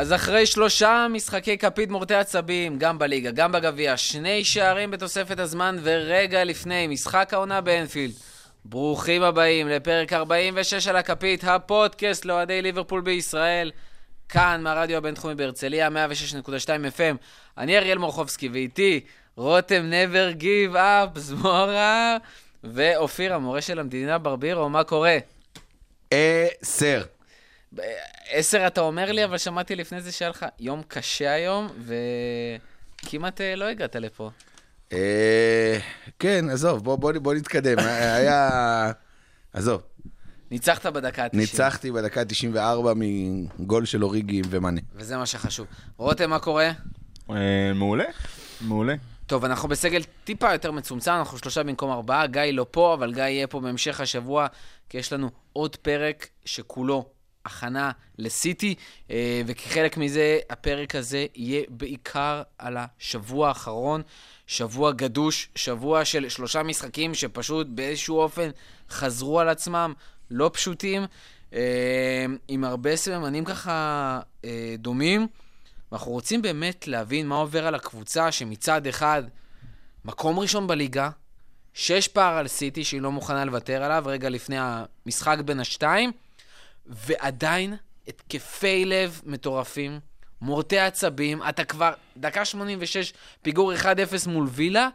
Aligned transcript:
אז 0.00 0.12
אחרי 0.12 0.46
שלושה 0.46 1.06
משחקי 1.10 1.58
כפית 1.58 1.90
מורטי 1.90 2.14
עצבים, 2.14 2.78
גם 2.78 2.98
בליגה, 2.98 3.30
גם 3.30 3.52
בגביע, 3.52 3.96
שני 3.96 4.44
שערים 4.44 4.90
בתוספת 4.90 5.38
הזמן 5.38 5.76
ורגע 5.82 6.44
לפני 6.44 6.86
משחק 6.86 7.34
העונה 7.34 7.60
באנפילד. 7.60 8.14
ברוכים 8.64 9.22
הבאים 9.22 9.68
לפרק 9.68 10.12
46 10.12 10.88
על 10.88 10.96
הכפית, 10.96 11.44
הפודקאסט 11.44 12.24
לאוהדי 12.24 12.62
ליברפול 12.62 13.00
בישראל. 13.00 13.70
כאן 14.28 14.60
מהרדיו 14.62 14.96
הבינתחומי 14.96 15.34
בהרצליה, 15.34 15.88
106.2 15.88 16.66
FM. 16.96 17.16
אני 17.58 17.78
אריאל 17.78 17.98
מורחובסקי, 17.98 18.48
ואיתי 18.48 19.00
רותם 19.36 19.82
נבר 19.90 20.30
גיב 20.30 20.76
אפ, 20.76 21.08
זמורה, 21.14 22.16
ואופיר, 22.64 23.34
המורה 23.34 23.60
של 23.60 23.78
המדינה 23.78 24.18
ברבירו, 24.18 24.68
מה 24.68 24.84
קורה? 24.84 25.18
אה, 26.12 26.46
סר. 26.62 27.02
עשר 28.30 28.66
אתה 28.66 28.80
אומר 28.80 29.12
לי, 29.12 29.24
אבל 29.24 29.38
שמעתי 29.38 29.76
לפני 29.76 30.00
זה 30.00 30.12
שהיה 30.12 30.28
לך 30.28 30.46
יום 30.58 30.82
קשה 30.88 31.32
היום, 31.32 31.68
וכמעט 33.04 33.40
אה, 33.40 33.56
לא 33.56 33.64
הגעת 33.64 33.96
לפה. 33.96 34.30
אה, 34.92 35.78
כן, 36.18 36.44
עזוב, 36.50 36.84
בוא, 36.84 37.34
נתקדם. 37.34 37.78
היה... 37.78 38.92
עזוב, 39.52 39.82
ניצחת 40.50 40.86
בדקה 40.86 41.24
ה-90. 41.24 41.36
ניצחתי 41.36 41.92
בדקה 41.92 42.24
94 42.24 42.92
מגול 42.96 43.84
של 43.84 44.04
אוריגי 44.04 44.42
ומאנה. 44.50 44.80
וזה 44.94 45.16
מה 45.16 45.26
שחשוב. 45.26 45.66
רותם, 45.96 46.30
מה 46.30 46.38
קורה? 46.38 46.70
אה, 47.30 47.72
מעולה, 47.74 48.04
מעולה. 48.60 48.94
טוב, 49.26 49.44
אנחנו 49.44 49.68
בסגל 49.68 50.02
טיפה 50.24 50.52
יותר 50.52 50.72
מצומצם, 50.72 51.12
אנחנו 51.12 51.38
שלושה 51.38 51.62
במקום 51.62 51.90
ארבעה. 51.90 52.26
גיא 52.26 52.42
לא 52.42 52.66
פה, 52.70 52.94
אבל 52.94 53.14
גיא 53.14 53.22
יהיה 53.22 53.46
פה 53.46 53.60
בהמשך 53.60 54.00
השבוע, 54.00 54.46
כי 54.88 54.98
יש 54.98 55.12
לנו 55.12 55.30
עוד 55.52 55.76
פרק 55.76 56.28
שכולו 56.44 57.08
הכנה 57.44 57.90
לסיטי, 58.18 58.74
אה, 59.10 59.42
וכחלק 59.46 59.96
מזה, 59.96 60.38
הפרק 60.50 60.94
הזה 60.94 61.26
יהיה 61.34 61.62
בעיקר 61.68 62.42
על 62.58 62.76
השבוע 62.76 63.48
האחרון, 63.48 64.02
שבוע 64.46 64.92
גדוש, 64.92 65.48
שבוע 65.54 66.04
של 66.04 66.28
שלושה 66.28 66.62
משחקים 66.62 67.14
שפשוט 67.14 67.66
באיזשהו 67.70 68.18
אופן 68.18 68.50
חזרו 68.90 69.40
על 69.40 69.48
עצמם, 69.48 69.92
לא 70.30 70.50
פשוטים, 70.52 71.02
אה, 71.52 72.26
עם 72.48 72.64
הרבה 72.64 72.96
סממנים 72.96 73.44
ככה 73.44 74.20
אה, 74.44 74.74
דומים. 74.78 75.26
ואנחנו 75.92 76.12
רוצים 76.12 76.42
באמת 76.42 76.88
להבין 76.88 77.26
מה 77.26 77.36
עובר 77.36 77.66
על 77.66 77.74
הקבוצה 77.74 78.32
שמצד 78.32 78.86
אחד, 78.86 79.22
מקום 80.04 80.38
ראשון 80.38 80.66
בליגה, 80.66 81.10
שש 81.74 82.08
פער 82.08 82.36
על 82.36 82.48
סיטי 82.48 82.84
שהיא 82.84 83.00
לא 83.00 83.12
מוכנה 83.12 83.44
לוותר 83.44 83.82
עליו, 83.82 84.04
רגע 84.06 84.28
לפני 84.28 84.56
המשחק 84.58 85.38
בין 85.44 85.60
השתיים, 85.60 86.12
ועדיין 86.86 87.76
התקפי 88.08 88.84
לב 88.84 89.20
מטורפים, 89.26 90.00
מורטי 90.40 90.78
עצבים, 90.78 91.42
אתה 91.48 91.64
כבר 91.64 91.92
דקה 92.16 92.44
86, 92.44 93.12
פיגור 93.42 93.72
1-0 93.74 93.86
מול 94.26 94.48
וילה, 94.50 94.88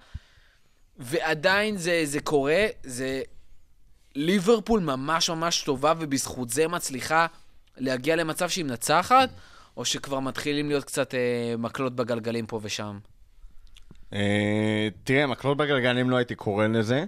ועדיין 0.97 1.77
זה, 1.77 2.01
זה 2.03 2.19
קורה, 2.19 2.65
זה 2.83 3.21
ליברפול 4.15 4.79
ממש 4.79 5.29
ממש 5.29 5.61
טובה, 5.61 5.93
ובזכות 5.99 6.49
זה 6.49 6.67
מצליחה 6.67 7.27
להגיע 7.77 8.15
למצב 8.15 8.49
שהיא 8.49 8.65
מנצחת, 8.65 9.29
או 9.77 9.85
שכבר 9.85 10.19
מתחילים 10.19 10.69
להיות 10.69 10.83
קצת 10.83 11.15
אה, 11.15 11.57
מקלות 11.57 11.95
בגלגלים 11.95 12.45
פה 12.45 12.59
ושם? 12.63 12.99
אה, 14.13 14.87
תראה, 15.03 15.27
מקלות 15.27 15.57
בגלגלים 15.57 16.09
לא 16.09 16.17
הייתי 16.17 16.35
קורא 16.35 16.67
לזה. 16.67 17.05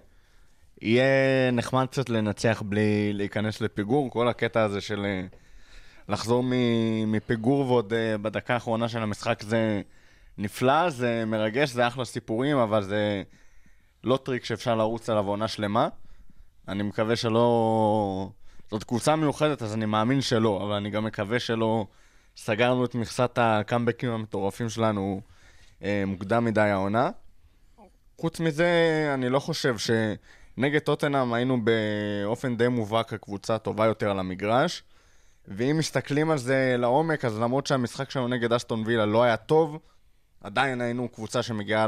יהיה 0.81 1.51
נחמד 1.51 1.85
קצת 1.85 2.09
לנצח 2.09 2.63
בלי 2.65 3.13
להיכנס 3.13 3.61
לפיגור, 3.61 4.09
כל 4.09 4.27
הקטע 4.27 4.63
הזה 4.63 4.81
של 4.81 5.05
אה, 5.05 5.25
לחזור 6.09 6.43
מפיגור 7.07 7.71
ועוד 7.71 7.93
אה, 7.93 8.17
בדקה 8.17 8.53
האחרונה 8.53 8.89
של 8.89 9.01
המשחק 9.01 9.41
זה 9.41 9.81
נפלא, 10.37 10.89
זה 10.89 11.23
מרגש, 11.27 11.69
זה 11.69 11.87
אחלה 11.87 12.05
סיפורים, 12.05 12.57
אבל 12.57 12.83
זה 12.83 13.23
לא 14.03 14.19
טריק 14.23 14.45
שאפשר 14.45 14.75
לרוץ 14.75 15.09
עליו 15.09 15.27
עונה 15.27 15.47
שלמה. 15.47 15.87
אני 16.67 16.83
מקווה 16.83 17.15
שלא... 17.15 18.29
זאת 18.71 18.83
קבוצה 18.83 19.15
מיוחדת, 19.15 19.61
אז 19.61 19.73
אני 19.73 19.85
מאמין 19.85 20.21
שלא, 20.21 20.63
אבל 20.63 20.73
אני 20.73 20.89
גם 20.89 21.05
מקווה 21.05 21.39
שלא 21.39 21.87
סגרנו 22.37 22.85
את 22.85 22.95
מכסת 22.95 23.37
הקאמבקים 23.41 24.11
המטורפים 24.11 24.69
שלנו 24.69 25.21
אה, 25.83 26.03
מוקדם 26.07 26.45
מדי 26.45 26.61
העונה. 26.61 27.09
חוץ 28.17 28.39
מזה, 28.39 29.11
אני 29.13 29.29
לא 29.29 29.39
חושב 29.39 29.77
שנגד 30.57 30.79
טוטנאם 30.79 31.33
היינו 31.33 31.57
באופן 31.63 32.57
די 32.57 32.67
מובהק 32.67 33.13
הקבוצה 33.13 33.55
הטובה 33.55 33.85
יותר 33.85 34.11
על 34.11 34.19
המגרש. 34.19 34.83
ואם 35.47 35.77
מסתכלים 35.77 36.31
על 36.31 36.37
זה 36.37 36.75
לעומק, 36.77 37.25
אז 37.25 37.39
למרות 37.39 37.67
שהמשחק 37.67 38.09
שלנו 38.09 38.27
נגד 38.27 38.53
אסטון 38.53 38.83
וילה 38.85 39.05
לא 39.05 39.23
היה 39.23 39.37
טוב, 39.37 39.79
עדיין 40.41 40.81
היינו 40.81 41.09
קבוצה 41.09 41.43
שמגיעה 41.43 41.87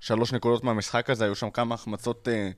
לשלוש 0.00 0.32
נקודות 0.32 0.64
מהמשחק 0.64 1.10
הזה, 1.10 1.24
היו 1.24 1.34
שם 1.34 1.50
כמה 1.50 1.74
החמצות 1.74 2.28
אה, 2.28 2.50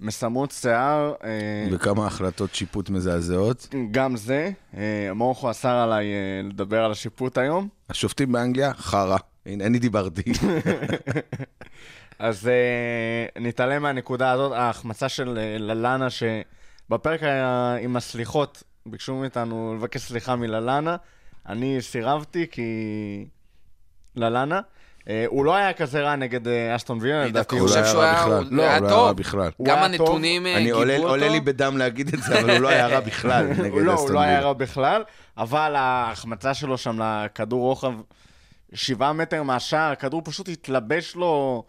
מסמרות 0.00 0.50
שיער. 0.50 1.12
אה, 1.24 1.68
וכמה 1.72 2.06
החלטות 2.06 2.54
שיפוט 2.54 2.90
מזעזעות. 2.90 3.68
גם 3.90 4.16
זה. 4.16 4.50
אה, 4.76 5.10
מורכו 5.14 5.50
אסר 5.50 5.76
עליי 5.76 6.06
אה, 6.06 6.48
לדבר 6.48 6.84
על 6.84 6.92
השיפוט 6.92 7.38
היום. 7.38 7.68
השופטים 7.90 8.32
באנגליה, 8.32 8.74
חרא. 8.74 9.16
הנה, 9.46 9.66
אני 9.66 9.78
דיברתי. 9.78 10.22
אז 12.22 12.46
uh, 13.36 13.40
נתעלם 13.40 13.82
מהנקודה 13.82 14.30
הזאת, 14.30 14.52
ההחמצה 14.52 15.08
של 15.08 15.28
uh, 15.28 15.62
ללאנה, 15.62 16.06
שבפרק 16.10 17.22
היה 17.22 17.76
עם 17.80 17.96
הסליחות, 17.96 18.62
ביקשו 18.86 19.14
מאיתנו 19.14 19.74
לבקש 19.78 20.00
סליחה 20.00 20.36
מללאנה. 20.36 20.96
אני 21.48 21.76
סירבתי 21.80 22.46
כי... 22.50 22.62
ללאנה. 24.16 24.60
Uh, 25.00 25.04
הוא 25.26 25.44
לא 25.44 25.54
היה 25.54 25.72
כזה 25.72 26.00
רע 26.00 26.16
נגד 26.16 26.46
uh, 26.46 26.50
אסטון 26.76 26.98
וילה, 27.00 27.22
אני 27.22 27.28
לדעתי 27.30 27.56
דווקא 27.56 27.56
הוא 27.56 27.68
חושב 27.68 27.80
לא 27.80 27.82
היה 27.84 27.90
שהוא 27.90 28.02
רע 28.02 28.10
היה- 28.10 28.22
בכלל. 28.24 28.44
הוא 28.44 28.56
לא, 28.56 28.62
היה 28.62 28.76
הוא 28.78 28.82
לא 28.82 28.88
היה 28.88 28.94
טוב. 28.96 29.06
רע 29.06 29.12
בכלל. 29.12 29.50
גם 29.62 29.78
הנתונים 29.78 30.46
אה, 30.46 30.56
אני 30.56 30.64
גיבו 30.64 30.78
אותו. 30.96 31.08
עולה 31.08 31.28
לי 31.28 31.40
בדם 31.40 31.76
להגיד 31.78 32.08
את 32.14 32.22
זה, 32.22 32.40
אבל 32.40 32.50
הוא 32.50 32.58
לא 32.58 32.68
היה 32.68 32.86
רע 32.92 33.00
בכלל 33.10 33.46
נגד 33.46 33.70
הוא 33.70 33.80
לא, 33.80 33.92
הוא 33.92 34.00
אסטון 34.00 34.14
לא 34.14 34.20
היה. 34.20 34.40
רע 34.40 34.52
בכלל, 34.52 35.02
אבל 35.38 35.74
ההחמצה 35.76 36.54
שלו 36.54 36.78
שם 36.78 37.00
לכדור 37.02 37.60
רוחב 37.60 37.92
שבעה 38.74 39.12
מטר 39.12 39.42
מהשער, 39.42 39.92
הכדור 39.92 40.22
פשוט 40.24 40.48
התלבש 40.48 41.14
לו, 41.16 41.64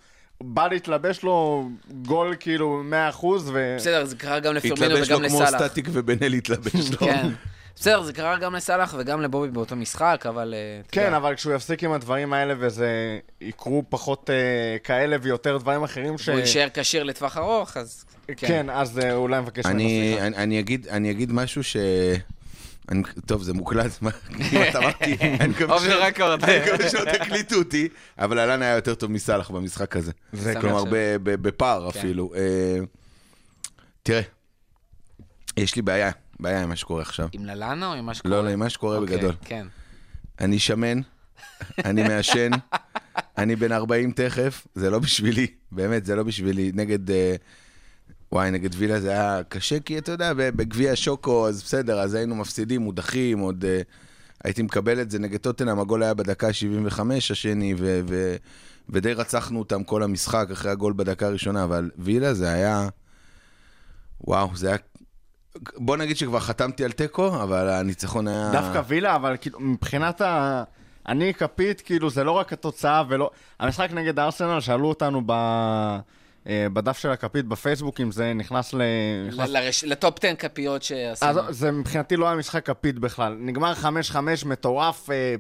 בא 0.46 0.68
להתלבש 0.68 1.24
לו 1.24 1.70
גול 1.92 2.36
כאילו 2.40 2.84
100% 3.22 3.26
ו... 3.26 3.76
בסדר, 3.78 4.06
זה 4.06 4.16
קרה 4.16 4.40
גם 4.40 4.54
לפרמינו 4.54 4.86
התלבש 4.86 5.10
לו 5.10 5.18
וגם 5.18 5.30
כמו 5.30 5.42
לסאלח. 5.42 5.68
סטטיק 5.68 5.88
ובן 5.92 6.18
אל 6.22 6.34
התלבש 6.34 6.92
לו. 6.92 6.98
כן. 7.08 7.30
בסדר, 7.76 8.04
זה 8.04 8.14
קרה 8.14 8.38
גם 8.38 8.56
לסאלח 8.56 8.96
וגם 8.98 9.22
לבובי 9.22 9.50
באותו 9.50 9.76
משחק, 9.76 10.26
אבל... 10.30 10.54
אה, 10.58 10.82
כן. 10.92 11.14
אבל 11.14 11.36
כשהוא 11.36 11.54
יפסיק 11.54 11.84
עם 11.84 11.92
הדברים 11.92 12.34
האלה 12.34 12.54
וזה 12.60 13.20
יקרו 13.42 13.84
פחות 13.90 14.30
אה, 14.30 14.78
כאלה 14.84 15.18
ויותר 15.22 15.58
דברים 15.58 15.84
אחרים 15.84 16.18
ש... 16.18 16.30
הוא 16.30 16.40
יישאר 16.40 16.68
כשיר 16.74 17.04
לטווח 17.04 17.38
ארוך, 17.38 17.78
אז... 17.78 18.06
כן, 18.38 18.70
אז 18.70 19.00
אה, 19.00 19.14
אולי 19.14 19.42
נבקש 19.42 19.66
ממנו 19.66 19.78
אני, 19.78 20.10
סליחה. 20.12 20.28
אני, 20.28 20.36
אני, 20.38 20.60
אגיד, 20.60 20.88
אני 20.88 21.12
אגיד 21.12 21.32
משהו 21.32 21.64
ש... 21.64 21.78
טוב, 23.26 23.44
זה 23.44 23.54
מוקלט, 23.54 24.02
מה- 24.02 24.12
כמעט 24.12 24.76
אמרתי, 24.76 25.16
אני 25.40 25.48
מקווה 25.48 25.76
אופי 25.76 25.86
שלא- 25.86 26.04
רקורד. 26.04 26.44
אני 26.44 26.60
מקווה 26.60 26.90
שלא 26.90 27.12
תקליטו 27.12 27.56
אותי, 27.56 27.88
אבל 28.20 28.40
אלן 28.40 28.62
היה 28.62 28.76
יותר 28.76 28.96
טוב 28.96 29.12
מסאלח 29.12 29.52
במשחק 29.52 29.96
הזה. 29.96 30.12
כלומר, 30.62 30.84
בפער 31.24 31.92
כן. 31.92 32.00
אפילו. 32.00 32.34
אה, 32.36 32.78
תראה, 34.04 34.22
יש 35.58 35.76
לי 35.76 35.82
בעיה, 35.82 36.12
בעיה 36.40 36.64
עם 36.64 36.70
מה 36.70 36.76
שקורה 36.76 37.02
עכשיו. 37.02 37.28
עם 37.32 37.46
ללאנה 37.46 37.88
או 37.88 37.94
עם 37.94 38.06
מה 38.06 38.14
שקורה? 38.14 38.36
לא, 38.36 38.44
לא, 38.44 38.50
עם 38.50 38.60
מה 38.60 38.70
שקורה 38.70 38.98
אוקיי, 38.98 39.18
בגדול. 39.18 39.36
כן. 39.46 39.68
אני 40.42 40.60
שמן, 40.60 41.00
אני 41.86 42.04
מעשן, 42.04 42.50
אני 43.38 43.56
בן 43.56 43.72
40 43.72 44.12
תכף, 44.12 44.68
זה 44.76 44.90
לא 44.90 45.00
בשבילי, 45.00 45.48
באמת, 45.72 46.06
זה 46.06 46.16
לא 46.16 46.24
בשבילי. 46.24 46.72
נגד, 46.74 47.12
אה, 47.12 47.36
וואי, 48.34 48.52
נגד 48.52 48.70
וילה 48.78 49.00
זה 49.00 49.12
היה 49.12 49.42
קשה, 49.50 49.80
כי 49.80 49.98
אתה 49.98 50.12
יודע, 50.12 50.34
בגביע 50.34 50.92
שוקו, 50.96 51.48
אז 51.48 51.64
בסדר, 51.64 52.00
אז 52.00 52.14
היינו 52.14 52.36
מפסידים, 52.36 52.82
מודחים, 52.82 53.40
עוד 53.40 53.66
אה, 53.66 53.82
הייתי 54.44 54.62
מקבל 54.62 55.02
את 55.02 55.12
זה 55.12 55.20
נגד 55.20 55.38
טוטנאם, 55.38 55.80
הגול 55.80 56.04
היה 56.04 56.14
בדקה 56.14 56.48
ה-75 56.48 57.00
השני, 57.12 57.74
ו- 57.78 58.02
ו- 58.08 58.36
ודי 58.90 59.14
רצחנו 59.14 59.60
אותם 59.60 59.84
כל 59.84 60.04
המשחק 60.04 60.48
אחרי 60.52 60.72
הגול 60.72 60.94
בדקה 60.94 61.28
הראשונה, 61.28 61.64
אבל 61.64 61.90
וילה 61.98 62.34
זה 62.34 62.52
היה, 62.52 62.88
וואו, 64.22 64.50
זה 64.56 64.68
היה... 64.68 64.78
בוא 65.76 65.98
נגיד 65.98 66.18
שכבר 66.18 66.40
חתמתי 66.40 66.86
על 66.86 66.92
תיקו, 66.92 67.28
אבל 67.28 67.70
הניצחון 67.70 68.28
היה... 68.28 68.50
דווקא 68.52 68.82
וילה, 68.88 69.16
אבל 69.16 69.38
כאילו, 69.42 69.60
מבחינת 69.60 70.22
ה... 70.22 70.64
אני 71.08 71.34
כפית, 71.34 71.82
כאילו, 71.82 72.10
זה 72.10 72.24
לא 72.24 72.32
רק 72.32 72.54
התוצאה 72.54 73.04
ולא... 73.10 73.30
המשחק 73.60 73.90
נגד 73.92 74.20
ארסנל, 74.20 74.60
שאלו 74.60 74.90
אותנו 74.90 75.22
ב... 75.26 75.34
אה, 76.48 76.68
בדף 76.74 76.98
של 76.98 77.12
הכפית 77.12 77.46
בפייסבוק, 77.46 78.02
אם 78.02 78.12
זה 78.12 78.34
נכנס 78.34 78.74
ל... 78.74 78.82
נכנס 79.28 79.50
ל- 79.50 79.58
לרש- 79.58 79.84
לטופ 79.88 80.26
10 80.26 80.36
כפיות 80.36 80.84
שעשינו. 80.84 81.32
אז 81.32 81.58
זה 81.60 81.72
מבחינתי 81.72 82.16
לא 82.18 82.28
היה 82.28 82.36
משחק 82.36 82.66
כפית 82.66 83.00
בכלל. 83.00 83.38
נגמר 83.40 83.74
5-5, 84.14 84.16
מטורף, 84.46 85.10
אה, 85.10 85.36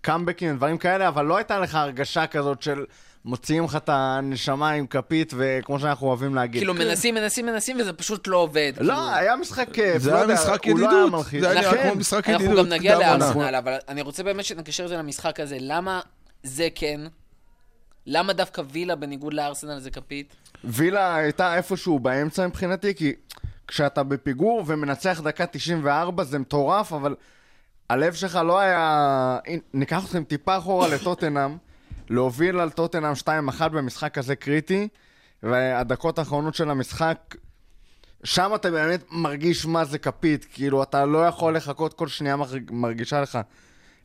קאמבקים 0.00 0.52
ודברים 0.54 0.78
כאלה, 0.78 1.08
אבל 1.08 1.24
לא 1.24 1.36
הייתה 1.36 1.58
לך 1.58 1.74
הרגשה 1.74 2.26
כזאת 2.26 2.62
של 2.62 2.84
מוציאים 3.24 3.64
לך 3.64 3.76
את 3.76 3.88
הנשמה 3.92 4.70
עם 4.70 4.86
כפית, 4.86 5.32
וכמו 5.36 5.78
שאנחנו 5.80 6.06
אוהבים 6.06 6.34
להגיד. 6.34 6.60
כאילו 6.60 6.74
מנסים, 6.74 7.14
מנסים, 7.14 7.46
מנסים, 7.46 7.76
וזה 7.80 7.92
פשוט 7.92 8.28
לא 8.28 8.36
עובד. 8.36 8.72
כאילו. 8.76 8.88
לא, 8.88 9.14
היה 9.14 9.36
משחק 9.36 9.68
כיף. 9.72 9.98
זה 10.02 10.10
לא 10.10 10.16
היה 10.16 10.26
משחק 10.26 10.66
לא 10.66 10.70
ידידות. 10.70 11.24
זה 11.40 11.50
היה. 11.50 11.82
כמו 11.82 11.94
משחק 11.94 12.28
אנחנו 12.28 12.44
ידידות. 12.44 12.66
גם 12.66 12.72
נגיע. 12.72 12.98
לארסנל, 12.98 13.54
אבל 13.54 13.76
אני 13.88 14.02
רוצה 14.02 14.22
באמת 14.22 14.44
שנקשר 14.44 14.84
את 14.84 14.88
זה 14.88 14.96
למשחק 14.96 15.40
הזה. 15.40 15.56
למה 15.60 16.00
זה 16.42 16.68
כן? 16.74 17.00
למה 18.06 18.32
דווקא 18.32 18.62
וילה 18.72 18.94
בניגוד 18.96 19.34
לארסנל 19.34 19.78
זה 19.78 19.90
כפית? 19.90 20.34
וילה 20.64 21.16
הייתה 21.16 21.56
איפשהו 21.56 21.98
באמצע 21.98 22.46
מבחינתי, 22.46 22.94
כי 22.94 23.12
כשאתה 23.68 24.02
בפיגור 24.02 24.64
ומנצח 24.66 25.20
דקה 25.24 25.46
94 25.46 26.24
זה 26.24 26.38
מטורף, 26.38 26.92
אבל 26.92 27.14
הלב 27.90 28.14
שלך 28.14 28.36
לא 28.44 28.58
היה... 28.58 29.38
ניקח 29.74 30.04
אתכם 30.04 30.24
טיפה 30.24 30.58
אחורה 30.58 30.88
לטוטנאם, 30.88 31.56
להוביל 32.10 32.60
על 32.60 32.70
טוטנאם 32.70 33.12
2-1 33.58 33.68
במשחק 33.68 34.14
כזה 34.14 34.36
קריטי, 34.36 34.88
והדקות 35.42 36.18
האחרונות 36.18 36.54
של 36.54 36.70
המשחק, 36.70 37.34
שם 38.24 38.52
אתה 38.54 38.70
באמת 38.70 39.04
מרגיש 39.10 39.66
מה 39.66 39.84
זה 39.84 39.98
כפית, 39.98 40.46
כאילו 40.52 40.82
אתה 40.82 41.04
לא 41.04 41.26
יכול 41.26 41.56
לחכות 41.56 41.94
כל 41.94 42.08
שנייה 42.08 42.36
מרג- 42.36 42.70
מרגישה 42.72 43.20
לך 43.20 43.38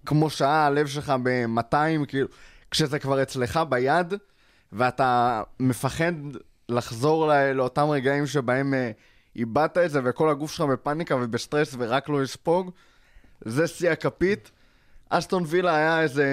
כמו 0.05 0.29
שעה, 0.29 0.65
הלב 0.65 0.87
שלך 0.87 1.13
ב-200, 1.23 1.75
כאילו, 2.07 2.27
כשזה 2.71 2.99
כבר 2.99 3.21
אצלך 3.21 3.59
ביד, 3.69 4.13
ואתה 4.71 5.41
מפחד 5.59 6.13
לחזור 6.69 7.27
לא, 7.27 7.51
לאותם 7.51 7.89
רגעים 7.89 8.27
שבהם 8.27 8.73
אה, 8.73 8.91
איבדת 9.35 9.77
את 9.77 9.91
זה, 9.91 9.99
וכל 10.03 10.29
הגוף 10.29 10.51
שלך 10.51 10.61
בפאניקה 10.61 11.15
ובסטרס 11.15 11.75
ורק 11.77 12.09
לא 12.09 12.23
יספוג, 12.23 12.71
זה 13.45 13.67
שיא 13.67 13.89
הכפית. 13.89 14.51
אסטון 15.09 15.43
וילה 15.47 15.75
היה 15.75 16.01
איזה 16.01 16.25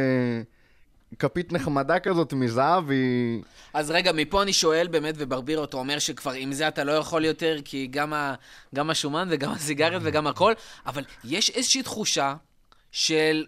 כפית 1.18 1.52
נחמדה 1.52 1.98
כזאת 1.98 2.32
מזהב, 2.32 2.84
והיא... 2.86 3.42
אז 3.74 3.90
רגע, 3.90 4.12
מפה 4.12 4.42
אני 4.42 4.52
שואל 4.52 4.86
באמת, 4.86 5.14
וברביר 5.18 5.58
אותו 5.58 5.78
אומר 5.78 5.98
שכבר 5.98 6.32
עם 6.32 6.52
זה 6.52 6.68
אתה 6.68 6.84
לא 6.84 6.92
יכול 6.92 7.24
יותר, 7.24 7.56
כי 7.64 7.86
גם, 7.86 8.12
ה, 8.12 8.34
גם 8.74 8.90
השומן 8.90 9.28
וגם 9.30 9.52
הסיגריות 9.52 10.02
וגם 10.04 10.26
הכל, 10.26 10.52
אבל 10.86 11.04
יש 11.24 11.50
איזושהי 11.50 11.82
תחושה 11.82 12.34
של 12.92 13.46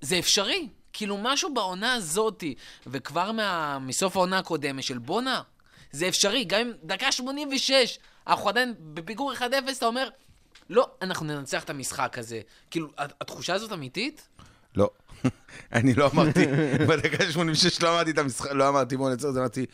זה 0.00 0.18
אפשרי. 0.18 0.68
כאילו 0.92 1.18
משהו 1.22 1.54
בעונה 1.54 1.94
הזאתי, 1.94 2.54
וכבר 2.86 3.32
מה, 3.32 3.78
מסוף 3.78 4.16
העונה 4.16 4.38
הקודמת 4.38 4.82
של 4.82 4.98
בואנה, 4.98 5.42
זה 5.92 6.08
אפשרי, 6.08 6.44
גם 6.44 6.60
אם 6.60 6.72
דקה 6.84 7.12
86, 7.12 7.98
אנחנו 8.26 8.48
עדיין 8.48 8.74
בפיגור 8.78 9.32
1-0, 9.32 9.42
אתה 9.78 9.86
אומר, 9.86 10.08
לא, 10.70 10.90
אנחנו 11.02 11.26
ננצח 11.26 11.64
את 11.64 11.70
המשחק 11.70 12.18
הזה. 12.18 12.40
כאילו, 12.70 12.88
התחושה 12.98 13.54
הזאת 13.54 13.72
אמיתית? 13.72 14.28
לא. 14.76 14.90
אני 15.72 15.94
לא 15.94 16.10
אמרתי, 16.14 16.46
בדקה 16.88 17.32
86 17.32 17.82
לא 17.82 17.94
אמרתי 17.94 18.10
את 18.10 18.18
המשחק, 18.18 18.52
לא 18.52 18.68
אמרתי 18.68 18.96
בוא 18.96 19.10
נצא, 19.10 19.28
אז 19.28 19.38
אמרתי, 19.38 19.66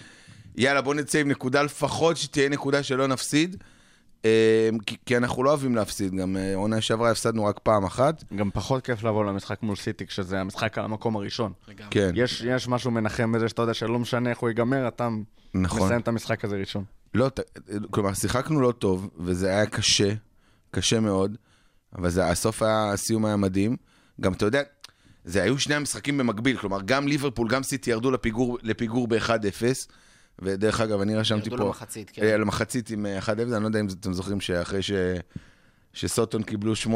יאללה 0.57 0.81
בוא 0.83 0.95
נצא 0.95 1.19
עם 1.19 1.29
נקודה 1.29 1.63
לפחות, 1.63 2.17
שתהיה 2.17 2.49
נקודה 2.49 2.83
שלא 2.83 3.07
נפסיד. 3.07 3.63
אה, 4.25 4.71
כי, 4.87 4.97
כי 5.07 5.17
אנחנו 5.17 5.45
לא 5.45 5.51
אוהבים 5.51 5.77
להפסיד, 5.77 6.15
גם 6.15 6.37
אה, 6.37 6.55
עונה 6.55 6.81
שעברה 6.81 7.11
הפסדנו 7.11 7.45
רק 7.45 7.59
פעם 7.63 7.85
אחת. 7.85 8.25
גם 8.37 8.51
פחות 8.51 8.85
כיף 8.85 9.03
לבוא 9.03 9.25
למשחק 9.25 9.63
מול 9.63 9.77
סיטי, 9.77 10.07
כשזה 10.07 10.41
המשחק 10.41 10.79
על 10.79 10.85
המקום 10.85 11.17
הראשון. 11.17 11.53
כן, 11.91 12.11
יש, 12.15 12.41
יש 12.47 12.69
משהו 12.69 12.91
מנחם 12.91 13.33
בזה 13.33 13.49
שאתה 13.49 13.63
יודע 13.63 13.75
שלא 13.75 13.99
משנה 13.99 14.31
איך 14.31 14.39
הוא 14.39 14.49
ייגמר, 14.49 14.89
אתה 14.89 15.09
נכון. 15.55 15.83
מסיים 15.83 16.01
את 16.01 16.09
המשחק 16.09 16.45
הזה 16.45 16.57
ראשון. 16.57 16.85
לא, 17.15 17.31
כלומר, 17.91 18.15
שיחקנו 18.15 18.61
לא 18.61 18.73
טוב, 18.73 19.11
וזה 19.19 19.49
היה 19.49 19.67
קשה, 19.67 20.15
קשה 20.71 21.01
מאוד, 21.01 21.37
אבל 21.99 22.11
זה, 22.11 22.27
הסוף 22.27 22.63
היה, 22.63 22.93
הסיום 22.93 23.25
היה 23.25 23.37
מדהים. 23.37 23.77
גם, 24.21 24.33
אתה 24.33 24.47
יודע, 24.47 24.63
זה 25.25 25.43
היו 25.43 25.59
שני 25.59 25.75
המשחקים 25.75 26.19
במקביל, 26.19 26.57
כלומר, 26.59 26.79
גם 26.85 27.09
ליברפול, 27.09 27.49
גם 27.49 27.63
סיטי 27.63 27.91
ירדו 27.91 28.11
לפיגור, 28.11 28.59
לפיגור 28.63 29.09
ב-1-0, 29.09 29.89
ודרך 30.43 30.81
אגב, 30.81 31.01
אני 31.01 31.17
רשמתי 31.17 31.51
פה... 31.51 31.55
ירדו 31.57 31.67
למחצית, 31.67 32.11
כן. 32.11 32.23
אה, 32.23 32.37
למחצית 32.37 32.91
עם 32.91 33.07
אה, 33.07 33.19
1-0, 33.19 33.31
אני 33.31 33.63
לא 33.63 33.67
יודע 33.67 33.81
אם 33.81 33.87
אתם 34.01 34.13
זוכרים 34.13 34.41
שאחרי 34.41 34.83
ש... 34.83 34.93
שסוטון 35.93 36.43
קיבלו 36.43 36.73
8-0 36.85 36.89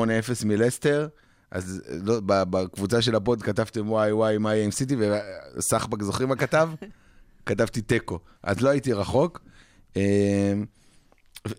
מלסטר, 0.44 1.08
אז 1.50 1.82
אה, 1.88 1.96
לא, 2.02 2.20
בקבוצה 2.24 3.02
של 3.02 3.14
ה 3.14 3.21
pod 3.21 3.42
כתבתם 3.42 3.90
וואי 3.90 4.12
וואי 4.12 4.38
מה 4.38 4.54
יהיה 4.54 4.64
עם 4.64 4.70
סיטי, 4.70 4.96
וסחבק 5.56 6.02
זוכרים 6.02 6.28
מה 6.28 6.36
כתב? 6.36 6.70
כתבתי 7.46 7.82
תיקו. 7.82 8.18
אז 8.42 8.60
לא 8.60 8.68
הייתי 8.68 8.92
רחוק. 8.92 9.40
אה, 9.96 10.52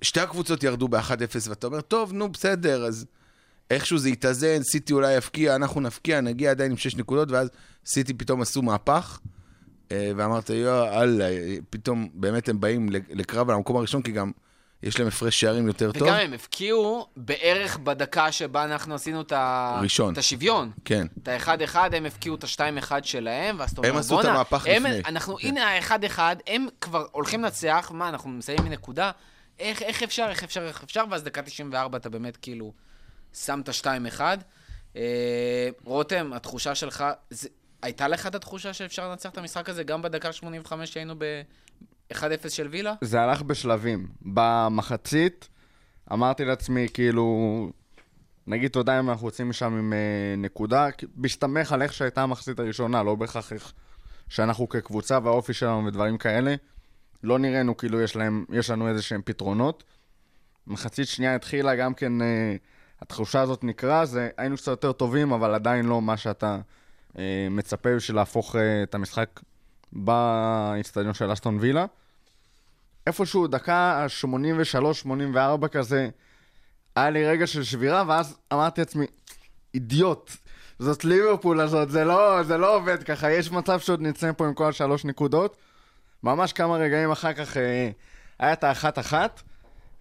שתי 0.02 0.20
הקבוצות 0.20 0.64
ירדו 0.64 0.88
ב-1-0, 0.88 1.50
ואתה 1.50 1.68
אומר, 1.68 1.82
טוב, 1.82 2.14
נו, 2.14 2.30
בסדר, 2.32 2.86
אז 2.86 3.06
איכשהו 3.72 3.98
זה 3.98 4.10
יתאזן, 4.10 4.64
סיטי 4.64 4.94
אולי 4.94 5.14
יפקיע, 5.14 5.56
אנחנו 5.56 5.82
נפקיע, 5.82 6.22
נגיע 6.22 6.52
עדיין 6.52 6.72
עם 6.72 6.78
6 6.78 6.96
נקודות, 6.96 7.32
ואז 7.32 7.50
סיטי 7.86 8.14
פתאום 8.14 8.42
עשו 8.42 8.62
מהפך, 8.62 9.20
אה, 9.24 9.30
ואמרת, 9.92 10.50
יואו, 10.50 11.02
אללה, 11.02 11.26
פתאום 11.70 12.10
באמת 12.14 12.50
הם 12.50 12.60
באים 12.60 12.90
לקרב 13.10 13.50
על 13.50 13.56
המקום 13.56 13.76
הראשון, 13.78 14.02
כי 14.02 14.12
גם 14.12 14.32
יש 14.84 15.00
להם 15.00 15.08
הפרש 15.08 15.42
שערים 15.42 15.68
יותר 15.68 15.92
טוב. 15.92 16.02
וגם 16.02 16.14
הם 16.16 16.34
הפקיעו 16.34 17.08
בערך 17.18 17.78
בדקה 17.78 18.32
שבה 18.32 18.64
אנחנו 18.64 18.96
עשינו 18.96 19.22
את, 19.22 19.32
ה... 19.32 19.80
ראשון. 19.82 20.14
את 20.14 20.18
השוויון. 20.18 20.72
כן. 20.86 21.08
את 21.24 21.28
ה-1-1, 21.28 21.76
הם 21.96 22.06
הפקיעו 22.06 22.36
את 22.36 22.44
ה-2-1 22.44 22.92
שלהם, 23.04 23.56
ואז 23.60 23.72
אתה 23.72 23.82
אומר, 23.82 23.90
הם 23.90 23.98
עשו 23.98 24.20
את 24.20 24.26
"בואנה, 24.26 24.36
המהפך 24.36 24.66
הם- 24.68 24.86
לפני." 24.86 25.02
אנחנו, 25.06 25.36
כן. 25.38 25.48
הנה 25.48 25.68
ה-1-1, 25.68 26.20
הם 26.48 26.68
כבר 26.82 27.06
הולכים 27.12 27.44
לנצח, 27.44 27.92
מה, 27.94 28.10
אנחנו 28.10 28.30
מסיימים 28.30 28.66
מנקודה? 28.66 29.12
איך, 29.60 29.82
איך 29.82 30.04
אפשר, 30.04 30.26
איך 30.30 30.44
אפשר, 30.44 30.62
איך 30.68 30.84
אפשר? 30.84 31.04
ואז 31.12 31.24
דקה 31.24 31.42
94 31.42 31.98
אתה 31.98 32.10
באמת 32.10 32.38
כאילו 32.38 32.74
שם 33.34 33.62
את 33.64 33.70
ה-2-1. 33.70 34.22
אה, 34.96 35.02
רותם, 35.86 36.32
התחושה 36.34 36.76
שלך, 36.76 37.04
זה, 37.30 37.50
הייתה 37.84 38.08
לך 38.08 38.28
את 38.28 38.36
התחושה 38.36 38.74
שאפשר 38.74 39.10
לנצח 39.10 39.30
את 39.30 39.38
המשחק 39.38 39.70
הזה 39.70 39.84
גם 39.84 40.02
בדקה 40.02 40.32
85 40.32 40.94
שהיינו 40.94 41.16
ב-1-0 41.18 42.50
של 42.50 42.68
וילה? 42.68 42.94
זה 43.02 43.22
הלך 43.22 43.42
בשלבים. 43.42 44.08
במחצית, 44.22 45.50
אמרתי 46.14 46.46
לעצמי, 46.46 46.88
כאילו, 46.94 47.70
נגיד 48.48 48.72
תודה 48.72 49.00
אם 49.00 49.10
אנחנו 49.10 49.28
יוצאים 49.28 49.50
משם 49.50 49.74
עם 49.74 49.94
אה, 49.94 50.36
נקודה, 50.38 50.88
בהסתמך 51.16 51.72
על 51.72 51.82
איך 51.82 51.94
שהייתה 51.94 52.24
המחצית 52.24 52.60
הראשונה, 52.60 53.04
לא 53.04 53.16
בהכרח 53.16 53.54
איך 53.54 53.74
שאנחנו 54.30 54.70
כקבוצה 54.70 55.20
והאופי 55.24 55.54
שלנו 55.54 55.86
ודברים 55.86 56.18
כאלה. 56.18 56.56
לא 57.24 57.40
נראינו 57.40 57.78
כאילו 57.78 58.02
יש, 58.02 58.16
להם, 58.16 58.46
יש 58.50 58.70
לנו 58.70 58.90
איזה 58.90 59.02
שהם 59.02 59.22
פתרונות. 59.26 59.84
מחצית 60.68 61.08
שנייה 61.08 61.36
התחילה 61.36 61.76
גם 61.76 61.94
כן, 61.94 62.22
אה, 62.22 62.56
התחושה 63.02 63.42
הזאת 63.42 63.64
נקרא, 63.64 64.06
היינו 64.38 64.58
קצת 64.58 64.68
יותר 64.68 64.92
טובים, 64.92 65.32
אבל 65.32 65.56
עדיין 65.56 65.86
לא 65.86 66.02
מה 66.02 66.18
שאתה 66.18 66.60
מצפה 67.52 67.96
בשביל 67.96 68.16
להפוך 68.16 68.56
אה, 68.56 68.84
את 68.84 68.96
המשחק 68.96 69.40
באיצטדיון 69.92 71.14
של 71.14 71.34
אסטון 71.34 71.58
וילה. 71.60 71.86
איפשהו 73.08 73.48
דקה 73.48 74.06
83-84 75.64 75.68
כזה, 75.68 76.10
היה 76.96 77.10
לי 77.10 77.26
רגע 77.26 77.48
של 77.48 77.64
שבירה, 77.64 78.04
ואז 78.08 78.38
אמרתי 78.54 78.82
לעצמי, 78.82 79.06
אידיוט, 79.74 80.32
זאת 80.80 81.06
ליברפול 81.06 81.60
הזאת, 81.60 81.92
זה 81.92 82.04
לא, 82.04 82.44
זה 82.44 82.58
לא 82.58 82.76
עובד 82.76 83.04
ככה, 83.04 83.32
יש 83.32 83.52
מצב 83.52 83.80
שעוד 83.80 84.02
נצא 84.02 84.32
פה 84.38 84.48
עם 84.48 84.54
כל 84.54 84.70
השלוש 84.70 85.06
נקודות. 85.06 85.58
ממש 86.24 86.54
כמה 86.54 86.76
רגעים 86.76 87.12
אחר 87.12 87.34
כך 87.34 87.58
אה, 87.58 87.90
היה 88.40 88.54
את 88.54 88.64
האחת-אחת, 88.64 89.42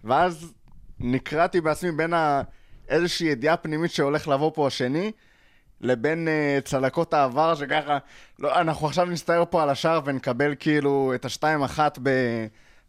ואז 0.03 0.53
נקרעתי 0.99 1.61
בעצמי 1.61 1.91
בין 1.91 2.13
ה... 2.13 2.41
איזושהי 2.89 3.27
ידיעה 3.27 3.57
פנימית 3.57 3.91
שהולך 3.91 4.27
לבוא 4.27 4.51
פה 4.55 4.67
השני, 4.67 5.11
לבין 5.83 6.27
אה, 6.27 6.59
צלקות 6.63 7.13
העבר, 7.13 7.55
שככה, 7.55 7.97
לא, 8.39 8.61
אנחנו 8.61 8.87
עכשיו 8.87 9.05
נסתער 9.05 9.43
פה 9.49 9.63
על 9.63 9.69
השער 9.69 9.99
ונקבל 10.05 10.55
כאילו 10.59 11.11
את 11.15 11.25
השתיים 11.25 11.63
אחת 11.63 11.99
ב... 12.03 12.09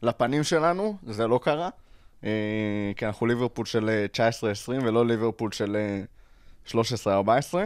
לפנים 0.05 0.43
שלנו, 0.43 0.97
זה 1.07 1.27
לא 1.27 1.41
קרה, 1.43 1.69
אה, 2.25 2.31
כי 2.97 3.07
אנחנו 3.07 3.27
ליברפול 3.27 3.67
של 3.67 3.89
אה, 3.89 4.31
19-20 4.71 4.85
ולא 4.85 5.07
ליברפול 5.07 5.53
של 5.53 5.77
אה, 5.77 6.81
13-14. 7.07 7.57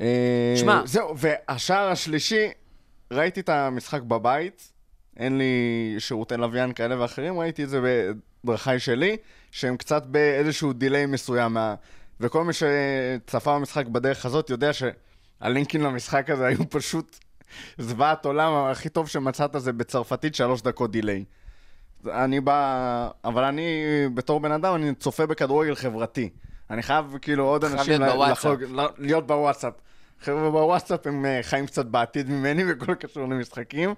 אה, 0.00 0.54
שמע. 0.56 0.82
זהו, 0.84 1.14
והשער 1.18 1.88
השלישי, 1.88 2.48
ראיתי 3.12 3.40
את 3.40 3.48
המשחק 3.48 4.02
בבית, 4.02 4.72
אין 5.16 5.38
לי 5.38 5.94
שירותי 5.98 6.36
לוויין 6.36 6.72
כאלה 6.72 7.00
ואחרים, 7.00 7.38
ראיתי 7.38 7.64
את 7.64 7.68
זה 7.68 7.80
בדרכי 8.44 8.78
שלי, 8.78 9.16
שהם 9.50 9.76
קצת 9.76 10.06
באיזשהו 10.06 10.72
דיליי 10.72 11.06
מסוים. 11.06 11.54
מה... 11.54 11.74
וכל 12.22 12.44
מי 12.44 12.52
שצפה 12.52 13.54
במשחק 13.58 13.86
בדרך 13.86 14.26
הזאת 14.26 14.50
יודע 14.50 14.70
שהלינקים 14.72 15.82
למשחק 15.82 16.30
הזה 16.30 16.46
היו 16.46 16.70
פשוט 16.70 17.18
זוועת 17.78 18.24
עולם, 18.24 18.52
הכי 18.54 18.88
טוב 18.88 19.08
שמצאת 19.08 19.50
זה 19.56 19.72
בצרפתית 19.72 20.34
שלוש 20.34 20.62
דקות 20.62 20.90
דיליי. 20.90 21.24
אני 22.10 22.40
בא... 22.40 23.08
אבל 23.24 23.44
אני, 23.44 23.84
בתור 24.14 24.40
בן 24.40 24.52
אדם, 24.52 24.74
אני 24.74 24.94
צופה 24.94 25.26
בכדורגל 25.26 25.74
חברתי. 25.74 26.30
אני 26.70 26.82
חייב 26.82 27.16
כאילו 27.22 27.44
עוד 27.44 27.64
חייב 27.64 27.78
אנשים... 27.78 28.00
להיות 28.00 28.12
ל- 28.12 28.16
בוואטסאפ. 28.16 28.44
לחלוק- 28.44 28.70
ל- 28.80 29.04
להיות 29.06 29.26
בוואטסאפ. 29.26 29.72
חבר'ה 30.20 30.50
בוואטסאפ 30.50 31.06
הם 31.06 31.26
אה, 31.26 31.38
חיים 31.42 31.66
קצת 31.66 31.86
בעתיד 31.86 32.30
ממני 32.30 32.62
וכל 32.72 32.94
קשור 32.94 33.22
למשחקים. 33.28 33.94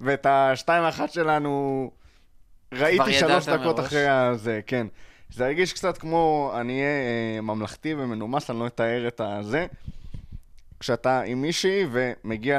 ואת 0.00 0.26
השתיים 0.30 0.84
אחת 0.84 1.10
שלנו 1.12 1.90
ראיתי 2.72 3.12
שלוש 3.12 3.48
דקות 3.48 3.76
מראש. 3.78 3.86
אחרי 3.86 4.08
הזה, 4.08 4.60
כן. 4.66 4.86
זה 5.30 5.44
הרגיש 5.46 5.72
קצת 5.72 5.98
כמו, 5.98 6.52
אני 6.60 6.72
אהיה 6.72 6.86
אה, 7.36 7.40
ממלכתי 7.40 7.94
ומנומס, 7.94 8.50
אני 8.50 8.58
לא 8.58 8.66
אתאר 8.66 9.08
את 9.08 9.20
הזה. 9.20 9.66
כשאתה 10.80 11.20
עם 11.20 11.42
מישהי 11.42 11.84
ומגיע 11.92 12.58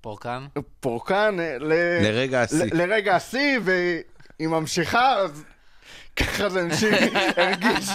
פורקן? 0.00 0.46
לפורקן, 0.56 1.36
אה, 1.40 1.56
ל... 1.58 1.72
לרגע 2.02 2.42
השיא. 2.42 2.64
ל- 2.64 2.76
לרגע 2.82 3.16
השיא, 3.16 3.58
והיא 3.64 4.02
ממשיכה, 4.48 5.14
אז 5.14 5.44
ככה 6.16 6.48
זה 6.48 6.60
המשיך, 6.62 6.98
הרגיש 7.36 7.88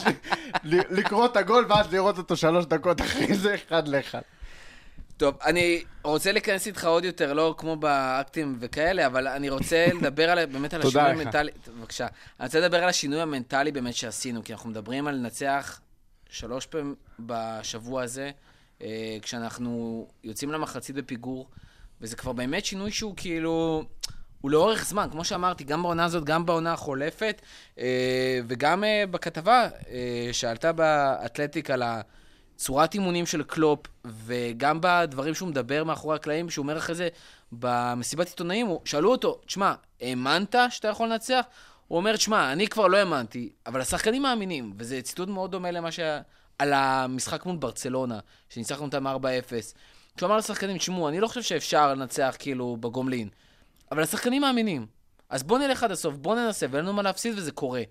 ל- 0.64 1.00
לקרוא 1.00 1.26
את 1.26 1.38
הגול 1.38 1.66
ואז 1.70 1.94
לראות 1.94 2.18
אותו 2.18 2.36
שלוש 2.38 2.66
דקות 2.66 3.02
אחרי 3.02 3.34
זה, 3.36 3.56
אחד 3.56 3.88
לאחד. 3.88 4.22
טוב, 5.18 5.36
אני 5.46 5.84
רוצה 6.04 6.32
להיכנס 6.32 6.68
איתך 6.68 6.86
עוד 6.86 7.06
יותר, 7.06 7.34
לא 7.34 7.56
כמו 7.58 7.76
באקטים 7.76 8.58
וכאלה, 8.60 9.06
אבל 9.06 9.28
אני 9.28 9.50
רוצה 9.50 9.86
לדבר 10.00 10.30
על, 10.30 10.46
באמת 10.46 10.74
על 10.74 10.82
השינוי. 10.82 11.10
המנטלי. 11.10 11.52
בבקשה. 11.78 12.08
אני 12.40 12.46
רוצה 12.46 12.60
לדבר 12.60 12.84
על 12.84 12.90
השינוי 12.90 13.22
המנטלי 13.22 13.72
באמת 13.72 13.96
שעשינו, 13.96 14.44
כי 14.44 14.54
אנחנו 14.54 14.70
מדברים 14.70 15.08
על 15.08 15.16
לנצח 15.16 15.80
שלוש 16.30 16.66
פעמים 16.66 16.96
בשבוע 17.20 18.04
הזה, 18.04 18.32
אה, 18.82 19.18
כשאנחנו 19.22 20.08
יוצאים 20.24 20.52
למחצית 20.52 20.96
בפיגור, 20.96 21.48
וזה 22.02 22.16
כבר 22.16 22.34
באמת 22.34 22.66
שינוי 22.66 22.92
שהוא 22.92 23.14
כאילו... 23.18 23.84
הוא 24.42 24.52
לאורך 24.52 24.86
זמן, 24.86 25.08
כמו 25.12 25.26
שאמרתי, 25.26 25.64
גם 25.64 25.84
בעונה 25.84 26.06
הזאת, 26.06 26.24
גם 26.24 26.46
בעונה 26.46 26.74
החולפת, 26.74 27.42
אה, 27.80 28.40
וגם 28.48 28.84
אה, 28.84 29.04
בכתבה 29.12 29.68
שעלתה 30.32 30.72
באתלטיק 30.72 31.70
על 31.70 31.84
הצורת 32.56 32.94
אימונים 32.94 33.26
של 33.26 33.44
קלופ, 33.44 33.80
וגם 34.06 34.80
בדברים 34.82 35.34
שהוא 35.34 35.50
מדבר 35.50 35.84
מאחורי 35.84 36.16
הקלעים, 36.16 36.50
שהוא 36.50 36.64
אומר 36.64 36.78
אחרי 36.78 36.96
זה 36.96 37.08
במסיבת 37.52 38.28
עיתונאים, 38.28 38.68
שאלו 38.86 39.12
אותו, 39.12 39.42
תשמע, 39.46 39.74
האמנת 40.02 40.56
שאתה 40.70 40.88
יכול 40.88 41.08
לנצח? 41.08 41.46
הוא 41.88 41.98
אומר, 41.98 42.16
תשמע, 42.16 42.52
אני 42.52 42.68
כבר 42.68 42.88
לא 42.88 42.98
האמנתי, 42.98 43.50
אבל 43.66 43.82
השחקנים 43.82 44.22
מאמינים, 44.22 44.74
וזה 44.78 45.02
ציטוט 45.02 45.30
מאוד 45.30 45.52
דומה 45.52 45.72
למה 45.72 45.92
שה... 45.92 46.22
על 46.60 46.74
המשחק 46.74 47.46
מול 47.46 47.56
ברצלונה, 47.56 48.20
שניצחנו 48.50 48.86
אותם 48.86 49.08
4-0. 49.08 49.10
כשהוא 50.18 50.28
אמר 50.28 50.38
לשחקנים, 50.38 50.78
תשמעו, 50.78 51.10
אני 51.10 51.20
לא 51.20 51.28
חושב 51.28 51.42
שאפשר 51.42 51.94
לנצח 51.94 52.36
כאילו 52.40 52.78
בגומלין, 52.80 53.30
אבל 53.92 54.04
השחקנים 54.04 54.42
מאמינים. 54.42 54.86
אז 55.30 55.44
בואו 55.44 55.60
נלך 55.60 55.84
עד 55.84 55.92
הסוף, 55.92 56.16
בואו 56.16 56.36
ננסה, 56.36 56.66
ואין 56.72 56.86
לנו 56.86 56.94
מה 56.94 57.02
להפסיד 57.02 57.38
וזה 57.38 57.52
קורה. 57.52 57.82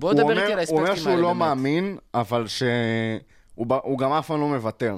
הוא 0.00 0.12
נדבר 0.12 0.22
אומר- 0.22 0.42
איתי 0.42 0.52
על 0.52 0.58
הוא 0.68 0.78
אומר 0.78 0.90
האספקטים 0.90 1.08
האלה 1.08 1.16
שהוא 1.16 1.22
לא 1.22 1.28
באמת. 1.28 1.38
מאמין, 1.38 1.98
אבל 2.14 2.46
שהוא 2.48 3.66
הוא 3.82 3.98
גם 3.98 4.12
אף 4.12 4.26
פעם 4.26 4.40
לא 4.40 4.48
מוותר. 4.48 4.96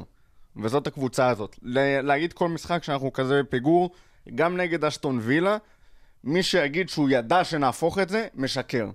וזאת 0.62 0.86
הקבוצה 0.86 1.28
הזאת. 1.28 1.56
להגיד 2.02 2.32
כל 2.32 2.48
משחק 2.48 2.82
שאנחנו 2.84 3.12
כזה 3.12 3.42
בפיגור, 3.42 3.90
גם 4.34 4.56
נגד 4.56 4.84
אשטון 4.84 5.18
וילה, 5.22 5.56
מי 6.24 6.42
שיגיד 6.42 6.88
שהוא 6.88 7.08
ידע 7.10 7.44
שנהפוך 7.44 7.98
את 7.98 8.08
זה, 8.08 8.26
משקר. 8.34 8.86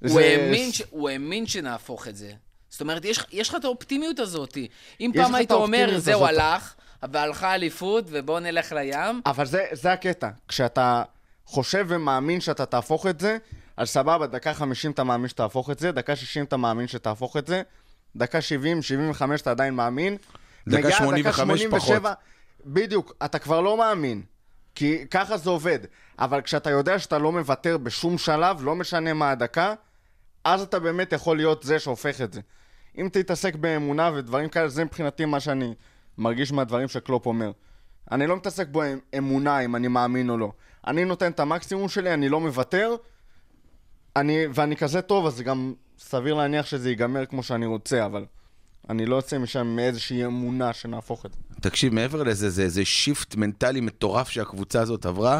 הוא 0.00 0.08
זה- 0.10 0.20
האמין, 0.20 0.72
ש... 0.72 0.82
הוא 0.90 1.08
האמין 1.08 1.46
שנהפוך 1.46 2.08
את 2.08 2.16
זה. 2.16 2.32
זאת 2.68 2.80
אומרת, 2.80 3.04
יש, 3.04 3.20
יש 3.32 3.48
לך 3.48 3.54
את 3.54 3.64
האופטימיות 3.64 4.18
הזאת. 4.18 4.58
אם 5.00 5.10
פעם 5.14 5.34
היית 5.34 5.52
אומר, 5.52 5.98
זהו, 5.98 6.26
הזאת." 6.26 6.38
הלך, 6.40 6.74
והלכה 7.12 7.54
אליפות, 7.54 8.04
ובואו 8.08 8.40
נלך 8.40 8.72
לים, 8.72 9.20
אבל 9.26 9.46
זה, 9.46 9.64
זה 9.72 9.92
הקטע. 9.92 10.28
כשאתה 10.48 11.02
חושב 11.46 11.86
ומאמין 11.88 12.40
שאתה 12.40 12.66
תהפוך 12.66 13.06
את 13.06 13.20
זה, 13.20 13.36
אז 13.76 13.88
סבבה, 13.88 14.26
דקה 14.26 14.54
50 14.54 14.90
אתה 14.90 15.04
מאמין 15.04 15.28
שתהפוך 15.28 15.70
את 15.70 15.78
זה, 15.78 15.92
דקה 15.92 16.16
60 16.16 16.44
אתה 16.44 16.56
מאמין 16.56 16.86
שתהפוך 16.86 17.36
את 17.36 17.46
זה, 17.46 17.62
דקה 18.16 18.40
70, 18.40 18.82
75 18.82 19.40
אתה 19.40 19.50
עדיין 19.50 19.74
מאמין. 19.74 20.16
דקה 20.68 20.78
מגיעה 20.78 20.98
85 20.98 21.66
פחות. 21.66 22.02
בדיוק, 22.66 23.14
אתה 23.24 23.38
כבר 23.38 23.60
לא 23.60 23.76
מאמין. 23.76 24.22
כי 24.74 25.06
ככה 25.10 25.36
זה 25.36 25.50
עובד. 25.50 25.78
אבל 26.18 26.40
כשאתה 26.40 26.70
יודע 26.70 26.98
שאתה 26.98 27.18
לא 27.18 27.32
מוותר 27.32 27.78
בשום 27.78 28.18
שלב, 28.18 28.64
לא 28.64 28.74
משנה 28.74 29.12
מה 29.12 29.30
הדקה, 29.30 29.74
אז 30.44 30.62
אתה 30.62 30.78
באמת 30.78 31.12
יכול 31.12 31.36
להיות 31.36 31.62
זה 31.62 31.78
שהופך 31.78 32.20
את 32.20 32.32
זה. 32.32 32.40
אם 32.98 33.08
תתעסק 33.12 33.54
באמונה 33.54 34.10
ודברים 34.14 34.48
כאלה, 34.48 34.68
זה 34.68 34.84
מבחינתי 34.84 35.24
מה 35.24 35.40
שאני 35.40 35.74
מרגיש 36.18 36.52
מהדברים 36.52 36.88
שקלופ 36.88 37.26
אומר. 37.26 37.50
אני 38.10 38.26
לא 38.26 38.36
מתעסק 38.36 38.68
בו 38.68 38.82
עם 38.82 38.98
אמונה, 39.18 39.60
אם 39.60 39.76
אני 39.76 39.88
מאמין 39.88 40.30
או 40.30 40.38
לא. 40.38 40.52
אני 40.86 41.04
נותן 41.04 41.30
את 41.30 41.40
המקסימום 41.40 41.88
שלי, 41.88 42.14
אני 42.14 42.28
לא 42.28 42.40
מוותר, 42.40 42.96
אני, 44.16 44.44
ואני 44.54 44.76
כזה 44.76 45.02
טוב, 45.02 45.26
אז 45.26 45.34
זה 45.34 45.44
גם 45.44 45.74
סביר 45.98 46.34
להניח 46.34 46.66
שזה 46.66 46.88
ייגמר 46.88 47.26
כמו 47.26 47.42
שאני 47.42 47.66
רוצה, 47.66 48.06
אבל 48.06 48.24
אני 48.90 49.06
לא 49.06 49.16
יוצא 49.16 49.38
משם 49.38 49.66
מאיזושהי 49.66 50.24
אמונה 50.24 50.72
שנהפוך 50.72 51.26
את 51.26 51.32
זה. 51.32 51.38
תקשיב, 51.60 51.94
מעבר 51.94 52.22
לזה, 52.22 52.50
זה 52.50 52.62
איזה 52.62 52.84
shift 52.84 53.34
מנטלי 53.34 53.80
מטורף 53.80 54.28
שהקבוצה 54.28 54.80
הזאת 54.80 55.06
עברה. 55.06 55.38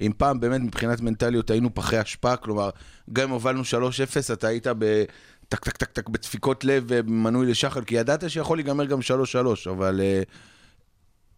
אם 0.00 0.12
פעם 0.16 0.40
באמת 0.40 0.60
מבחינת 0.60 1.00
מנטליות 1.00 1.50
היינו 1.50 1.74
פחי 1.74 2.02
אשפה, 2.02 2.36
כלומר, 2.36 2.70
גם 3.12 3.24
אם 3.24 3.30
הובלנו 3.30 3.62
3-0, 3.62 4.32
אתה 4.32 4.46
היית 4.46 4.66
ב... 4.78 5.04
טק 5.48 5.64
טק 5.64 5.76
טק 5.76 5.90
טק 5.90 6.08
בדפיקות 6.08 6.64
לב 6.64 6.84
ומנוי 6.88 7.46
לשחל, 7.46 7.84
כי 7.84 7.94
ידעת 7.94 8.30
שיכול 8.30 8.58
להיגמר 8.58 8.84
גם 8.84 8.98
3-3, 9.00 9.70
אבל 9.70 10.00
אה, 10.00 10.22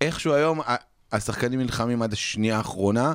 איכשהו 0.00 0.32
היום 0.32 0.60
השחקנים 1.12 1.60
נלחמים 1.60 2.02
עד 2.02 2.12
השנייה 2.12 2.56
האחרונה. 2.56 3.12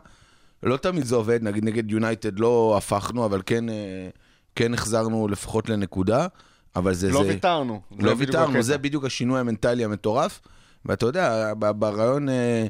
לא 0.63 0.77
תמיד 0.77 1.05
זה 1.05 1.15
עובד, 1.15 1.43
נגיד 1.43 1.65
נגד 1.65 1.91
יונייטד 1.91 2.39
לא 2.39 2.75
הפכנו, 2.77 3.25
אבל 3.25 3.41
כן, 3.45 3.69
אה, 3.69 4.09
כן 4.55 4.73
החזרנו 4.73 5.27
לפחות 5.27 5.69
לנקודה. 5.69 6.27
אבל 6.75 6.93
זה... 6.93 7.11
לא 7.11 7.23
זה... 7.23 7.29
ויתרנו. 7.29 7.81
זה 7.91 7.97
לא 7.97 8.13
בדיוק 8.13 8.19
ויתרנו, 8.19 8.49
הקטע. 8.49 8.61
זה 8.61 8.77
בדיוק 8.77 9.05
השינוי 9.05 9.39
המנטלי 9.39 9.85
המטורף. 9.85 10.39
ואתה 10.85 11.05
יודע, 11.05 11.53
בריאיון, 11.59 12.29
אה, 12.29 12.67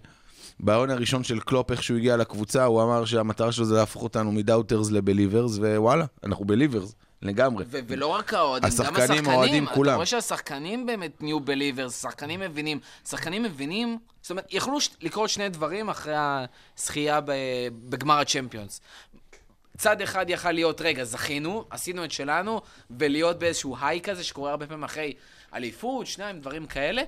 בריאיון 0.59 0.89
הראשון 0.89 1.23
של 1.23 1.39
קלופ, 1.39 1.71
איך 1.71 1.83
שהוא 1.83 1.97
הגיע 1.97 2.17
לקבוצה, 2.17 2.63
הוא 2.65 2.83
אמר 2.83 3.05
שהמטרה 3.05 3.51
שלו 3.51 3.65
זה 3.65 3.75
להפוך 3.75 4.03
אותנו 4.03 4.31
מ 4.31 4.38
doubters 4.38 4.91
ל 4.91 4.97
believers, 4.97 5.57
ווואלה, 5.57 6.05
אנחנו 6.23 6.45
believers, 6.45 6.95
לגמרי. 7.23 7.65
ו- 7.67 7.79
ולא 7.87 8.07
רק 8.07 8.33
האוהדים, 8.33 8.69
גם 8.69 8.73
השחקנים, 8.75 9.01
השחקנים. 9.03 9.29
האוהדים, 9.29 9.63
אתה 9.63 9.73
כולם. 9.73 9.95
רואה 9.95 10.05
שהשחקנים 10.05 10.85
באמת 10.85 11.21
נהיו 11.21 11.39
believers, 11.39 12.01
שחקנים 12.01 12.39
מבינים. 12.39 12.79
שחקנים 13.09 13.43
מבינים, 13.43 13.97
זאת 14.21 14.31
אומרת, 14.31 14.47
יכלו 14.51 14.81
ש- 14.81 14.89
לקרות 15.01 15.29
שני 15.29 15.49
דברים 15.49 15.89
אחרי 15.89 16.13
הזכייה 16.77 17.21
ב- 17.21 17.31
בגמר 17.89 18.19
הצ'מפיונס. 18.19 18.81
צד 19.77 20.01
אחד 20.01 20.25
יכל 20.29 20.51
להיות, 20.51 20.81
רגע, 20.81 21.03
זכינו, 21.03 21.65
עשינו 21.69 22.03
את 22.05 22.11
שלנו, 22.11 22.61
ולהיות 22.91 23.39
באיזשהו 23.39 23.75
היי 23.81 24.01
כזה 24.01 24.23
שקורה 24.23 24.51
הרבה 24.51 24.67
פעמים 24.67 24.83
אחרי 24.83 25.13
אליפות, 25.53 26.07
שניים, 26.07 26.39
דברים 26.39 26.65
כאלה. 26.65 27.01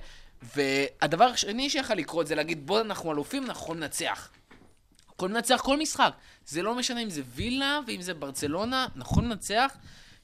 והדבר 0.56 1.24
השני 1.24 1.70
שיכול 1.70 1.96
לקרות 1.96 2.26
זה 2.26 2.34
להגיד, 2.34 2.66
בוא, 2.66 2.80
אנחנו 2.80 3.12
אלופים, 3.12 3.44
אנחנו 3.44 3.62
יכולים 3.62 3.82
לנצח. 3.82 4.28
יכולים 5.14 5.34
לנצח 5.34 5.60
כל 5.64 5.78
משחק. 5.78 6.10
זה 6.46 6.62
לא 6.62 6.74
משנה 6.74 7.02
אם 7.02 7.10
זה 7.10 7.22
וילה 7.34 7.80
ואם 7.86 8.02
זה 8.02 8.14
ברצלונה, 8.14 8.86
נכון 8.96 9.24
לנצח. 9.28 9.72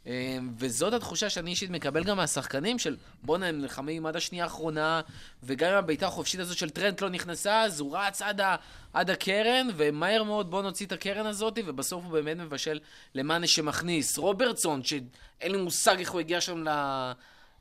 אה, 0.06 0.38
וזאת 0.58 0.92
התחושה 0.92 1.30
שאני 1.30 1.50
אישית 1.50 1.70
מקבל 1.70 2.04
גם 2.04 2.16
מהשחקנים 2.16 2.78
של 2.78 2.96
בואנה, 3.22 3.46
הם 3.46 3.60
נלחמים 3.60 4.06
עד 4.06 4.16
השנייה 4.16 4.44
האחרונה, 4.44 5.00
וגם 5.42 5.70
אם 5.70 5.76
הבעיטה 5.76 6.06
החופשית 6.06 6.40
הזאת 6.40 6.56
של 6.56 6.70
טרנט 6.70 7.00
לא 7.00 7.08
נכנסה, 7.08 7.62
אז 7.62 7.80
הוא 7.80 7.96
רץ 7.96 8.22
עד, 8.22 8.40
ה, 8.40 8.56
עד 8.92 9.10
הקרן, 9.10 9.68
ומהר 9.76 10.22
מאוד 10.22 10.50
בוא 10.50 10.62
נוציא 10.62 10.86
את 10.86 10.92
הקרן 10.92 11.26
הזאת, 11.26 11.58
ובסוף 11.66 12.04
הוא 12.04 12.12
באמת 12.12 12.36
מבשל 12.36 12.78
למאנה 13.14 13.46
שמכניס. 13.46 14.18
רוברטסון, 14.18 14.84
שאין 14.84 15.52
לי 15.52 15.58
מושג 15.58 15.98
איך 15.98 16.10
הוא 16.10 16.20
הגיע 16.20 16.40
שם. 16.40 16.64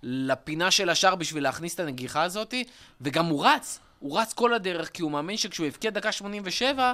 לפינה 0.03 0.71
של 0.71 0.89
השער 0.89 1.15
בשביל 1.15 1.43
להכניס 1.43 1.75
את 1.75 1.79
הנגיחה 1.79 2.23
הזאת, 2.23 2.53
וגם 3.01 3.25
הוא 3.25 3.45
רץ, 3.45 3.79
הוא 3.99 4.19
רץ 4.19 4.33
כל 4.33 4.53
הדרך, 4.53 4.89
כי 4.89 5.01
הוא 5.01 5.11
מאמין 5.11 5.37
שכשהוא 5.37 5.67
יבקיע 5.67 5.91
דקה 5.91 6.11
87, 6.11 6.93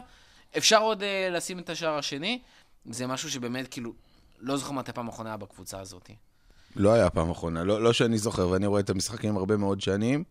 אפשר 0.58 0.82
עוד 0.82 1.01
uh, 1.01 1.32
לשים 1.32 1.60
את 1.60 1.70
השער 1.70 1.98
השני. 1.98 2.39
זה 2.86 3.08
משהו 3.08 3.32
שבאמת, 3.32 3.68
כאילו, 3.68 3.94
לא 4.39 4.58
זוכר 4.58 4.72
מתי 4.72 4.91
פעם 4.91 5.08
אחרונה 5.08 5.29
היה 5.29 5.38
בקבוצה 5.38 5.79
הזאת. 5.79 6.10
לא 6.75 6.94
היה 6.94 7.10
פעם 7.10 7.29
אחרונה, 7.29 7.63
לא, 7.63 7.82
לא 7.82 7.94
שאני 7.94 8.17
זוכר, 8.17 8.50
ואני 8.50 8.65
רואה 8.65 8.79
את 8.79 8.89
המשחקים 8.89 9.38
הרבה 9.38 9.58
מאוד 9.58 9.82
שנים, 9.82 10.24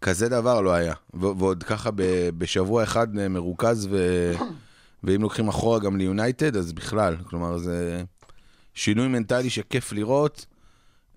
כזה 0.00 0.28
דבר 0.28 0.60
לא 0.60 0.72
היה. 0.72 0.94
ו- 1.14 1.38
ועוד 1.38 1.62
ככה 1.62 1.90
ב- 1.90 2.28
בשבוע 2.38 2.82
אחד 2.82 3.18
אה, 3.18 3.28
מרוכז, 3.28 3.88
ו... 3.90 4.32
ואם 5.04 5.22
לוקחים 5.22 5.48
אחורה 5.48 5.78
גם 5.78 5.96
ליונייטד, 5.96 6.56
אז 6.56 6.72
בכלל. 6.72 7.16
כלומר, 7.24 7.58
זה 7.58 8.04
שינוי 8.74 9.08
מנטלי 9.08 9.50
שכיף 9.50 9.92
לראות. 9.92 10.46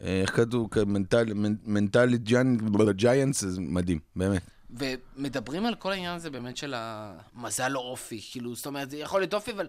אה, 0.02 0.22
איך 0.22 0.36
כתוב? 0.36 0.70
מנטל, 0.86 1.26
מנטלי 1.66 2.18
ג'יינטס, 2.96 3.46
זה 3.46 3.62
מדהים, 3.62 4.00
באמת. 4.16 4.42
ומדברים 4.70 5.66
על 5.66 5.76
כל 5.76 5.92
העניין 5.92 6.16
הזה 6.16 6.30
באמת 6.30 6.58
של 6.58 6.74
המזל 6.78 7.78
או 7.78 7.82
אופי, 7.82 8.22
כאילו, 8.32 8.56
זאת 8.56 8.66
אומרת, 8.66 8.90
זה 8.90 8.98
יכול 8.98 9.22
להיות 9.22 9.34
אופי, 9.34 9.52
אבל 9.52 9.68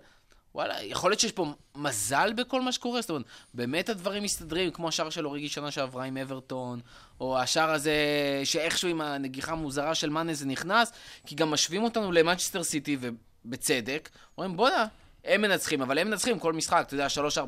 וואלה, 0.54 0.82
יכול 0.82 1.10
להיות 1.10 1.20
שיש 1.20 1.32
פה 1.32 1.54
מזל 1.74 2.32
בכל 2.32 2.62
מה 2.62 2.72
שקורה, 2.72 3.00
זאת 3.00 3.10
אומרת, 3.10 3.24
באמת 3.54 3.88
הדברים 3.88 4.22
מסתדרים, 4.22 4.70
כמו 4.70 4.88
השער 4.88 5.10
של 5.10 5.26
אוריגי 5.26 5.48
שנה 5.48 5.70
שעברה 5.70 6.04
עם 6.04 6.16
אברטון, 6.16 6.80
או 7.20 7.38
השער 7.38 7.70
הזה 7.70 7.94
שאיכשהו 8.44 8.88
עם 8.88 9.00
הנגיחה 9.00 9.52
המוזרה 9.52 9.94
של 9.94 10.10
מאנה 10.10 10.34
זה 10.34 10.46
נכנס, 10.46 10.92
כי 11.26 11.34
גם 11.34 11.50
משווים 11.50 11.84
אותנו 11.84 12.12
למנצ'סטר 12.12 12.62
סיטי, 12.62 12.96
ובצדק, 13.00 14.08
אומרים, 14.38 14.56
בואנה, 14.56 14.86
הם 15.24 15.42
מנצחים, 15.42 15.82
אבל 15.82 15.98
הם 15.98 16.10
מנצחים 16.10 16.38
כל 16.38 16.52
משחק, 16.52 16.84
אתה 16.86 16.94
יודע, 16.94 17.06
3-4-0, 17.36 17.40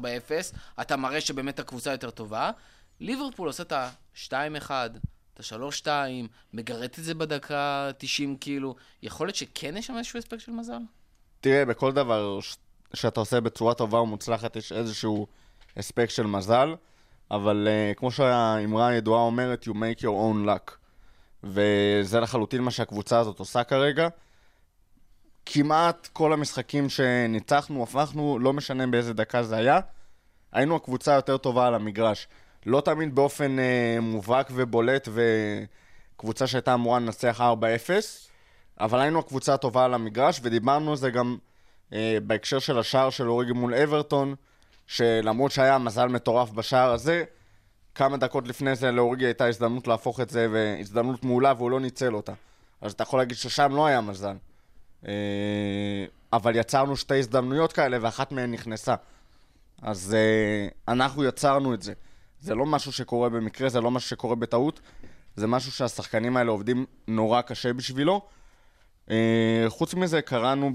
אתה 0.80 0.96
מראה 0.96 1.20
שבאמת 1.20 1.58
הקבוצה 1.58 1.92
יותר 1.92 2.10
טובה. 2.10 2.50
ליברפול 3.00 3.48
עושה 3.48 3.62
את 3.62 3.72
ה-2-1, 3.72 4.70
את 4.70 4.96
אתה 5.40 5.48
שלוש-שתיים, 5.48 6.28
מגרד 6.52 6.82
את 6.82 7.04
זה 7.04 7.14
בדקה 7.14 7.90
90 7.98 8.36
כאילו, 8.36 8.74
יכול 9.02 9.26
להיות 9.26 9.36
שכן 9.36 9.76
יש 9.76 9.86
שם 9.86 9.96
איזשהו 9.96 10.18
אספקט 10.18 10.40
של 10.40 10.52
מזל? 10.52 10.78
תראה, 11.40 11.64
בכל 11.64 11.92
דבר 11.92 12.38
שאתה 12.94 13.20
עושה 13.20 13.40
בצורה 13.40 13.74
טובה 13.74 14.00
ומוצלחת, 14.00 14.56
יש 14.56 14.72
איזשהו 14.72 15.26
אספקט 15.80 16.10
של 16.10 16.26
מזל, 16.26 16.74
אבל 17.30 17.68
uh, 17.68 17.94
כמו 17.98 18.10
שהאמרה 18.10 18.88
הידועה 18.88 19.22
אומרת, 19.22 19.64
you 19.64 19.72
make 19.72 20.00
your 20.00 20.04
own 20.04 20.46
luck. 20.46 20.72
וזה 21.44 22.20
לחלוטין 22.20 22.62
מה 22.62 22.70
שהקבוצה 22.70 23.18
הזאת 23.18 23.38
עושה 23.38 23.64
כרגע. 23.64 24.08
כמעט 25.46 26.08
כל 26.12 26.32
המשחקים 26.32 26.88
שניצחנו, 26.88 27.82
הפכנו, 27.82 28.38
לא 28.38 28.52
משנה 28.52 28.86
באיזה 28.86 29.14
דקה 29.14 29.42
זה 29.42 29.56
היה, 29.56 29.80
היינו 30.52 30.76
הקבוצה 30.76 31.12
היותר 31.12 31.36
טובה 31.36 31.66
על 31.66 31.74
המגרש. 31.74 32.28
לא 32.66 32.80
תמיד 32.80 33.14
באופן 33.14 33.56
uh, 33.58 34.00
מובהק 34.00 34.50
ובולט 34.54 35.08
וקבוצה 36.16 36.46
שהייתה 36.46 36.74
אמורה 36.74 36.98
לנצח 36.98 37.40
4-0, 37.40 37.90
אבל 38.80 39.00
היינו 39.00 39.18
הקבוצה 39.18 39.54
הטובה 39.54 39.84
על 39.84 39.94
המגרש, 39.94 40.40
ודיברנו 40.42 40.90
על 40.90 40.96
זה 40.96 41.10
גם 41.10 41.38
בהקשר 42.26 42.58
של 42.58 42.78
השער 42.78 43.10
של 43.10 43.28
אוריגי 43.28 43.52
מול 43.52 43.74
אברטון, 43.74 44.34
שלמרות 44.86 45.52
שהיה 45.52 45.78
מזל 45.78 46.06
מטורף 46.06 46.50
בשער 46.50 46.92
הזה, 46.92 47.24
כמה 47.94 48.16
דקות 48.16 48.48
לפני 48.48 48.76
זה 48.76 48.90
לאוריגי 48.90 49.24
הייתה 49.24 49.46
הזדמנות 49.46 49.88
להפוך 49.88 50.20
את 50.20 50.30
זה, 50.30 50.46
והזדמנות 50.52 51.24
מעולה, 51.24 51.52
והוא 51.56 51.70
לא 51.70 51.80
ניצל 51.80 52.14
אותה. 52.14 52.32
אז 52.80 52.92
אתה 52.92 53.02
יכול 53.02 53.18
להגיד 53.18 53.36
ששם 53.36 53.72
לא 53.76 53.86
היה 53.86 54.00
מזל. 54.00 54.36
אה, 55.06 55.12
אבל 56.32 56.56
יצרנו 56.56 56.96
שתי 56.96 57.18
הזדמנויות 57.18 57.72
כאלה, 57.72 57.98
ואחת 58.00 58.32
מהן 58.32 58.50
נכנסה. 58.52 58.94
אז 59.82 60.14
אה, 60.14 60.92
אנחנו 60.92 61.24
יצרנו 61.24 61.74
את 61.74 61.82
זה. 61.82 61.92
זה 62.40 62.54
לא 62.54 62.66
משהו 62.66 62.92
שקורה 62.92 63.28
במקרה, 63.28 63.68
זה 63.68 63.80
לא 63.80 63.90
משהו 63.90 64.10
שקורה 64.10 64.34
בטעות, 64.36 64.80
זה 65.36 65.46
משהו 65.46 65.72
שהשחקנים 65.72 66.36
האלה 66.36 66.50
עובדים 66.50 66.86
נורא 67.08 67.40
קשה 67.40 67.72
בשבילו. 67.72 68.20
אה, 69.10 69.64
חוץ 69.68 69.94
מזה, 69.94 70.22
קראנו 70.22 70.70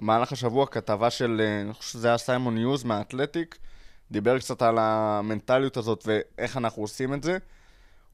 במהלך 0.00 0.32
השבוע 0.32 0.66
כתבה 0.66 1.10
של, 1.10 1.40
אה, 1.44 1.60
אני 1.60 1.72
חושב 1.72 1.90
שזה 1.90 2.08
היה 2.08 2.18
סיימון 2.18 2.54
יוז 2.54 2.84
מהאתלטיק, 2.84 3.58
דיבר 4.10 4.38
קצת 4.38 4.62
על 4.62 4.76
המנטליות 4.78 5.76
הזאת 5.76 6.04
ואיך 6.06 6.56
אנחנו 6.56 6.82
עושים 6.82 7.14
את 7.14 7.22
זה. 7.22 7.38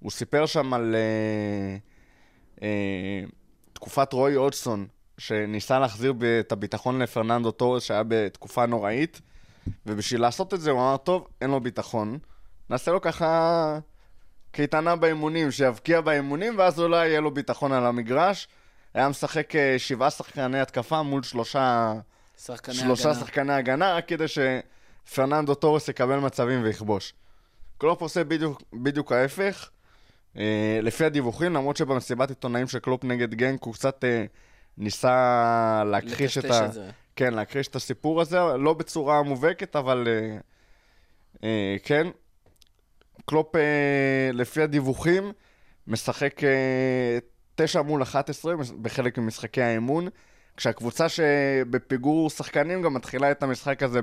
הוא 0.00 0.10
סיפר 0.10 0.46
שם 0.46 0.74
על 0.74 0.94
אה, 0.94 1.76
אה, 2.62 3.24
תקופת 3.72 4.12
רוי 4.12 4.36
הודג'סון, 4.36 4.86
שניסה 5.18 5.78
להחזיר 5.78 6.14
את 6.40 6.52
הביטחון 6.52 7.02
לפרננדו 7.02 7.50
טורס, 7.50 7.82
שהיה 7.82 8.02
בתקופה 8.08 8.66
נוראית, 8.66 9.20
ובשביל 9.86 10.20
לעשות 10.20 10.54
את 10.54 10.60
זה 10.60 10.70
הוא 10.70 10.80
אמר, 10.80 10.96
טוב, 10.96 11.28
אין 11.40 11.50
לו 11.50 11.60
ביטחון, 11.60 12.18
נעשה 12.70 12.90
לו 12.90 13.00
ככה 13.00 13.78
קייטנה 14.52 14.96
באימונים, 14.96 15.50
שיבקיע 15.50 16.00
באימונים, 16.00 16.58
ואז 16.58 16.80
אולי 16.80 17.08
יהיה 17.08 17.20
לו 17.20 17.30
ביטחון 17.30 17.72
על 17.72 17.86
המגרש. 17.86 18.48
היה 18.96 19.08
משחק 19.08 19.56
אה, 19.56 19.74
שבעה 19.78 20.10
שחקני 20.10 20.60
התקפה 20.60 21.02
מול 21.02 21.22
שלושה, 21.22 21.92
שחקני 22.38 22.74
שלושה 22.74 23.10
הגנה. 23.10 23.20
שחקני 23.20 23.52
הגנה, 23.52 23.94
רק 23.94 24.08
כדי 24.08 24.24
שפרננדו 24.28 25.54
טורס 25.54 25.88
יקבל 25.88 26.18
מצבים 26.18 26.62
ויכבוש. 26.62 27.14
קלופ 27.78 28.02
עושה 28.02 28.24
בדיוק, 28.24 28.62
בדיוק 28.72 29.12
ההפך. 29.12 29.70
אה, 30.38 30.78
לפי 30.82 31.04
הדיווחים, 31.04 31.54
למרות 31.54 31.76
שבמסיבת 31.76 32.28
עיתונאים 32.28 32.68
של 32.68 32.78
קלופ 32.78 33.04
נגד 33.04 33.34
גנק, 33.34 33.62
הוא 33.62 33.74
קצת 33.74 34.04
אה, 34.04 34.24
ניסה 34.78 35.82
להכחיש 35.86 36.38
את, 36.38 36.44
ה... 36.44 36.66
את 36.66 36.72
זה. 36.72 36.90
כן, 37.16 37.34
להכחיש 37.34 37.68
את 37.68 37.76
הסיפור 37.76 38.20
הזה, 38.20 38.38
לא 38.38 38.74
בצורה 38.74 39.22
מובהקת, 39.22 39.76
אבל 39.76 40.08
אה, 40.08 40.38
אה, 41.44 41.76
כן. 41.82 42.06
קלופ, 43.26 43.56
אה, 43.56 44.30
לפי 44.32 44.62
הדיווחים, 44.62 45.32
משחק 45.86 46.44
אה, 46.44 47.18
9 47.56 47.82
מול 47.82 48.02
11 48.02 48.54
בחלק 48.82 49.18
ממשחקי 49.18 49.62
האמון, 49.62 50.08
כשהקבוצה 50.56 51.06
שבפיגור 51.08 52.30
שחקנים 52.30 52.82
גם 52.82 52.94
מתחילה 52.94 53.30
את 53.30 53.42
המשחק 53.42 53.82
הזה 53.82 54.00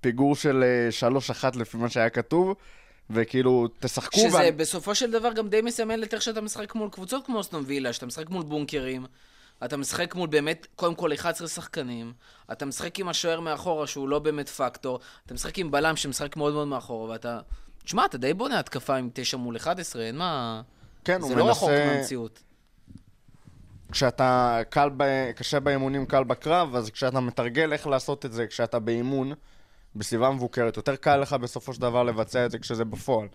בפיגור 0.00 0.36
של 0.36 0.64
אה, 1.02 1.10
3-1 1.52 1.58
לפי 1.58 1.76
מה 1.76 1.88
שהיה 1.90 2.10
כתוב, 2.10 2.54
וכאילו, 3.10 3.68
תשחקו... 3.80 4.20
שזה 4.20 4.36
ואני- 4.36 4.52
בסופו 4.52 4.94
של 4.94 5.10
דבר 5.10 5.32
גם 5.32 5.48
די 5.48 5.60
מסמל 5.60 6.02
את 6.02 6.14
איך 6.14 6.22
שאתה 6.22 6.40
משחק 6.40 6.74
מול 6.74 6.88
קבוצות 6.90 7.26
כמו 7.26 7.40
אסטון 7.40 7.62
וילה, 7.66 7.92
שאתה 7.92 8.06
משחק 8.06 8.30
מול 8.30 8.42
בונקרים, 8.42 9.06
אתה 9.64 9.76
משחק 9.76 10.14
מול 10.14 10.28
באמת, 10.28 10.66
קודם 10.76 10.94
כל 10.94 11.12
11 11.14 11.48
שחקנים, 11.48 12.12
אתה 12.52 12.66
משחק 12.66 12.98
עם 12.98 13.08
השוער 13.08 13.40
מאחורה 13.40 13.86
שהוא 13.86 14.08
לא 14.08 14.18
באמת 14.18 14.48
פקטור, 14.48 15.00
אתה 15.26 15.34
משחק 15.34 15.58
עם 15.58 15.70
בלם 15.70 15.96
שמשחק 15.96 16.36
מאוד 16.36 16.52
מאוד 16.54 16.68
מאחורה, 16.68 17.10
ואתה... 17.10 17.40
תשמע, 17.84 18.04
אתה 18.04 18.18
די 18.18 18.34
בונה 18.34 18.58
התקפה 18.58 18.96
עם 18.96 19.10
9 19.14 19.36
מול 19.36 19.56
11, 19.56 20.02
אין 20.02 20.16
מה... 20.16 20.62
כן, 21.04 21.20
הוא 21.20 21.28
זה 21.28 21.34
לא 21.34 21.48
רחוק 21.50 21.70
מנסה- 21.70 21.86
מהמציאות. 21.94 22.42
כשאתה 23.92 24.60
קל 24.70 24.90
ב... 24.96 25.30
קשה 25.36 25.60
באימונים, 25.60 26.06
קל 26.06 26.24
בקרב, 26.24 26.76
אז 26.76 26.90
כשאתה 26.90 27.20
מתרגל 27.20 27.72
איך 27.72 27.86
לעשות 27.86 28.26
את 28.26 28.32
זה, 28.32 28.46
כשאתה 28.46 28.78
באימון, 28.78 29.32
בסביבה 29.96 30.30
מבוקרת, 30.30 30.76
יותר 30.76 30.96
קל 30.96 31.16
לך 31.16 31.32
בסופו 31.32 31.72
של 31.72 31.80
דבר 31.80 32.02
לבצע 32.02 32.46
את 32.46 32.50
זה 32.50 32.58
כשזה 32.58 32.84
בפועל. 32.84 33.28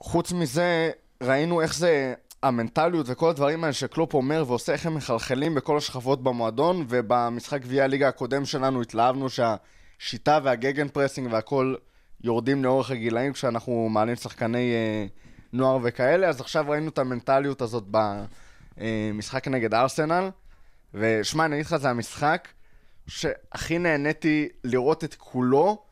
וחוץ 0.00 0.32
מזה, 0.32 0.90
ראינו 1.22 1.60
איך 1.60 1.74
זה, 1.74 2.14
המנטליות 2.42 3.06
וכל 3.08 3.30
הדברים 3.30 3.64
האלה 3.64 3.72
שקלופ 3.72 4.14
אומר 4.14 4.44
ועושה, 4.46 4.72
איך 4.72 4.86
הם 4.86 4.94
מחלחלים 4.94 5.54
בכל 5.54 5.76
השכבות 5.76 6.22
במועדון, 6.22 6.86
ובמשחק 6.88 7.62
גביע 7.62 7.84
הליגה 7.84 8.08
הקודם 8.08 8.44
שלנו 8.44 8.82
התלהבנו 8.82 9.26
שהשיטה 9.30 10.38
וה 10.42 10.88
gegenpressing 10.88 11.32
והכל 11.32 11.74
יורדים 12.24 12.64
לאורך 12.64 12.90
הגילאים 12.90 13.32
כשאנחנו 13.32 13.88
מעלים 13.88 14.16
שחקני 14.16 14.72
אה, 14.72 15.06
נוער 15.54 15.78
וכאלה, 15.82 16.28
אז 16.28 16.40
עכשיו 16.40 16.64
ראינו 16.68 16.88
את 16.88 16.98
המנטליות 16.98 17.62
הזאת 17.62 17.84
במשחק 18.78 19.48
נגד 19.48 19.74
ארסנל, 19.74 20.30
ושמע, 20.94 21.44
אני 21.44 21.54
אגיד 21.54 21.66
לך, 21.66 21.76
זה 21.76 21.90
המשחק 21.90 22.48
שהכי 23.06 23.78
נהניתי 23.78 24.48
לראות 24.64 25.04
את 25.04 25.14
כולו 25.18 25.82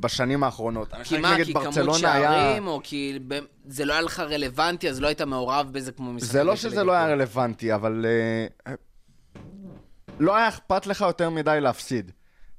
בשנים 0.00 0.44
האחרונות. 0.44 0.94
כי 1.04 1.18
מה, 1.18 1.36
כי 1.44 1.52
כמות 1.52 1.64
ברצלונה 1.64 2.12
היה... 2.12 2.30
שערים, 2.32 2.66
או 2.66 2.80
כי 2.84 3.18
זה 3.66 3.84
לא 3.84 3.92
היה 3.92 4.02
לך 4.02 4.20
רלוונטי, 4.20 4.88
אז 4.90 5.00
לא 5.00 5.06
היית 5.06 5.20
מעורב 5.22 5.68
בזה 5.72 5.92
כמו 5.92 6.12
משחק... 6.12 6.32
זה 6.32 6.44
לא 6.44 6.56
שזה 6.56 6.84
לא 6.84 6.92
היה. 6.92 7.06
רלוונטי, 7.06 7.74
אבל 7.74 8.06
אה, 8.66 8.74
לא 10.18 10.36
היה 10.36 10.48
אכפת 10.48 10.86
לך 10.86 11.00
יותר 11.00 11.30
מדי 11.30 11.58
להפסיד. 11.60 12.10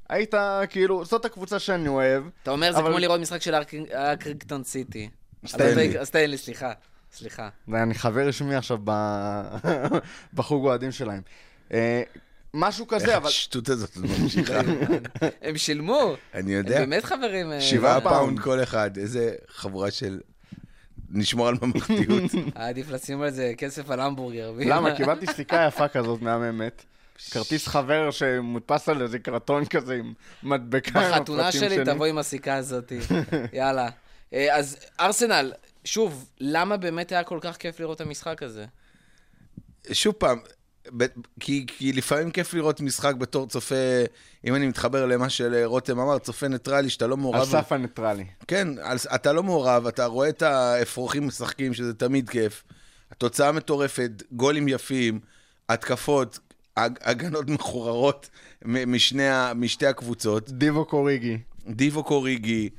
היית 0.09 0.33
כאילו, 0.69 1.05
זאת 1.05 1.25
הקבוצה 1.25 1.59
שאני 1.59 1.87
אוהב. 1.87 2.23
אתה 2.43 2.51
אומר, 2.51 2.71
זה 2.71 2.79
אבל- 2.79 2.89
כמו 2.89 2.99
לראות 2.99 3.19
משחק 3.21 3.41
של 3.41 3.55
ארקינגטון 3.93 4.63
סיטי. 4.63 5.09
סטנלי. 5.47 6.05
סטנלי, 6.05 6.37
סליחה. 6.37 6.71
סליחה. 7.11 7.49
ואני 7.67 7.93
חבר 7.93 8.27
רשמי 8.27 8.55
עכשיו. 8.55 8.79
בחוג 10.33 10.65
אוהדים 10.65 10.91
שלהם. 10.91 11.21
אה, 11.73 12.03
משהו 12.53 12.87
כזה, 12.87 13.05
איך 13.05 13.15
אבל... 13.15 13.27
השטות 13.27 13.69
הזאת 13.69 13.97
ממשיכה? 14.19 14.59
הם 15.41 15.57
שילמו. 15.57 16.15
אני 16.33 16.55
הם 16.55 16.57
יודע. 16.57 16.79
באמת 16.79 17.03
חברים. 17.03 17.51
אה, 17.51 17.61
שבעה 17.61 18.01
פאונד 18.01 18.39
כל 18.39 18.63
אחד, 18.63 18.97
איזה 18.97 19.35
חבורה 19.47 19.91
של... 19.91 20.19
נשמור 21.11 21.47
על 21.47 21.55
ממלכתיות. 21.61 22.31
היה 22.55 22.67
עדיף 22.69 22.89
לשים 22.89 23.21
על 23.21 23.29
זה 23.29 23.53
כסף 23.57 23.89
על 23.89 23.99
המבורגר. 23.99 24.53
למה? 24.59 24.95
קיבלתי 24.95 25.25
סיכה 25.27 25.67
יפה 25.67 25.87
כזאת 25.87 26.21
מהממת. 26.21 26.83
כרטיס 27.31 27.67
חבר 27.67 28.11
שמודפס 28.11 28.89
על 28.89 29.01
איזה 29.01 29.19
קרטון 29.19 29.65
כזה 29.65 29.93
עם 29.93 30.13
מדבקה 30.43 31.11
בחתונה 31.11 31.51
שלי 31.51 31.85
תבוא 31.85 32.05
עם 32.05 32.17
הסיכה 32.17 32.55
הזאת. 32.55 32.91
יאללה. 33.53 33.89
אה, 34.33 34.55
אז 34.57 34.77
ארסנל, 34.99 35.53
שוב, 35.85 36.29
למה 36.39 36.77
באמת 36.77 37.11
היה 37.11 37.23
כל 37.23 37.39
כך 37.41 37.57
כיף 37.57 37.79
לראות 37.79 37.95
את 37.95 38.01
המשחק 38.01 38.43
הזה? 38.43 38.65
שוב 39.91 40.13
פעם, 40.17 40.39
ב- 40.97 41.05
כי, 41.39 41.65
כי 41.67 41.93
לפעמים 41.93 42.31
כיף 42.31 42.53
לראות 42.53 42.81
משחק 42.81 43.15
בתור 43.15 43.47
צופה, 43.47 43.75
אם 44.45 44.55
אני 44.55 44.67
מתחבר 44.67 45.05
למה 45.05 45.29
שרותם 45.29 45.99
אמר, 45.99 46.19
צופה 46.19 46.47
ניטרלי, 46.47 46.89
שאתה 46.89 47.07
לא 47.07 47.13
על 47.15 47.19
מעורב. 47.19 47.45
סף 47.45 47.71
הניטרלי. 47.71 48.25
כן, 48.47 48.67
על- 48.81 48.97
אתה 49.15 49.33
לא 49.33 49.43
מעורב, 49.43 49.87
אתה 49.87 50.05
רואה 50.05 50.29
את 50.29 50.41
האפרוחים 50.41 51.27
משחקים, 51.27 51.73
שזה 51.73 51.93
תמיד 51.93 52.29
כיף. 52.29 52.63
התוצאה 53.11 53.51
מטורפת, 53.51 54.11
גולים 54.31 54.67
יפים, 54.67 55.19
התקפות, 55.69 56.39
הג- 56.77 56.97
הגנות 57.01 57.49
מחוררות 57.55 58.29
משני, 58.65 59.23
משתי 59.55 59.85
הקבוצות. 59.85 60.49
דיבוק 60.51 60.85
אוריגי. 60.85 61.37
דיבוק 61.67 62.03
אוריגי, 62.03 62.69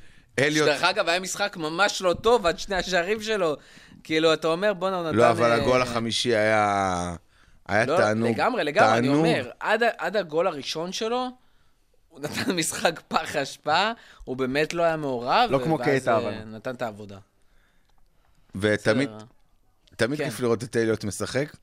אליוט... 0.41 0.69
שדרך 0.69 0.83
אגב, 0.83 1.09
היה 1.09 1.21
משחק 1.21 1.57
ממש 1.57 2.03
לא 2.03 2.15
טוב 2.15 2.47
עד 2.47 2.59
שני 2.59 2.77
השערים 2.77 3.23
שלו. 3.23 3.57
כאילו, 4.05 4.33
אתה 4.33 4.49
אומר, 4.49 4.73
בואנה, 4.75 4.97
הוא 4.97 5.07
נתן... 5.07 5.17
לא, 5.17 5.31
אבל 5.31 5.51
אה, 5.51 5.55
הגול 5.55 5.83
החמישי 5.83 6.37
היה... 6.37 7.15
היה 7.69 7.87
לא, 7.87 7.97
תענוג. 7.97 8.31
לגמרי, 8.31 8.65
לגמרי, 8.65 8.99
אני 8.99 9.09
תענוג. 9.09 9.27
אומר, 9.27 9.51
עד, 9.61 9.83
עד 9.99 10.17
הגול 10.17 10.47
הראשון 10.47 10.93
שלו, 10.93 11.29
הוא 12.09 12.21
נתן 12.21 12.53
משחק 12.53 13.01
פח 13.09 13.37
אשפה, 13.37 13.93
הוא 14.25 14.37
באמת 14.37 14.75
לא 14.75 14.83
היה 14.83 14.97
מעורב. 14.97 15.49
לא 15.51 15.61
כמו 15.65 15.79
ואז, 15.79 15.89
קייטה, 15.89 16.13
אה, 16.13 16.19
אבל. 16.19 16.45
נתן 16.45 16.75
את 16.75 16.83
העבודה. 16.83 17.19
ותמיד. 18.55 19.11
תמיד 19.97 20.19
כן. 20.19 20.25
כיף 20.25 20.41
לראות 20.41 20.65
את 20.65 20.77
אליוט 20.77 21.05
משחק. 21.05 21.57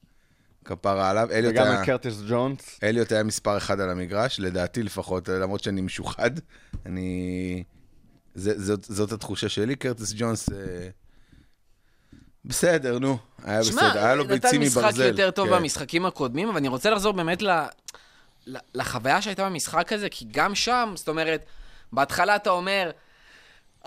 כפרה 0.66 1.10
עליו. 1.10 1.28
אליוט 1.32 1.54
וגם 1.54 1.66
היה... 1.68 1.82
את 1.82 1.86
קרטיס 1.86 2.22
ג'ונס. 2.30 2.80
אליוט 2.84 3.12
היה 3.12 3.24
מספר 3.24 3.58
אחד 3.58 3.80
על 3.80 3.90
המגרש, 3.90 4.40
לדעתי 4.40 4.84
לפחות, 4.84 5.30
למרות 5.30 5.64
שאני 5.64 5.82
משוחד. 5.82 6.32
אני... 6.86 7.64
זה, 8.38 8.54
זאת, 8.66 8.84
זאת 8.84 9.12
התחושה 9.12 9.50
שלי, 9.50 9.76
קרטיס 9.76 10.14
ג'ונס... 10.18 10.50
אה, 10.52 10.90
בסדר, 12.46 13.00
נו, 13.00 13.18
היה 13.44 13.64
שמע, 13.64 13.90
בסדר, 13.90 14.00
היה 14.06 14.16
לו 14.16 14.28
ביצים 14.28 14.62
נתן 14.62 14.70
מברזל. 14.72 14.88
משחק 14.88 15.06
יותר 15.06 15.32
טוב 15.32 15.50
כן. 15.50 15.56
במשחקים 15.56 16.06
הקודמים, 16.06 16.48
אבל 16.50 16.58
אני 16.58 16.68
רוצה 16.68 16.90
לחזור 16.90 17.14
באמת 17.14 17.42
ל... 17.42 17.50
ל- 18.48 18.58
לחוויה 18.76 19.22
שהייתה 19.22 19.46
במשחק 19.46 19.94
הזה, 19.94 20.10
כי 20.10 20.26
גם 20.32 20.56
שם, 20.56 20.94
זאת 20.96 21.08
אומרת, 21.08 21.46
בהתחלה 21.94 22.36
אתה 22.36 22.50
אומר, 22.50 22.92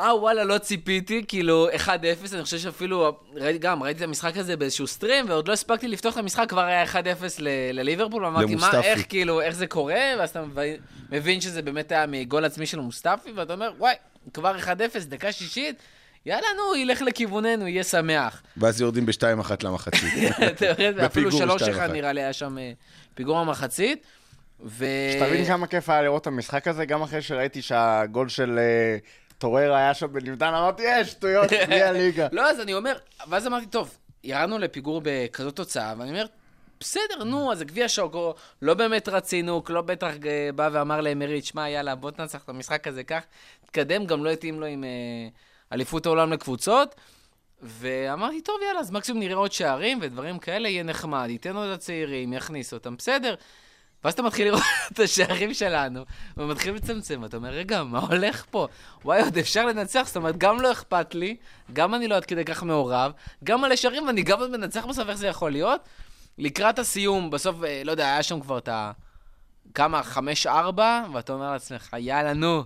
אה, 0.01 0.17
וואלה, 0.17 0.45
לא 0.45 0.59
ציפיתי, 0.59 1.25
כאילו, 1.29 1.69
1-0, 1.87 1.89
אני 2.35 2.43
חושב 2.45 2.59
שאפילו, 2.59 3.19
ראיתי, 3.35 3.59
גם 3.59 3.83
ראיתי 3.83 3.99
את 3.99 4.09
המשחק 4.09 4.37
הזה 4.37 4.57
באיזשהו 4.57 4.87
סטרים, 4.87 5.25
ועוד 5.29 5.49
לא 5.49 5.53
הספקתי 5.53 5.89
לפתוח 5.89 6.13
את 6.15 6.19
המשחק, 6.19 6.47
כבר 6.49 6.61
היה 6.65 6.85
1-0 6.85 6.97
ל- 7.39 7.49
לליברפול, 7.73 8.25
ואמרתי, 8.25 8.55
מה. 8.55 8.71
איך, 8.83 9.01
כאילו, 9.09 9.41
איך 9.41 9.55
זה 9.55 9.67
קורה? 9.67 10.01
ואז 10.19 10.31
אתה 10.31 10.45
מבין 11.13 11.41
שזה 11.41 11.63
באמת 11.63 11.93
היה 11.93 12.07
מגול 12.07 12.45
עצמי 12.45 12.67
של 12.67 12.81
מוסטפי, 12.81 13.33
ואתה 13.33 13.53
אומר, 13.53 13.73
וואי, 13.79 13.95
כבר 14.35 14.57
1-0, 14.59 14.69
דקה 15.09 15.33
שישית, 15.33 15.77
יאללה, 16.27 16.47
נו, 16.57 16.77
ילך 16.77 17.03
לכיווננו, 17.03 17.69
יהיה 17.69 17.85
שמח. 17.85 18.43
ואז 18.57 18.81
יורדים 18.81 19.07
בשתיים 19.07 19.41
אחת 19.41 19.63
למחצית. 19.63 20.13
אתה 20.53 20.67
יורד, 20.67 20.95
ואפילו 20.97 21.31
בפיגור 21.31 21.57
3-1 21.57 21.61
2-1. 21.61 21.93
נראה 21.93 22.13
לי 22.13 22.21
היה 22.21 22.33
שם 22.33 22.59
אה, 22.59 22.73
פיגור 23.15 23.39
המחצית. 23.39 24.07
ו... 24.65 24.87
שתבין 25.13 25.45
כמה 25.45 25.67
כיף 25.67 25.89
היה 25.89 26.03
לראות 26.03 26.23
את 26.23 26.27
המשחק 26.27 26.69
הזה, 26.69 26.85
גם 26.85 27.03
אחרי 27.03 27.23
שראיתי 27.23 27.63
שהגול 27.63 28.29
של 28.29 28.59
אה, 28.59 28.97
טורר 29.39 29.73
היה 29.73 29.95
שם 29.95 30.13
בנבדל, 30.13 30.47
אמרתי, 30.47 30.83
יש, 30.87 31.09
שטויות, 31.11 31.51
בלי 31.67 31.83
הליגה. 31.89 32.29
לא, 32.33 32.51
אז 32.51 32.61
אני 32.61 32.75
אומר, 32.75 32.97
ואז 33.29 33.47
אמרתי, 33.47 33.67
טוב, 33.67 33.97
ירדנו 34.25 34.59
לפיגור 34.59 35.01
בכזאת 35.05 35.57
תוצאה, 35.57 35.95
ואני 35.99 36.11
אומר, 36.11 36.27
בסדר, 36.81 37.25
נו, 37.25 37.53
אז 37.53 37.63
גביע 37.63 37.89
שוקו, 37.89 38.35
לא 38.63 38.75
באמת 38.75 39.09
רצינו, 39.09 39.63
לא 39.69 39.83
בטח 39.83 40.13
אה, 40.27 40.51
בא 40.55 40.69
ואמר 40.73 41.01
לאמרי, 41.01 41.43
שמע, 41.43 41.69
יאללה, 41.69 41.95
בוא 41.95 42.11
תנצח 42.11 42.45
את 42.45 42.49
המשחק 42.49 42.87
הזה 42.87 43.05
כך, 43.05 43.23
תתקדם, 43.65 44.07
גם 44.07 44.25
לא 44.25 44.31
התאים 44.31 44.61
לו 44.61 44.67
עם 44.67 44.85
אה, 44.85 45.29
אליפות 45.73 46.07
העולם 46.07 46.33
לקבוצות. 46.33 46.95
ואמרתי, 47.63 48.41
טוב, 48.41 48.57
יאללה, 48.67 48.81
אז 48.81 48.91
מקסימום 48.91 49.23
נראה 49.23 49.37
עוד 49.37 49.53
שערים 49.53 49.99
ודברים 50.03 50.39
כאלה, 50.39 50.69
יהיה 50.69 50.83
נחמד, 50.83 51.27
ייתן 51.31 51.57
עוד 51.57 51.69
לצעירים, 51.69 52.33
יכניס 52.33 52.73
אותם, 52.73 52.97
בסדר. 52.97 53.35
ואז 54.05 54.15
אתה 54.15 54.23
מתחיל 54.23 54.47
לראות 54.47 54.63
את 54.93 54.99
השערים 54.99 55.55
שלנו, 55.55 56.05
ומתחיל 56.37 56.75
לצמצם, 56.75 57.25
אתה 57.25 57.37
אומר, 57.37 57.51
רגע, 57.51 57.83
מה 57.83 57.99
הולך 57.99 58.45
פה? 58.51 58.67
וואי, 59.05 59.23
עוד 59.23 59.39
אפשר 59.39 59.67
לנצח, 59.67 60.03
זאת 60.07 60.17
אומרת, 60.17 60.39
גם 60.39 60.61
לא 60.61 60.73
אכפת 60.73 61.15
לי, 61.15 61.37
גם 61.73 61.95
אני 61.95 62.09
לא 62.09 62.15
עד 62.15 62.25
כדי 62.25 62.45
כך 62.45 62.63
מעורב, 62.63 63.13
גם 63.45 63.65
על 63.65 63.73
השערים, 63.73 64.07
ואני 64.07 64.23
גם 64.23 64.41
עוד 64.41 64.51
מנצח 64.51 64.85
בסוף, 64.85 65.09
איך 65.09 65.17
זה 65.17 65.27
יכול 65.27 65.53
להיות? 65.53 65.81
לקראת 66.41 66.79
הסיום, 66.79 67.31
בסוף, 67.31 67.65
אה, 67.65 67.83
לא 67.85 67.91
יודע, 67.91 68.05
היה 68.05 68.23
שם 68.23 68.41
כבר 68.41 68.59
את 68.59 68.69
ה... 68.69 68.93
כמה? 69.75 70.03
חמש-ארבע, 70.03 71.05
ואתה 71.13 71.33
אומר 71.33 71.53
לעצמך, 71.53 71.97
יאללה, 71.99 72.33
נו, 72.33 72.65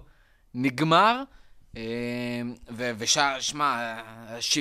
נגמר. 0.55 1.23
אה, 1.77 1.83
ו- 2.71 2.91
ושע, 2.99 3.41
שמע, 3.41 3.99
השו... 4.29 4.61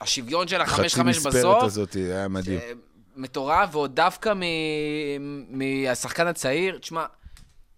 השוויון 0.00 0.48
של 0.48 0.64
חצי 0.64 0.72
החמש-חמש 0.72 1.16
מספרת 1.16 1.34
בסוף, 1.34 1.62
הזאת, 1.62 1.94
היה 1.94 2.28
מדהים. 2.28 2.58
אה, 2.58 2.72
מטורף, 3.16 3.74
ועוד 3.74 3.94
דווקא 3.96 4.32
מ- 4.36 5.58
מהשחקן 5.58 6.26
הצעיר, 6.26 6.78
תשמע, 6.78 7.04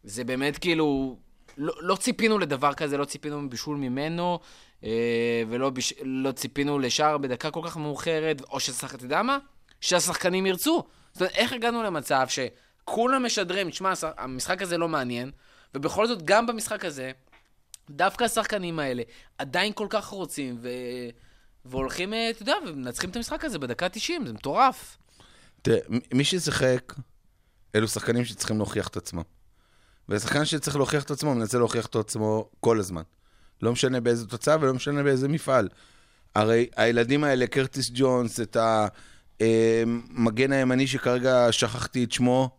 זה 0.04 0.24
באמת 0.24 0.58
כאילו, 0.58 1.16
לא, 1.58 1.72
לא 1.80 1.96
ציפינו 1.96 2.38
לדבר 2.38 2.74
כזה, 2.74 2.96
לא 2.96 3.04
ציפינו 3.04 3.50
בישול 3.50 3.76
ממנו, 3.76 4.38
אה, 4.84 5.42
ולא 5.48 5.70
בש... 5.70 5.94
לא 6.02 6.32
ציפינו 6.32 6.78
לשער 6.78 7.18
בדקה 7.18 7.50
כל 7.50 7.60
כך 7.64 7.76
מאוחרת, 7.76 8.42
או 8.50 8.60
ששחק, 8.60 8.94
אתה 8.94 9.04
יודע 9.04 9.22
מה? 9.22 9.38
שהשחקנים 9.82 10.46
ירצו. 10.46 10.84
זאת 11.12 11.20
אומרת, 11.20 11.34
איך 11.34 11.52
הגענו 11.52 11.82
למצב 11.82 12.26
שכולם 12.28 13.26
משדרים, 13.26 13.70
תשמע, 13.70 13.92
המשחק 14.18 14.62
הזה 14.62 14.78
לא 14.78 14.88
מעניין, 14.88 15.30
ובכל 15.74 16.06
זאת, 16.06 16.22
גם 16.22 16.46
במשחק 16.46 16.84
הזה, 16.84 17.12
דווקא 17.90 18.24
השחקנים 18.24 18.78
האלה 18.78 19.02
עדיין 19.38 19.72
כל 19.72 19.86
כך 19.90 20.06
רוצים, 20.06 20.58
ו... 20.62 20.68
והולכים, 21.64 22.14
אה, 22.14 22.30
אתה 22.30 22.42
יודע, 22.42 22.54
ומנצחים 22.66 23.10
את 23.10 23.16
המשחק 23.16 23.44
הזה 23.44 23.58
בדקה 23.58 23.88
90, 23.88 24.26
זה 24.26 24.32
מטורף. 24.32 24.98
תראה, 25.62 25.78
מי 26.14 26.24
ששיחק, 26.24 26.94
אלו 27.74 27.88
שחקנים 27.88 28.24
שצריכים 28.24 28.56
להוכיח 28.56 28.88
את 28.88 28.96
עצמם. 28.96 29.22
ושחקן 30.08 30.44
שצריך 30.44 30.76
להוכיח 30.76 31.04
את 31.04 31.10
עצמו, 31.10 31.34
מנסה 31.34 31.58
להוכיח 31.58 31.86
את 31.86 31.96
עצמו 31.96 32.48
כל 32.60 32.78
הזמן. 32.78 33.02
לא 33.62 33.72
משנה 33.72 34.00
באיזה 34.00 34.26
תוצאה 34.26 34.56
ולא 34.60 34.74
משנה 34.74 35.02
באיזה 35.02 35.28
מפעל. 35.28 35.68
הרי 36.34 36.66
הילדים 36.76 37.24
האלה, 37.24 37.46
קרטיס 37.46 37.90
ג'ונס, 37.94 38.40
את 38.40 38.56
המגן 40.16 40.52
הימני 40.52 40.86
שכרגע 40.86 41.48
שכחתי 41.50 42.04
את 42.04 42.12
שמו, 42.12 42.50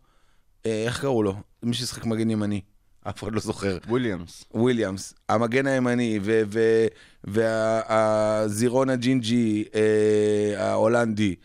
אה, 0.65 0.83
איך 0.85 1.01
קראו 1.01 1.23
לו? 1.23 1.35
מי 1.63 1.73
ששיחק 1.73 2.05
מגן 2.05 2.29
ימני. 2.29 2.61
אף 3.09 3.23
אחד 3.23 3.33
לא 3.33 3.39
זוכר. 3.39 3.77
וויליאמס. 3.87 4.43
וויליאמס, 4.53 5.13
המגן 5.29 5.67
הימני, 5.67 6.19
והצעירון 7.23 8.89
הג'ינג'י 8.89 9.63
אה, 9.75 10.69
ההולנדי, 10.69 11.35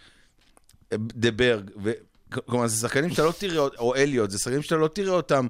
דה 0.94 1.30
ברג, 1.30 1.70
כלומר, 2.46 2.66
זה 2.66 2.80
שחקנים 2.80 3.10
שאתה 3.10 3.24
לא 3.24 3.32
תראה, 3.38 3.68
או 3.78 3.94
אליוט, 3.94 4.30
זה 4.30 4.38
שחקנים 4.38 4.62
שאתה 4.62 4.76
לא 4.76 4.88
תראה 4.88 5.12
אותם 5.12 5.46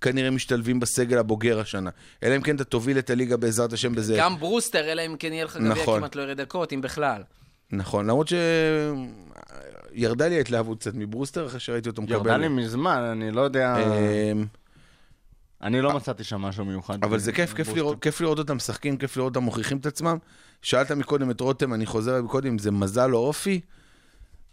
כנראה 0.00 0.30
משתלבים 0.30 0.80
בסגל 0.80 1.18
הבוגר 1.18 1.60
השנה. 1.60 1.90
אלא 2.22 2.36
אם 2.36 2.42
כן 2.42 2.56
אתה 2.56 2.64
תוביל 2.64 2.98
את 2.98 3.10
הליגה 3.10 3.36
בעזרת 3.36 3.72
השם 3.72 3.94
בזה. 3.94 4.16
גם 4.18 4.38
ברוסטר, 4.38 4.92
אלא 4.92 5.06
אם 5.06 5.16
כן 5.18 5.32
יהיה 5.32 5.44
לך 5.44 5.56
גביע 5.56 5.70
נכון. 5.70 5.98
כמעט 5.98 6.16
לא 6.16 6.22
ירד 6.22 6.40
דקות, 6.40 6.72
אם 6.72 6.80
בכלל. 6.80 7.22
נכון, 7.72 8.06
למרות 8.06 8.32
שירדה 9.92 10.28
לי 10.28 10.36
ההתלהבות 10.36 10.80
קצת 10.80 10.94
מברוסטר 10.94 11.46
אחרי 11.46 11.60
שראיתי 11.60 11.88
אותו 11.88 12.02
מקבל. 12.02 12.14
ירדה 12.14 12.36
לי 12.36 12.48
מזמן, 12.48 12.98
אני 13.12 13.30
לא 13.30 13.40
יודע, 13.40 13.76
אה, 13.76 14.32
אני 15.62 15.80
לא 15.80 15.96
מצאתי 15.96 16.24
שם 16.24 16.40
משהו 16.40 16.64
מיוחד. 16.64 17.04
אבל 17.04 17.18
זה 17.18 17.32
כיף, 17.32 17.54
כיף. 17.54 17.68
לראות, 17.68 18.02
כיף 18.02 18.20
לראות 18.20 18.38
אותם 18.38 18.56
משחקים, 18.56 18.96
כיף 18.96 19.16
לראות 19.16 19.36
אותם 19.36 19.44
מוכיחים 19.44 19.78
את 19.78 19.86
עצמם. 19.86 20.18
שאלת 20.62 20.92
מקודם 20.92 21.30
את 21.30 21.40
רותם, 21.40 21.74
אני 21.74 21.86
חוזר 21.86 22.22
מקודם, 22.22 22.58
זה 22.58 22.70
מזל 22.70 23.14
או 23.14 23.18
אופי. 23.18 23.60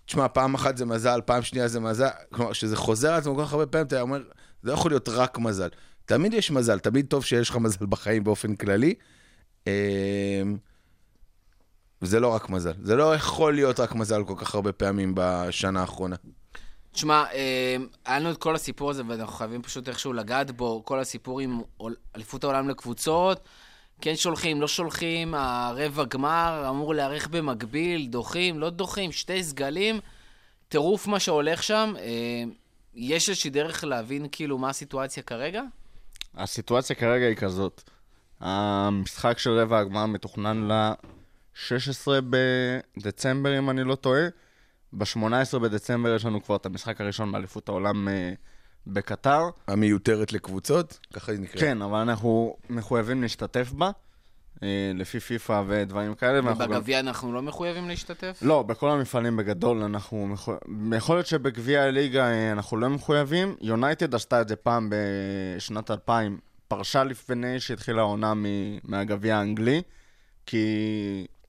תשמע, 0.06 0.28
פעם 0.28 0.54
אחת 0.54 0.78
זה 0.78 0.86
מזל, 0.86 1.20
פעם 1.26 1.42
שנייה 1.42 1.68
זה 1.68 1.80
מזל. 1.80 2.08
כלומר, 2.34 2.52
כשזה 2.52 2.76
חוזר 2.76 3.12
על 3.12 3.20
עצמו 3.20 3.36
כל 3.36 3.46
כך 3.46 3.54
הרבה 3.54 3.66
פעמים, 3.66 3.88
אתה 3.88 4.02
אומר, 4.02 4.18
זה 4.64 4.70
לא 4.70 4.74
יכול 4.74 4.92
להיות 4.92 5.10
רק 5.10 5.38
מזל. 5.38 5.70
תמיד 6.06 6.34
יש 6.34 6.52
מזל, 6.52 6.80
תמיד 6.80 7.06
טוב 7.06 7.26
שיש 7.26 7.50
לך 7.50 7.56
מזל 7.56 7.86
בחיים 7.86 8.24
באופן 8.24 8.56
כללי. 8.56 8.94
אמ, 12.02 12.08
וזה 12.08 12.20
לא 12.20 12.28
רק 12.28 12.50
מזל. 12.50 12.74
זה 12.84 12.96
לא 12.96 13.16
יכול 13.16 13.54
להיות 13.54 13.80
רק 13.80 13.96
מזל 13.96 14.24
כל 14.24 14.36
כך 14.38 14.56
הרבה 14.56 14.72
פעמים 14.72 15.14
בשנה 15.16 15.82
האחרונה. 15.82 16.16
תשמע, 16.92 17.24
אה, 17.34 17.76
היה 18.06 18.20
לנו 18.20 18.32
את 18.32 18.38
כל 18.38 18.56
הסיפור 18.56 18.90
הזה, 18.90 19.04
ואנחנו 19.08 19.34
חייבים 19.34 19.62
פשוט 19.62 19.90
איכשהו 19.90 20.14
לגעת 20.14 20.52
בו, 20.52 20.86
כל 20.86 21.00
הסיפור 21.00 21.40
עם 21.40 21.62
אליפות 22.16 22.44
העולם 22.44 22.70
לקבוצות. 22.70 23.40
כן 24.02 24.16
שולחים, 24.16 24.62
לא 24.62 24.68
שולחים, 24.68 25.34
הרבע 25.34 26.04
גמר 26.04 26.66
אמור 26.70 26.96
להיערך 26.96 27.28
במקביל, 27.28 28.08
דוחים, 28.08 28.60
לא 28.60 28.70
דוחים, 28.70 29.12
שתי 29.12 29.44
סגלים. 29.44 30.00
טירוף 30.70 31.08
מה 31.08 31.20
שהולך 31.20 31.64
שם. 31.64 31.94
אה, 32.00 32.44
יש 32.94 33.30
איזושהי 33.30 33.50
דרך 33.50 33.84
להבין 33.84 34.28
כאילו 34.32 34.58
מה 34.58 34.70
הסיטואציה 34.70 35.24
כרגע? 35.24 35.62
הסיטואציה 36.36 36.96
כרגע 36.96 37.26
היא 37.26 37.36
כזאת. 37.36 37.84
המשחק 38.40 39.40
של 39.40 39.52
רבע 39.52 39.80
הגמר 39.80 40.06
מתוכנן 40.06 40.68
ל-16 41.72 42.08
בדצמבר, 42.98 43.58
אם 43.60 43.70
אני 43.70 43.84
לא 43.84 43.96
טועה. 43.96 44.28
ב-18 44.94 45.60
בדצמבר 45.60 46.16
יש 46.16 46.26
לנו 46.26 46.44
כבר 46.44 46.56
את 46.56 46.66
המשחק 46.66 47.02
הראשון 47.02 47.32
באליפות 47.32 47.70
העולם 47.70 48.08
אה, 48.08 48.34
בקטר. 48.88 49.50
המיותרת 49.68 50.34
לקבוצות, 50.34 51.00
ככה 51.14 51.32
היא 51.32 51.40
נקראת. 51.40 51.60
כן, 51.60 51.82
אבל 51.82 51.98
אנחנו 52.00 52.56
מחויבים 52.70 53.22
להשתתף 53.22 53.72
בה, 53.72 53.92
אה, 54.64 54.68
לפי 54.96 55.20
פיפא 55.20 55.64
ודברים 55.68 56.16
כאלה. 56.16 56.40
ואנחנו 56.46 56.64
גם- 56.66 56.72
ובגביע 56.72 57.00
אנחנו 57.00 57.34
לא 57.34 57.42
מחויבים 57.42 57.88
להשתתף? 57.88 58.40
לא, 58.42 58.64
בכל 58.64 58.90
המפעלים 58.90 59.38
בגדול 59.38 59.84
אנחנו 59.84 60.28
מחויבים. 60.28 60.94
יכול 60.94 61.16
להיות 61.16 61.28
שבגביע 61.28 61.84
הליגה 61.84 62.28
אה, 62.32 62.52
אנחנו 62.52 62.78
לא 62.78 62.90
מחויבים. 62.90 63.56
יונייטד 63.62 64.16
עשתה 64.16 64.42
את 64.42 64.48
זה 64.48 64.56
פעם 64.56 64.90
בשנת 65.58 65.92
2000, 65.92 66.40
פרשה 66.68 67.04
לפני 67.04 67.60
שהתחילה 67.60 68.02
העונה 68.02 68.34
מ- 68.34 68.46
מהגביע 68.84 69.38
האנגלי, 69.38 69.82
כי... 70.46 70.66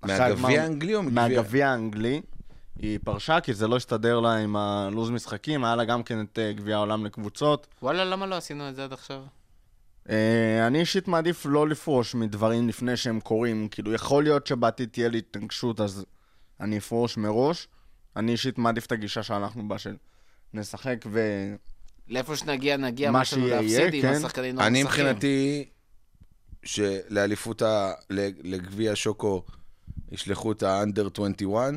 מהגביע 0.02 0.62
האנגלי 0.62 0.94
או 0.94 1.02
מגביע? 1.02 1.22
מהגביע 1.28 1.68
האנגלי. 1.70 2.20
היא 2.78 2.98
פרשה 3.04 3.40
כי 3.40 3.54
זה 3.54 3.68
לא 3.68 3.76
הסתדר 3.76 4.20
לה 4.20 4.36
עם 4.36 4.56
הלו"ז 4.56 5.10
משחקים, 5.10 5.64
היה 5.64 5.76
לה 5.76 5.84
גם 5.84 6.02
כן 6.02 6.20
את 6.20 6.38
אה, 6.38 6.52
גביע 6.52 6.76
העולם 6.76 7.04
לקבוצות. 7.04 7.66
וואלה, 7.82 8.04
למה 8.04 8.26
לא 8.26 8.34
עשינו 8.34 8.68
את 8.68 8.76
זה 8.76 8.84
עד 8.84 8.92
עכשיו? 8.92 9.22
אה, 10.10 10.66
אני 10.66 10.80
אישית 10.80 11.08
מעדיף 11.08 11.46
לא 11.48 11.68
לפרוש 11.68 12.14
מדברים 12.14 12.68
לפני 12.68 12.96
שהם 12.96 13.20
קורים. 13.20 13.68
כאילו, 13.70 13.92
יכול 13.94 14.22
להיות 14.22 14.46
שבעתיד 14.46 14.88
תהיה 14.92 15.08
לי 15.08 15.18
התנגשות, 15.18 15.80
אז 15.80 16.04
אני 16.60 16.78
אפרוש 16.78 17.16
מראש. 17.16 17.68
אני 18.16 18.32
אישית 18.32 18.58
מעדיף 18.58 18.86
את 18.86 18.92
הגישה 18.92 19.22
שאנחנו 19.22 19.68
בה 19.68 19.78
של 19.78 19.96
נשחק 20.54 21.04
ו... 21.10 21.20
לאיפה 22.08 22.36
שנגיע, 22.36 22.76
נגיע, 22.76 23.10
מה 23.10 23.24
שיהיה, 23.24 23.60
להפסיד, 23.60 23.94
אם 23.94 24.02
כן. 24.02 24.08
השחקנים 24.12 24.56
לא 24.56 24.62
אני 24.66 24.82
משחקים. 24.82 25.04
מבחינתי, 25.06 25.68
שלאליפות, 26.62 27.62
ה- 27.62 27.92
ל- 28.10 28.52
לגביע 28.54 28.92
שוקו 28.94 29.42
ישלחו 30.12 30.52
את 30.52 30.62
ה-under 30.62 31.22
21, 31.22 31.72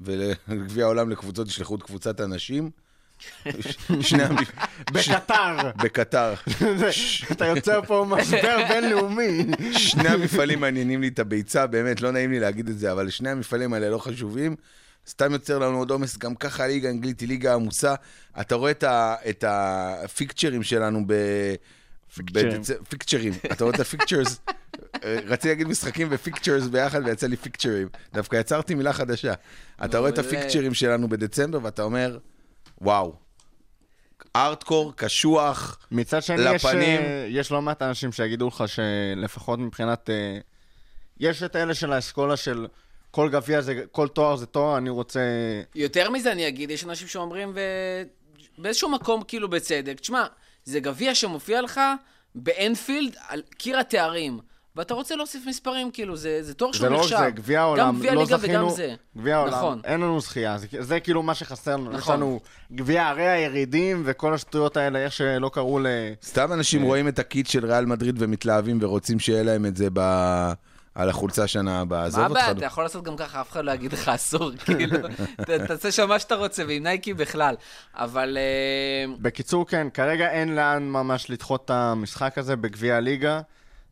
ולגביע 0.00 0.84
העולם 0.84 1.10
לקבוצות 1.10 1.48
ישלחו 1.48 1.74
את 1.74 1.82
קבוצת 1.82 2.20
הנשים. 2.20 2.70
שני 4.00 4.22
המפ... 4.22 4.50
בקטר. 4.92 5.70
בקטר. 5.76 6.34
אתה 7.32 7.46
יוצר 7.46 7.80
פה 7.86 8.06
משבר 8.08 8.56
בינלאומי. 8.68 9.46
שני 9.72 10.08
המפעלים 10.08 10.60
מעניינים 10.60 11.00
לי 11.00 11.08
את 11.08 11.18
הביצה, 11.18 11.66
באמת, 11.66 12.00
לא 12.00 12.10
נעים 12.10 12.30
לי 12.30 12.40
להגיד 12.40 12.68
את 12.68 12.78
זה, 12.78 12.92
אבל 12.92 13.10
שני 13.10 13.30
המפעלים 13.30 13.72
האלה 13.72 13.90
לא 13.90 13.98
חשובים. 13.98 14.56
סתם 15.08 15.32
יוצר 15.32 15.58
לנו 15.58 15.78
עוד 15.78 15.90
עומס, 15.90 16.18
גם 16.18 16.34
ככה 16.34 16.64
הליגה 16.64 16.88
האנגלית 16.88 17.20
היא 17.20 17.28
ליגה 17.28 17.54
עמוסה. 17.54 17.94
אתה 18.40 18.54
רואה 18.54 18.70
את, 18.70 18.82
ה, 18.82 19.14
את 19.28 19.44
ה 19.48 19.59
fixture 19.59 20.39
ים 20.39 20.62
שלנו 20.62 21.04
ב... 21.06 21.14
fixture 22.88 23.19
ים. 23.19 23.32
אתה 23.52 23.64
רואה 23.64 23.74
את 23.74 23.80
ה 23.80 23.86
fixtures? 23.86 24.40
אה, 25.04 25.18
רציתי 25.26 25.48
להגיד 25.48 25.68
משחקים 25.68 26.08
ו 26.10 26.16
fixtures 26.16 26.66
ביחד 26.66 27.00
ויצא 27.04 27.26
לי 27.26 27.36
fixture 27.36 27.72
ים. 27.72 27.88
דווקא 28.12 28.36
יצרתי 28.36 28.74
מילה 28.74 28.92
חדשה. 28.92 29.34
אתה 29.84 29.98
רואה 29.98 30.10
את. 30.10 30.18
ה 30.18 30.24
fixture 30.24 30.63
ים 30.63 30.74
שלנו 30.74 31.08
בדצמבר 31.08 31.58
ואתה 31.62 31.82
אומר, 31.82 32.18
וואו, 32.80 33.14
ארטקור, 34.36 34.92
קשוח, 34.96 35.78
מצד 35.90 36.22
שני, 36.22 36.42
יש, 36.42 36.64
לפנים. 36.64 37.00
אה, 37.00 37.26
יש 37.28 37.52
לא 37.52 37.62
מעט 37.62 37.82
אנשים 37.82 38.12
שיגידו 38.12 38.48
לך 38.48 38.64
שלפחות 38.66 39.58
מבחינת... 39.58 40.10
אה, 40.10 40.38
יש 41.20 41.42
את 41.42 41.56
אלה 41.56 41.74
של 41.74 41.92
האסכולה 41.92 42.36
של 42.36 42.66
כל 43.10 43.28
גביע 43.28 43.60
זה, 43.60 43.82
כל 43.92 44.08
תואר 44.08 44.36
זה 44.36 44.46
תואר, 44.46 44.78
אני 44.78 44.90
רוצה... 44.90 45.20
יותר 45.74 46.10
מזה 46.10 46.32
אני 46.32 46.48
אגיד, 46.48 46.70
יש 46.70 46.84
אנשים 46.84 47.08
שאומרים, 47.08 47.52
ובאיזשהו 48.58 48.90
מקום 48.90 49.22
כאילו 49.22 49.48
בצדק, 49.48 50.00
תשמע, 50.00 50.26
זה 50.64 50.80
גביע 50.80 51.14
שמופיע 51.14 51.62
לך 51.62 51.80
באנפילד 52.34 53.16
על 53.28 53.42
קיר 53.58 53.78
התארים. 53.78 54.40
ואתה 54.76 54.94
רוצה 54.94 55.16
להוסיף 55.16 55.46
מספרים, 55.46 55.90
כאילו, 55.90 56.16
זה, 56.16 56.42
זה 56.42 56.54
תואר 56.54 56.72
זה 56.72 56.78
שהוא 56.78 56.88
לא 56.88 56.96
רק 56.96 57.02
נחשב. 57.02 57.16
זה, 57.18 57.30
גביע 57.30 57.60
העולם, 57.60 57.86
גם 57.86 57.98
גביע 57.98 58.14
לא 58.14 58.22
ליגה 58.22 58.36
זכינו, 58.36 58.66
וגם 58.66 58.76
זה. 58.76 58.94
גביע 59.16 59.36
העולם, 59.36 59.52
נכון. 59.54 59.80
אין 59.84 60.00
לנו 60.00 60.20
זכייה, 60.20 60.58
זה, 60.58 60.66
זה 60.80 61.00
כאילו 61.00 61.22
מה 61.22 61.34
שחסר 61.34 61.76
לנו. 61.76 61.90
יש 61.90 61.96
נכון. 61.96 62.16
לנו 62.16 62.40
גביע 62.72 63.08
ערי 63.08 63.28
הירידים 63.28 64.02
וכל 64.04 64.34
השטויות 64.34 64.76
האלה, 64.76 64.98
איך 64.98 65.12
שלא 65.12 65.50
קראו 65.52 65.78
ל... 65.78 65.86
סתם 66.22 66.52
אנשים 66.52 66.80
כן. 66.80 66.86
רואים 66.86 67.08
את 67.08 67.18
הקיט 67.18 67.46
של 67.46 67.66
ריאל 67.66 67.86
מדריד 67.86 68.16
ומתלהבים 68.18 68.78
ורוצים 68.80 69.18
שיהיה 69.18 69.42
להם 69.42 69.66
את 69.66 69.76
זה 69.76 69.88
ב... 69.92 70.00
על 70.94 71.08
החולצה 71.08 71.46
שנה 71.46 71.80
הבאה. 71.80 72.04
עזוב 72.04 72.20
מה 72.20 72.26
אותך. 72.26 72.40
הבעיה? 72.40 72.52
אתה 72.52 72.64
יכול 72.64 72.84
לעשות 72.84 73.04
גם 73.04 73.16
ככה, 73.16 73.40
אף 73.40 73.52
אחד 73.52 73.64
לא 73.64 73.72
יגיד 73.72 73.92
לך 73.92 74.08
אסור, 74.08 74.50
כאילו, 74.64 74.98
תעשה 75.66 75.92
שם 75.92 76.08
מה 76.08 76.18
שאתה 76.18 76.34
רוצה, 76.34 76.62
ועם 76.68 76.82
נייקי 76.82 77.14
בכלל. 77.14 77.54
אבל 77.94 78.38
אה, 78.40 79.14
בקיצור, 79.18 79.66
כן, 79.66 79.86
כרגע 79.94 80.30
אין 80.30 80.54
לאן 80.54 80.82
ממש 80.82 81.30
לדחות 81.30 81.64
את 81.64 81.70
המשחק 81.70 82.38
הזה 82.38 82.56
בגביע 82.56 82.96
הליגה. 82.96 83.40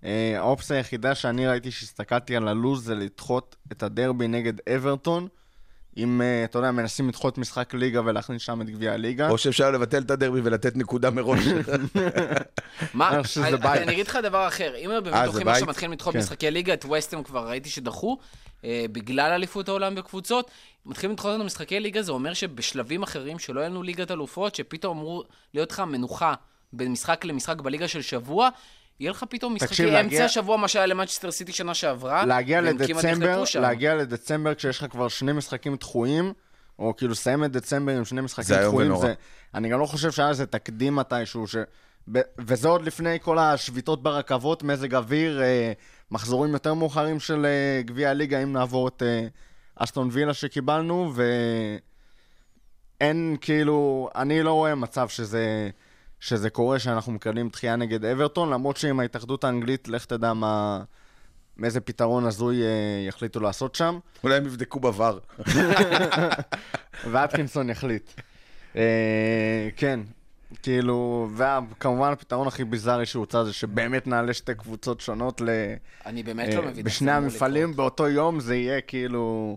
אה, 0.04 0.34
האופציה 0.36 0.76
היחידה 0.76 1.14
שאני 1.14 1.46
ראיתי 1.46 1.70
שהסתכלתי 1.70 2.36
על 2.36 2.48
הלו"ז 2.48 2.84
זה 2.84 2.94
לדחות 2.94 3.56
את 3.72 3.82
הדרבי 3.82 4.28
נגד 4.28 4.54
אברטון. 4.76 5.28
אם, 5.96 6.22
אה, 6.22 6.44
אתה 6.44 6.58
יודע, 6.58 6.70
מנסים 6.70 7.08
לדחות 7.08 7.38
משחק 7.38 7.74
ליגה 7.74 8.00
ולהכניס 8.04 8.42
שם 8.42 8.62
את 8.62 8.70
גביע 8.70 8.92
הליגה. 8.92 9.28
או 9.28 9.38
שאפשר 9.38 9.70
לבטל 9.70 10.02
את 10.02 10.10
הדרבי 10.10 10.40
ולתת 10.44 10.76
נקודה 10.76 11.10
מראש. 11.10 11.40
מה, 12.94 13.20
אני 13.64 13.92
אגיד 13.92 14.06
לך 14.06 14.18
דבר 14.22 14.48
אחר, 14.48 14.74
אם 14.76 14.90
הם 14.90 15.04
באמת 15.04 15.16
אה, 15.16 15.22
זה 15.22 15.30
הולכים 15.30 15.48
עכשיו? 15.48 15.66
מתחילים 15.66 15.92
לדחות 15.92 16.12
כן. 16.12 16.18
משחקי 16.18 16.50
ליגה, 16.50 16.74
את 16.74 16.84
ווסטם 16.84 17.22
כבר 17.22 17.48
ראיתי 17.48 17.68
שדחו, 17.70 18.18
אה, 18.64 18.84
בגלל 18.92 19.32
אליפות 19.32 19.68
העולם 19.68 19.94
בקבוצות, 19.94 20.50
מתחילים 20.86 21.12
לדחות 21.12 21.34
לנו 21.34 21.44
משחקי 21.44 21.80
ליגה, 21.80 22.02
זה 22.02 22.12
אומר 22.12 22.34
שבשלבים 22.34 23.02
אחרים 23.02 23.38
שלא 23.38 23.60
היה 23.60 23.68
לנו 23.68 23.82
ליגת 23.82 24.10
אלופות, 24.10 24.54
שפתאום 24.54 24.98
אמרו 24.98 25.24
להיות 25.54 25.70
לך 25.70 25.80
מנוחה 25.80 26.34
בין 26.72 26.92
משחק 26.92 27.24
למשחק 27.24 27.60
בליגה 27.60 27.88
של 27.88 28.02
שבוע, 28.02 28.48
יהיה 29.00 29.10
לך 29.10 29.24
פתאום 29.30 29.54
משחקי 29.54 29.68
תקשיב, 29.70 29.86
אמצע 29.86 30.02
להגיע- 30.02 30.24
השבוע, 30.24 30.56
מה 30.56 30.68
שהיה 30.68 30.86
למנצ'סטר 30.86 31.30
סיטי 31.30 31.52
שנה 31.52 31.74
שעברה, 31.74 32.26
להגיע 32.26 32.60
לדצמבר. 32.60 33.44
להגיע 33.60 33.94
לדצמבר 33.94 34.54
כשיש 34.54 34.78
לך 34.78 34.90
כבר 34.90 35.08
שני 35.08 35.32
משחקים 35.32 35.76
דחויים, 35.76 36.32
או 36.78 36.96
כאילו 36.96 37.12
לסיים 37.12 37.44
את 37.44 37.52
דצמבר 37.52 37.96
עם 37.96 38.04
שני 38.04 38.20
משחקים 38.20 38.44
זה 38.44 38.66
דחויים. 38.66 38.96
זה... 38.96 39.14
אני 39.54 39.68
גם 39.68 39.80
לא 39.80 39.86
חושב 39.86 40.10
שהיה 40.10 40.28
איזה 40.28 40.46
תקדים 40.46 40.96
מתישהו, 40.96 41.46
ש... 41.46 41.56
ב... 42.12 42.20
וזה 42.38 42.68
עוד 42.68 42.82
לפני 42.82 43.18
כל 43.22 43.38
השביתות 43.38 44.02
ברכבות, 44.02 44.62
מזג 44.62 44.94
אוויר, 44.94 45.42
אה, 45.42 45.72
מחזורים 46.10 46.52
יותר 46.52 46.74
מאוחרים 46.74 47.20
של 47.20 47.46
אה, 47.46 47.82
גביע 47.82 48.10
הליגה, 48.10 48.42
אם 48.42 48.52
נעבור 48.52 48.88
את 48.88 49.02
אה, 49.02 49.26
אסטון 49.76 50.08
וילה 50.12 50.34
שקיבלנו, 50.34 51.12
ואין 53.00 53.36
כאילו, 53.40 54.08
אני 54.14 54.42
לא 54.42 54.52
רואה 54.52 54.74
מצב 54.74 55.08
שזה... 55.08 55.70
שזה 56.22 56.50
קורה, 56.50 56.78
שאנחנו 56.78 57.12
מקבלים 57.12 57.48
דחייה 57.48 57.76
נגד 57.76 58.04
אברטון, 58.04 58.50
למרות 58.50 58.76
שעם 58.76 59.00
ההתאחדות 59.00 59.44
האנגלית, 59.44 59.88
לך 59.88 60.04
תדע 60.04 60.32
מה... 60.32 60.82
מאיזה 61.56 61.80
פתרון 61.80 62.26
הזוי 62.26 62.62
אה, 62.62 62.68
יחליטו 63.08 63.40
לעשות 63.40 63.74
שם, 63.74 63.98
אולי 64.24 64.36
הם 64.36 64.46
יבדקו 64.46 64.80
בVAR. 64.80 65.42
ואטקינסון 67.10 67.70
יחליט. 67.70 68.10
אה, 68.76 69.68
כן, 69.76 70.00
כאילו, 70.62 71.28
וכמובן 71.36 72.12
הפתרון 72.12 72.48
הכי 72.48 72.64
ביזארי 72.64 73.06
שהוצע 73.06 73.44
זה 73.44 73.52
שבאמת 73.52 74.06
נעלה 74.06 74.34
שתי 74.34 74.54
קבוצות 74.54 75.00
שונות 75.00 75.40
ל... 75.40 75.48
אני 76.06 76.22
באמת 76.22 76.48
אה, 76.48 76.54
לא 76.54 76.62
מבין. 76.62 76.84
בשני 76.84 77.12
המפעלים. 77.12 77.76
באותו 77.76 78.08
יום 78.08 78.40
זה 78.40 78.56
יהיה 78.56 78.80
כאילו... 78.80 79.56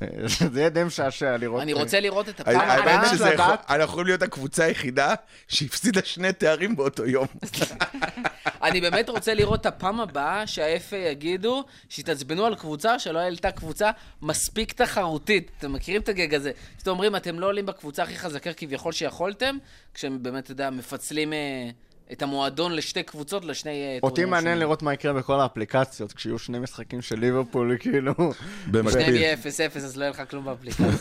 זה 0.52 0.60
יהיה 0.60 0.68
די 0.68 0.84
משעשע 0.84 1.36
לראות... 1.36 1.62
אני 1.62 1.72
אה, 1.72 1.78
רוצה 1.78 2.00
לראות 2.00 2.28
את 2.28 2.40
הפעם 2.40 2.60
האמת 2.60 2.80
הבאה. 2.82 3.08
שזה 3.08 3.24
יכול- 3.28 3.34
לדעת- 3.34 3.64
אנחנו 3.70 3.84
יכולים 3.84 4.06
להיות 4.06 4.22
הקבוצה 4.22 4.64
היחידה 4.64 5.14
שהפסידה 5.48 6.00
שני 6.04 6.32
תארים 6.32 6.76
באותו 6.76 7.06
יום. 7.06 7.26
אני 8.62 8.80
באמת 8.80 9.08
רוצה 9.08 9.34
לראות 9.34 9.60
את 9.60 9.66
הפעם 9.66 10.00
הבאה 10.00 10.46
שה-FA 10.46 10.96
יגידו 10.96 11.64
שיתעצבנו 11.88 12.46
על 12.46 12.54
קבוצה 12.54 12.98
שלא 12.98 13.18
העלתה 13.18 13.52
קבוצה 13.52 13.90
מספיק 14.22 14.72
תחרותית. 14.72 15.50
אתם 15.58 15.72
מכירים 15.72 16.00
את 16.02 16.08
הגג 16.08 16.34
הזה? 16.34 16.50
שאתם 16.78 16.90
אומרים, 16.90 17.16
אתם 17.16 17.40
לא 17.40 17.46
עולים 17.46 17.66
בקבוצה 17.66 18.02
הכי 18.02 18.16
חזקה 18.16 18.52
כביכול 18.52 18.92
שיכולתם, 18.92 19.56
כשהם 19.94 20.22
באמת, 20.22 20.44
אתה 20.44 20.52
יודע, 20.52 20.70
מפצלים 20.70 21.32
אה, 21.32 21.68
את 22.12 22.22
המועדון 22.22 22.72
לשתי 22.72 23.02
קבוצות, 23.02 23.44
לשני 23.44 23.70
אה, 23.70 23.98
אותי 24.02 24.24
מעניין. 24.24 24.58
לראות 24.58 24.82
מה 24.82 24.92
יקרה 24.94 25.12
בכל 25.12 25.40
האפליקציות, 25.40 26.12
כשיהיו 26.12 26.38
שני 26.38 26.58
משחקים 26.58 27.02
של 27.02 27.18
ליברפול, 27.18 27.76
כאילו... 27.80 28.14
שניהם 28.14 28.30
במקביל. 28.70 29.14
יהיה 29.14 29.34
0-0, 29.34 29.76
אז 29.76 29.96
לא 29.96 30.02
יהיה 30.04 30.10
לך 30.10 30.22
כלום 30.30 30.44
באפליקציה. 30.44 30.86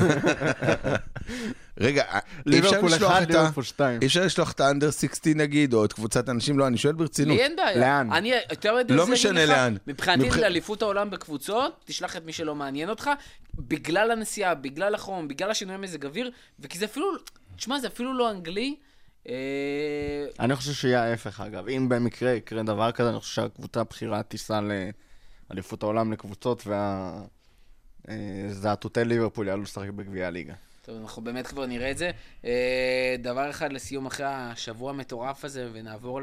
רגע, 1.78 2.04
אי 2.04 2.18
אפשר 2.20 2.42
ליברפול 2.46 2.90
לשלוח 2.92 3.12
1, 3.12 3.22
את 3.22 3.36
ה... 3.36 3.42
ליברפול 3.42 3.64
2. 3.64 4.02
אי 4.02 4.08
אפשר 4.08 4.26
לשלוח 4.26 4.52
את 4.52 4.60
האנדר 4.60 4.92
60 4.92 5.38
נגיד, 5.38 5.74
או 5.74 5.86
את 5.86 5.94
קבוצת 5.94 6.30
אנשים? 6.30 6.60
לא, 6.60 6.68
אני 6.68 6.78
שואל 6.78 6.94
ברצינות. 6.94 7.38
לי 7.38 7.44
אין 7.44 7.56
בעיה. 7.56 7.78
לאן? 7.80 8.12
אני 8.14 8.32
יותר 8.50 8.76
מדי 8.76 8.94
לא 8.94 9.08
משנה 9.08 9.46
לאן. 9.46 9.76
מבחינתי, 9.88 10.28
מבח- 10.30 10.38
לאליפות 10.38 10.82
העולם 10.82 11.10
בקבוצות, 11.10 11.84
תשלח 11.86 12.18
את 12.18 12.26
מי 12.26 12.34
שלא 12.34 12.56
מעניין 12.56 12.90
אותך, 12.90 13.10
בגלל 13.56 14.12
הנסיעה, 14.12 14.56
בגלל 14.56 14.96
החום, 14.96 15.28
בגלל 15.28 15.52
השינוי 15.52 15.78
מזג 15.78 16.06
אוויר, 16.06 16.32
וכי 16.60 16.78
זה 16.78 16.86
אפילו, 16.86 17.08
תשמע, 17.56 17.80
זה 17.80 17.88
אפילו 17.88 18.14
לא 18.18 18.32
אנגלי. 18.32 18.76
אה, 19.30 20.26
אני 20.40 20.56
חושב 20.56 20.74
שיהיה 20.74 21.04
ההפך, 21.04 21.40
אגב. 21.40 21.68
אם 21.68 21.90
במקרה 21.90 22.32
יקרה 22.32 22.64
דבר 22.64 22.92
כזה, 22.92 23.10
אני 23.10 23.20
חושב 23.20 23.34
שהקבוצה 23.34 23.82
הבכירה 23.82 24.24
תיסע 24.24 24.60
לאליפות 25.50 25.84
העולם 25.84 26.12
לקבוצות, 26.12 26.68
והזעתותי 28.08 29.06
ליברפול 29.06 29.48
יעלו 29.48 29.62
לשחק 29.62 29.90
בגביע 29.90 30.28
הליגה. 30.28 30.54
טוב, 30.86 30.98
אנחנו 31.02 31.22
באמת 31.22 31.48
כבר 31.48 31.66
נראה 31.66 31.92
את 31.92 31.98
זה. 31.98 32.12
אה, 32.46 33.16
דבר 33.20 33.50
אחד 33.50 33.74
לסיום 33.74 34.06
אחרי 34.06 34.26
השבוע 34.30 34.90
המטורף 34.90 35.46
הזה, 35.46 35.70
ונעבור 35.74 36.20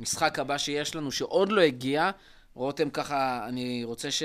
למשחק 0.00 0.38
הבא 0.38 0.58
שיש 0.58 0.94
לנו, 0.94 1.12
שעוד 1.12 1.52
לא 1.52 1.60
הגיע. 1.60 2.10
רותם, 2.54 2.90
ככה, 2.90 3.46
אני 3.48 3.84
רוצה 3.84 4.10
ש... 4.10 4.22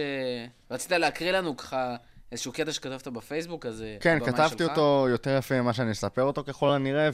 רצית 0.72 0.92
להקריא 0.92 1.32
לנו 1.32 1.58
ככה 1.58 1.96
איזשהו 2.32 2.52
קטע 2.52 2.72
שכתבת 2.72 3.08
בפייסבוק, 3.08 3.66
אז... 3.66 3.82
אה, 3.82 3.98
כן, 4.00 4.20
כתבתי 4.26 4.58
שלך. 4.58 4.70
אותו 4.70 5.08
יותר 5.10 5.38
יפה 5.38 5.62
ממה 5.62 5.74
שאני 5.74 5.92
אספר 5.92 6.24
אותו 6.24 6.44
ככל 6.44 6.70
הנראה, 6.70 7.10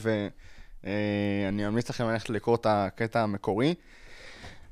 ואני 0.84 1.66
אמליץ 1.66 1.90
לכם 1.90 2.08
ללכת 2.08 2.30
לקרוא 2.30 2.56
את 2.56 2.66
הקטע 2.68 3.22
המקורי. 3.22 3.74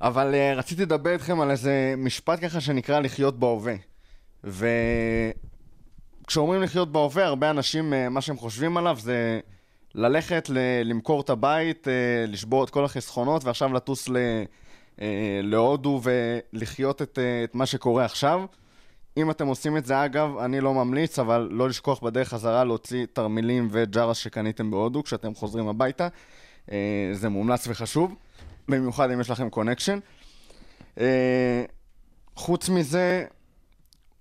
אבל 0.01 0.35
אה, 0.35 0.55
רציתי 0.55 0.83
לדבר 0.83 1.11
איתכם 1.12 1.40
על 1.40 1.51
איזה 1.51 1.95
משפט 1.97 2.45
ככה 2.45 2.61
שנקרא 2.61 3.01
לחיות 3.01 3.38
בהווה. 3.38 3.75
וכשאומרים 6.25 6.62
לחיות 6.62 6.92
בהווה, 6.92 7.27
הרבה 7.27 7.51
אנשים, 7.51 7.95
אה, 7.95 8.09
מה 8.09 8.21
שהם 8.21 8.37
חושבים 8.37 8.77
עליו 8.77 8.97
זה 9.01 9.40
ללכת 9.95 10.49
ל- 10.49 10.83
למכור 10.85 11.21
את 11.21 11.31
הבית, 11.31 11.88
אה, 11.88 11.92
לשבור 12.29 12.64
את 12.64 12.71
כל 12.71 12.85
החסכונות, 12.85 13.45
ועכשיו 13.45 13.73
לטוס 13.73 14.09
ל... 14.09 14.16
אה, 15.01 15.40
להודו 15.42 16.01
ולחיות 16.03 17.03
את, 17.03 17.19
אה, 17.19 17.45
את 17.45 17.55
מה 17.55 17.66
שקורה 17.66 18.05
עכשיו. 18.05 18.45
אם 19.16 19.31
אתם 19.31 19.46
עושים 19.46 19.76
את 19.76 19.87
זה, 19.87 20.05
אגב, 20.05 20.38
אני 20.38 20.61
לא 20.61 20.74
ממליץ, 20.74 21.18
אבל 21.18 21.48
לא 21.50 21.68
לשכוח 21.68 22.00
בדרך 22.02 22.29
חזרה 22.29 22.64
להוציא 22.64 23.07
תרמילים 23.12 23.68
וצ'רס 23.70 24.16
שקניתם 24.16 24.70
בהודו 24.70 25.02
כשאתם 25.02 25.35
חוזרים 25.35 25.68
הביתה. 25.68 26.09
אה, 26.72 27.11
זה 27.12 27.29
מומלץ 27.29 27.66
וחשוב, 27.68 28.14
במיוחד 28.68 29.11
אם 29.11 29.20
יש 29.20 29.31
לכם 29.31 29.50
connection. 29.51 29.99
אה, 31.00 31.64
חוץ 32.37 32.68
מזה, 32.68 33.24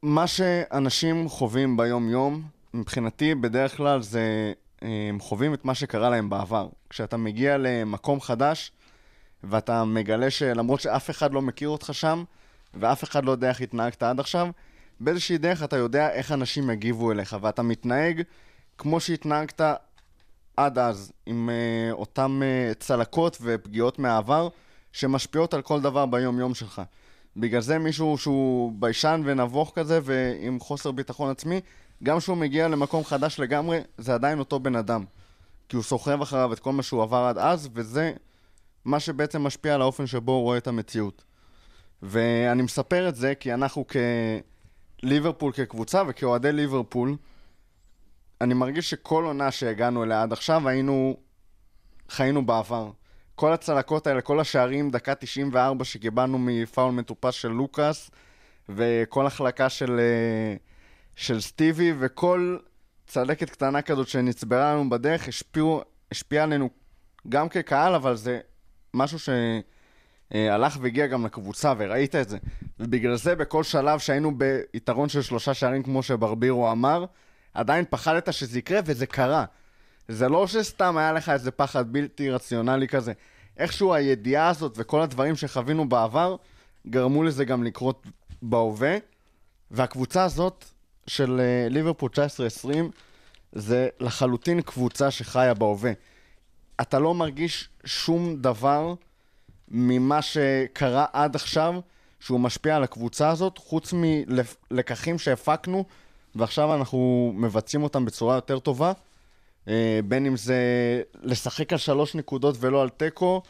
מה 0.04 0.28
שאנשים 0.28 1.30
חווים 1.30 1.78
ביום-יום, 1.78 2.42
מבחינתי, 2.74 3.36
בדרך 3.36 3.78
כלל 3.78 4.02
זה, 4.02 4.54
אה, 4.84 5.08
הם 5.10 5.20
חווים 5.20 5.54
את 5.54 5.66
מה 5.66 5.76
שקרה 5.76 6.10
להם 6.10 6.30
בעבר. 6.30 6.68
כשאתה 6.90 7.18
מגיע 7.18 7.58
למקום 7.58 8.22
חדש, 8.22 8.72
ואתה 9.44 9.84
מגלה 9.86 10.30
שלמרות 10.30 10.80
שאף 10.80 11.10
אחד 11.10 11.34
לא 11.34 11.42
מכיר 11.42 11.70
אותך 11.70 11.90
שם, 11.94 12.24
ואף 12.74 13.04
אחד 13.04 13.26
לא 13.26 13.32
יודע 13.32 13.50
איך 13.50 13.62
התנהגת 13.62 14.04
עד 14.04 14.20
עכשיו, 14.20 14.48
באיזושהי 15.00 15.38
דרך 15.38 15.64
אתה 15.64 15.78
יודע 15.78 16.10
איך 16.10 16.32
אנשים 16.32 16.70
יגיבו 16.70 17.12
אליך, 17.12 17.38
ואתה 17.42 17.62
מתנהג 17.62 18.22
כמו 18.78 19.00
שהתנהגת 19.00 19.62
עד 20.58 20.78
אז, 20.80 21.12
עם 21.26 21.50
uh, 21.50 21.94
אותם 21.94 22.42
uh, 22.42 22.74
צלקות 22.80 23.38
ופגיעות 23.42 24.00
מהעבר, 24.00 24.50
שמשפיעות 24.92 25.54
על 25.54 25.62
כל 25.62 25.82
דבר 25.82 26.06
ביום-יום 26.06 26.54
שלך. 26.54 26.82
בגלל 27.38 27.62
זה 27.62 27.78
מישהו 27.78 28.18
שהוא 28.18 28.74
ביישן 28.80 29.22
ונבוך 29.26 29.72
כזה 29.76 30.00
ועם 30.04 30.60
חוסר 30.60 30.92
ביטחון 30.92 31.30
עצמי, 31.30 31.62
גם 32.04 32.20
כשהוא 32.20 32.38
מגיע 32.38 32.68
למקום 32.68 33.04
חדש 33.04 33.40
לגמרי, 33.40 33.80
זה 33.98 34.14
עדיין 34.14 34.40
אותו 34.40 34.60
בן 34.60 34.76
אדם. 34.76 35.06
כי 35.70 35.76
הוא 35.76 35.84
סוחב 35.84 36.22
אחריו 36.22 36.54
את 36.54 36.60
כל 36.60 36.72
מה 36.72 36.84
שהוא 36.84 37.04
עבר 37.04 37.18
עד 37.18 37.38
אז, 37.38 37.70
וזה 37.74 38.14
מה 38.86 39.00
שבעצם 39.00 39.42
משפיע 39.42 39.76
על 39.76 39.82
האופן 39.82 40.08
שבו 40.08 40.32
הוא 40.32 40.42
רואה 40.42 40.58
את 40.58 40.68
המציאות. 40.68 41.24
ואני 42.02 42.62
מספר 42.64 43.10
את 43.10 43.16
זה 43.16 43.36
כי 43.36 43.54
אנחנו 43.54 43.86
כליברפול 45.00 45.52
כקבוצה 45.52 46.02
וכאוהדי 46.08 46.52
ליברפול, 46.52 47.16
אני 48.42 48.54
מרגיש 48.54 48.90
שכל 48.90 49.24
עונה 49.24 49.52
שהגענו 49.52 50.04
אליה 50.04 50.22
עד 50.22 50.34
עכשיו 50.34 50.70
היינו, 50.70 51.18
חיינו 52.10 52.46
בעבר. 52.46 52.92
כל 53.36 53.54
הצלקות 53.54 54.08
האלה, 54.08 54.22
כל 54.22 54.40
השערים, 54.40 54.92
דקה 54.92 55.16
94 55.16 55.86
שקיבלנו 55.86 56.38
מפאול 56.40 56.92
מטופש 56.92 57.42
של 57.42 57.48
לוקאס, 57.48 58.12
וכל 58.70 59.26
החלקה 59.26 59.70
של, 59.70 60.00
אה, 60.00 60.56
של 61.16 61.42
סטיבי, 61.42 61.94
וכל 62.00 62.58
צלקת 63.08 63.50
קטנה 63.50 63.82
כזאת 63.82 64.08
שנצברה 64.08 64.74
לנו 64.74 64.90
בדרך, 64.90 65.28
השפיעו, 65.28 65.82
השפיע 66.12 66.44
עלינו 66.44 66.70
גם 67.30 67.50
כקהל, 67.50 67.96
אבל 67.96 68.16
זה 68.16 68.40
משהו 68.94 69.20
שהלך 70.34 70.78
והגיע 70.82 71.08
גם 71.08 71.26
לקבוצה, 71.26 71.74
וראית 71.78 72.16
את 72.16 72.30
זה. 72.30 72.38
ובגלל 72.80 73.16
זה 73.16 73.36
בכל 73.36 73.64
שלב 73.64 74.00
שהיינו 74.00 74.38
ביתרון 74.38 75.10
של 75.10 75.22
שלושה 75.22 75.54
שערים, 75.54 75.84
כמו 75.84 76.04
שברבירו 76.04 76.72
אמר, 76.72 77.06
עדיין 77.54 77.86
פחדת 77.90 78.34
שזה 78.34 78.60
יקרה, 78.60 78.80
וזה 78.86 79.06
קרה. 79.06 79.46
זה 80.08 80.30
לא 80.30 80.48
שסתם 80.48 80.98
היה 80.98 81.14
לך 81.14 81.30
איזה 81.30 81.52
פחד 81.52 81.94
בלתי 81.94 82.30
רציונלי 82.30 82.88
כזה. 82.88 83.14
איכשהו 83.58 83.94
הידיעה 83.94 84.50
הזאת 84.50 84.74
וכל 84.78 85.02
הדברים 85.02 85.36
שחווינו 85.36 85.90
בעבר, 85.90 86.36
גרמו 86.88 87.24
לזה 87.24 87.46
גם 87.46 87.64
לקרות 87.64 88.08
בהווה. 88.42 88.98
והקבוצה 89.72 90.24
הזאת 90.24 90.66
של 91.08 91.40
אה, 91.40 91.68
ליברפול 91.70 92.10
19-20, 92.66 92.70
זה 93.52 93.88
לחלוטין 94.00 94.62
קבוצה 94.62 95.12
שחיה 95.12 95.54
בהווה. 95.54 95.92
אתה 96.82 97.00
לא 97.00 97.14
מרגיש 97.14 97.70
שום 97.86 98.36
דבר 98.36 98.94
ממה 99.68 100.22
שקרה 100.22 101.06
עד 101.14 101.36
עכשיו 101.36 101.76
שהוא 102.20 102.40
משפיע 102.40 102.76
על 102.76 102.84
הקבוצה 102.84 103.30
הזאת, 103.30 103.58
חוץ 103.58 103.94
מלקחים 103.94 105.18
שהפקנו, 105.18 105.86
ועכשיו 106.36 106.76
אנחנו 106.76 107.32
מבצעים 107.36 107.84
אותם 107.84 108.06
בצורה 108.06 108.36
יותר 108.36 108.60
טובה. 108.60 108.92
אה, 109.68 110.00
בין 110.06 110.26
אם 110.26 110.38
זה 110.38 110.58
לשחק 111.22 111.74
על 111.74 111.80
שלוש 111.80 112.16
נקודות 112.16 112.56
ולא 112.60 112.82
על 112.82 112.90
תיקו, 112.90 113.42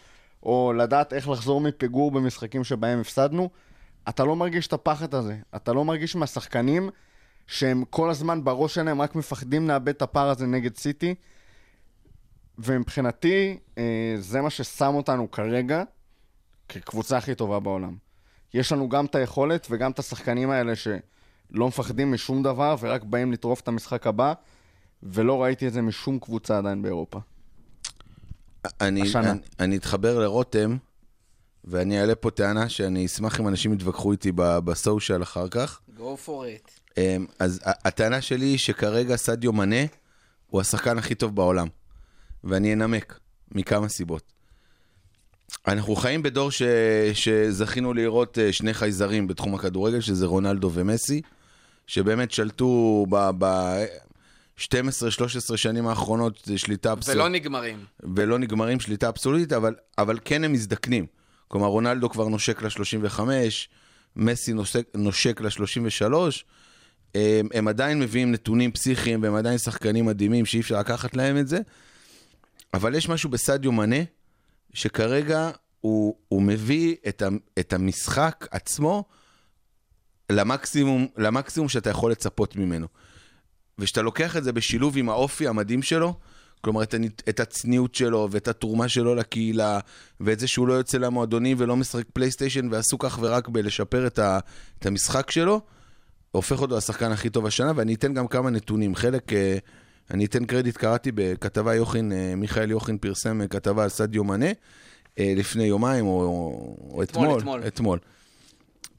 או 0.44 0.74
לדעת 0.78 1.14
איך 1.14 1.30
לחזור 1.30 1.62
מפיגור 1.62 2.12
במשחקים 2.12 2.64
שבהם 2.64 3.00
הפסדנו. 3.00 3.50
אתה 4.10 4.24
לא 4.24 4.36
מרגיש 4.36 4.68
את 4.68 4.74
הפחד 4.74 5.16
הזה. 5.16 5.38
אתה 5.56 5.74
לא 5.74 5.86
מרגיש 5.86 6.16
מהשחקנים 6.16 6.90
שהם 7.48 7.84
כל 7.90 8.10
הזמן 8.10 8.44
בראש 8.44 8.76
שלהם 8.76 9.02
רק 9.02 9.16
מפחדים 9.16 9.68
לאבד 9.68 9.90
את 9.90 10.02
הפער 10.02 10.30
הזה 10.30 10.48
נגד 10.48 10.76
סיטי. 10.76 11.16
ומבחינתי, 12.58 13.58
אה, 13.78 14.16
זה 14.18 14.42
מה 14.42 14.50
ששם 14.50 14.94
אותנו 14.96 15.32
כרגע 15.32 15.84
כקבוצה 16.70 17.18
הכי 17.18 17.36
טובה 17.36 17.60
בעולם. 17.60 17.96
יש 18.54 18.72
לנו 18.72 18.90
גם 18.90 19.06
את 19.06 19.16
היכולת 19.16 19.68
וגם 19.70 19.92
את 19.92 20.00
השחקנים 20.00 20.50
האלה 20.50 20.76
שלא 20.76 21.68
מפחדים 21.68 22.12
משום 22.12 22.44
דבר 22.44 22.76
ורק 22.80 23.04
באים 23.04 23.32
לטרוף 23.32 23.62
את 23.62 23.68
המשחק 23.68 24.08
הבא, 24.08 24.34
ולא 25.04 25.44
ראיתי 25.44 25.68
את 25.68 25.74
זה 25.74 25.82
משום 25.82 26.20
קבוצה 26.20 26.58
עדיין 26.58 26.82
באירופה. 26.82 27.20
אני, 28.82 29.02
השנה. 29.02 29.32
אני, 29.32 29.40
אני 29.60 29.78
אתחבר 29.78 30.20
לרותם, 30.20 30.78
ואני 31.64 32.02
אעלה 32.02 32.16
פה 32.16 32.32
טענה 32.32 32.70
שאני 32.70 33.06
אשמח 33.06 33.40
אם 33.40 33.48
אנשים 33.48 33.74
יתווכחו 33.74 34.12
איתי 34.12 34.32
בסושיאל 34.36 35.24
אחר 35.24 35.48
כך. 35.50 35.80
go 35.98 36.28
for 36.28 36.30
it. 36.30 36.70
אמ, 36.98 37.26
אז 37.40 37.62
הטענה 37.66 38.22
שלי 38.22 38.46
היא 38.46 38.58
שכרגע 38.58 39.16
סדיו 39.16 39.54
מנה 39.54 39.86
הוא 40.48 40.62
השחקן 40.62 40.98
הכי 40.98 41.16
טוב 41.16 41.36
בעולם. 41.36 41.68
ואני 42.44 42.74
אנמק, 42.74 43.20
מכמה 43.52 43.90
סיבות. 43.90 44.34
אנחנו 45.68 45.96
חיים 45.96 46.24
בדור 46.24 46.52
ש... 46.52 46.62
שזכינו 47.14 47.94
לראות 47.94 48.40
אה, 48.40 48.54
שני 48.54 48.74
חייזרים 48.74 49.28
בתחום 49.28 49.56
הכדורגל, 49.56 50.02
שזה 50.02 50.26
רונלדו 50.26 50.72
ומסי, 50.74 51.22
שבאמת 51.88 52.32
שלטו 52.32 53.06
ב... 53.10 53.30
ב... 53.38 53.46
12-13 54.60 54.68
שנים 55.56 55.88
האחרונות 55.88 56.42
זה 56.46 56.58
שליטה 56.58 56.92
אבסולוטית. 56.92 57.22
ולא 57.22 57.30
נגמרים. 57.30 57.86
ולא 58.16 58.40
נגמרים 58.40 58.80
שליטה 58.80 59.10
אבסולוטית, 59.10 59.54
אבל, 59.54 59.76
אבל 59.98 60.20
כן 60.26 60.44
הם 60.44 60.54
מזדקנים. 60.54 61.06
כלומר, 61.48 61.68
רונלדו 61.68 62.10
כבר 62.10 62.28
נושק 62.28 62.62
ל-35, 62.62 63.20
מסי 64.16 64.54
נושק, 64.54 64.86
נושק 64.96 65.42
ל-33, 65.42 66.14
הם, 67.16 67.48
הם 67.54 67.68
עדיין 67.68 68.00
מביאים 68.00 68.32
נתונים 68.32 68.72
פסיכיים, 68.72 69.24
והם 69.24 69.36
עדיין 69.36 69.58
שחקנים 69.58 70.06
מדהימים 70.06 70.46
שאי 70.46 70.60
אפשר 70.60 70.80
לקחת 70.80 71.16
להם 71.16 71.38
את 71.38 71.48
זה, 71.48 71.60
אבל 72.74 72.96
יש 72.96 73.10
משהו 73.10 73.30
בסדיו 73.30 73.72
מנה, 73.72 73.96
שכרגע 74.76 75.52
הוא, 75.82 76.16
הוא 76.28 76.42
מביא 76.42 76.96
את, 77.08 77.22
ה, 77.22 77.28
את 77.60 77.74
המשחק 77.74 78.48
עצמו 78.52 79.04
למקסימום, 80.30 81.08
למקסימום 81.18 81.70
שאתה 81.70 81.90
יכול 81.90 82.12
לצפות 82.12 82.56
ממנו. 82.56 82.88
וכשאתה 83.80 84.02
לוקח 84.02 84.38
את 84.38 84.44
זה 84.44 84.52
בשילוב 84.52 84.98
עם 84.98 85.10
האופי 85.10 85.48
המדהים 85.48 85.82
שלו, 85.82 86.14
כלומר 86.62 86.84
את, 86.84 86.96
את 87.30 87.40
הצניעות 87.40 87.96
שלו 87.96 88.28
ואת 88.32 88.48
התרומה 88.48 88.90
שלו 88.90 89.16
לקהילה, 89.16 89.80
ואת 90.20 90.40
זה 90.40 90.48
שהוא 90.48 90.68
לא 90.68 90.74
יוצא 90.74 90.98
למועדונים 90.98 91.58
ולא 91.60 91.76
משחק 91.76 92.06
פלייסטיישן 92.14 92.68
ועסוק 92.72 93.06
אך 93.06 93.20
ורק 93.22 93.48
בלשפר 93.48 94.08
את, 94.08 94.20
ה, 94.20 94.40
את 94.80 94.86
המשחק 94.86 95.32
שלו, 95.32 95.62
הופך 96.32 96.62
אותו 96.62 96.78
לשחקן 96.78 97.12
הכי 97.12 97.30
טוב 97.30 97.46
השנה, 97.46 97.72
ואני 97.76 97.94
אתן 97.94 98.14
גם 98.14 98.28
כמה 98.28 98.50
נתונים. 98.50 98.96
חלק, 98.96 99.34
אה, 99.34 99.58
אני 100.12 100.26
אתן 100.26 100.46
קרדיט, 100.46 100.78
קראתי 100.78 101.12
בכתבה 101.16 101.76
יוחין, 101.76 102.12
אה, 102.12 102.34
מיכאל 102.36 102.72
יוחין 102.72 102.98
פרסם 102.98 103.42
אה, 103.42 103.48
כתבה 103.48 103.84
על 103.84 103.90
סדיו 103.90 104.24
מנה, 104.24 104.50
אה, 105.20 105.34
לפני 105.36 105.64
יומיים 105.64 106.06
או, 106.06 106.22
או 106.92 107.04
אתמול, 107.04 107.26
אתמול. 107.28 107.38
אתמול. 107.40 107.68
אתמול. 107.68 108.00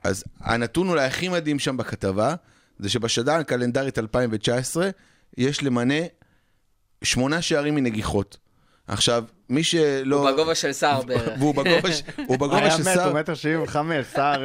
אז 0.05 0.25
הנתון 0.41 0.89
אולי 0.89 1.05
הכי 1.05 1.29
מדהים 1.29 1.59
שם 1.59 1.77
בכתבה, 1.77 2.35
זה 2.79 2.89
שבשנה 2.89 3.37
הקלנדרית 3.37 3.99
2019, 3.99 4.91
יש 5.39 5.63
למנה 5.63 5.95
שמונה 7.05 7.43
שערים 7.43 7.75
מנגיחות. 7.75 8.37
עכשיו, 8.87 9.25
מי 9.49 9.65
שלא... 9.65 10.17
הוא 10.29 10.31
בגובה 10.31 10.55
של 10.55 10.73
סער 10.73 11.03
בערך. 11.07 11.39
והוא 11.39 11.55
בגובה, 11.55 11.93
ש- 11.93 12.03
הוא 12.29 12.37
בגובה 12.37 12.59
היה 12.59 12.71
של 12.71 12.79
מת, 12.79 12.85
סער, 12.95 13.09
הוא 13.09 13.19
מטר 13.19 13.35
שבעים 13.35 13.63
וחמש, 13.63 14.07
סער... 14.07 14.43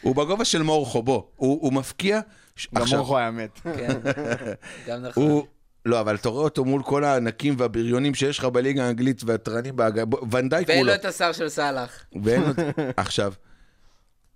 הוא 0.00 0.16
בגובה 0.16 0.44
של 0.44 0.62
מורכו, 0.62 1.02
בוא. 1.02 1.22
הוא, 1.36 1.58
הוא 1.62 1.72
מפקיע... 1.72 2.20
גם 2.74 2.82
עכשיו, 2.82 2.98
מורכו 2.98 3.18
היה 3.18 3.30
מת. 3.30 3.60
כן, 3.62 3.98
גם 4.88 5.02
נכון. 5.02 5.22
הוא... 5.22 5.46
לא, 5.86 6.00
אבל 6.00 6.14
אתה 6.14 6.28
רואה 6.28 6.44
אותו 6.44 6.64
מול 6.64 6.82
כל 6.82 7.04
הענקים 7.04 7.54
והבריונים 7.58 8.14
שיש 8.14 8.38
לך 8.38 8.44
בליגה 8.44 8.86
האנגלית 8.86 9.24
והתרנים 9.24 9.76
בהגה... 9.76 10.04
בוא, 10.04 10.26
ונדייק 10.32 10.68
ואין 10.68 10.78
הוא 10.78 10.86
לו. 10.86 10.94
את 10.94 11.04
השר 11.04 11.32
של 11.32 11.48
סאלח. 11.48 12.04
ואין 12.22 12.42
לו... 12.42 12.48
עכשיו, 12.96 13.32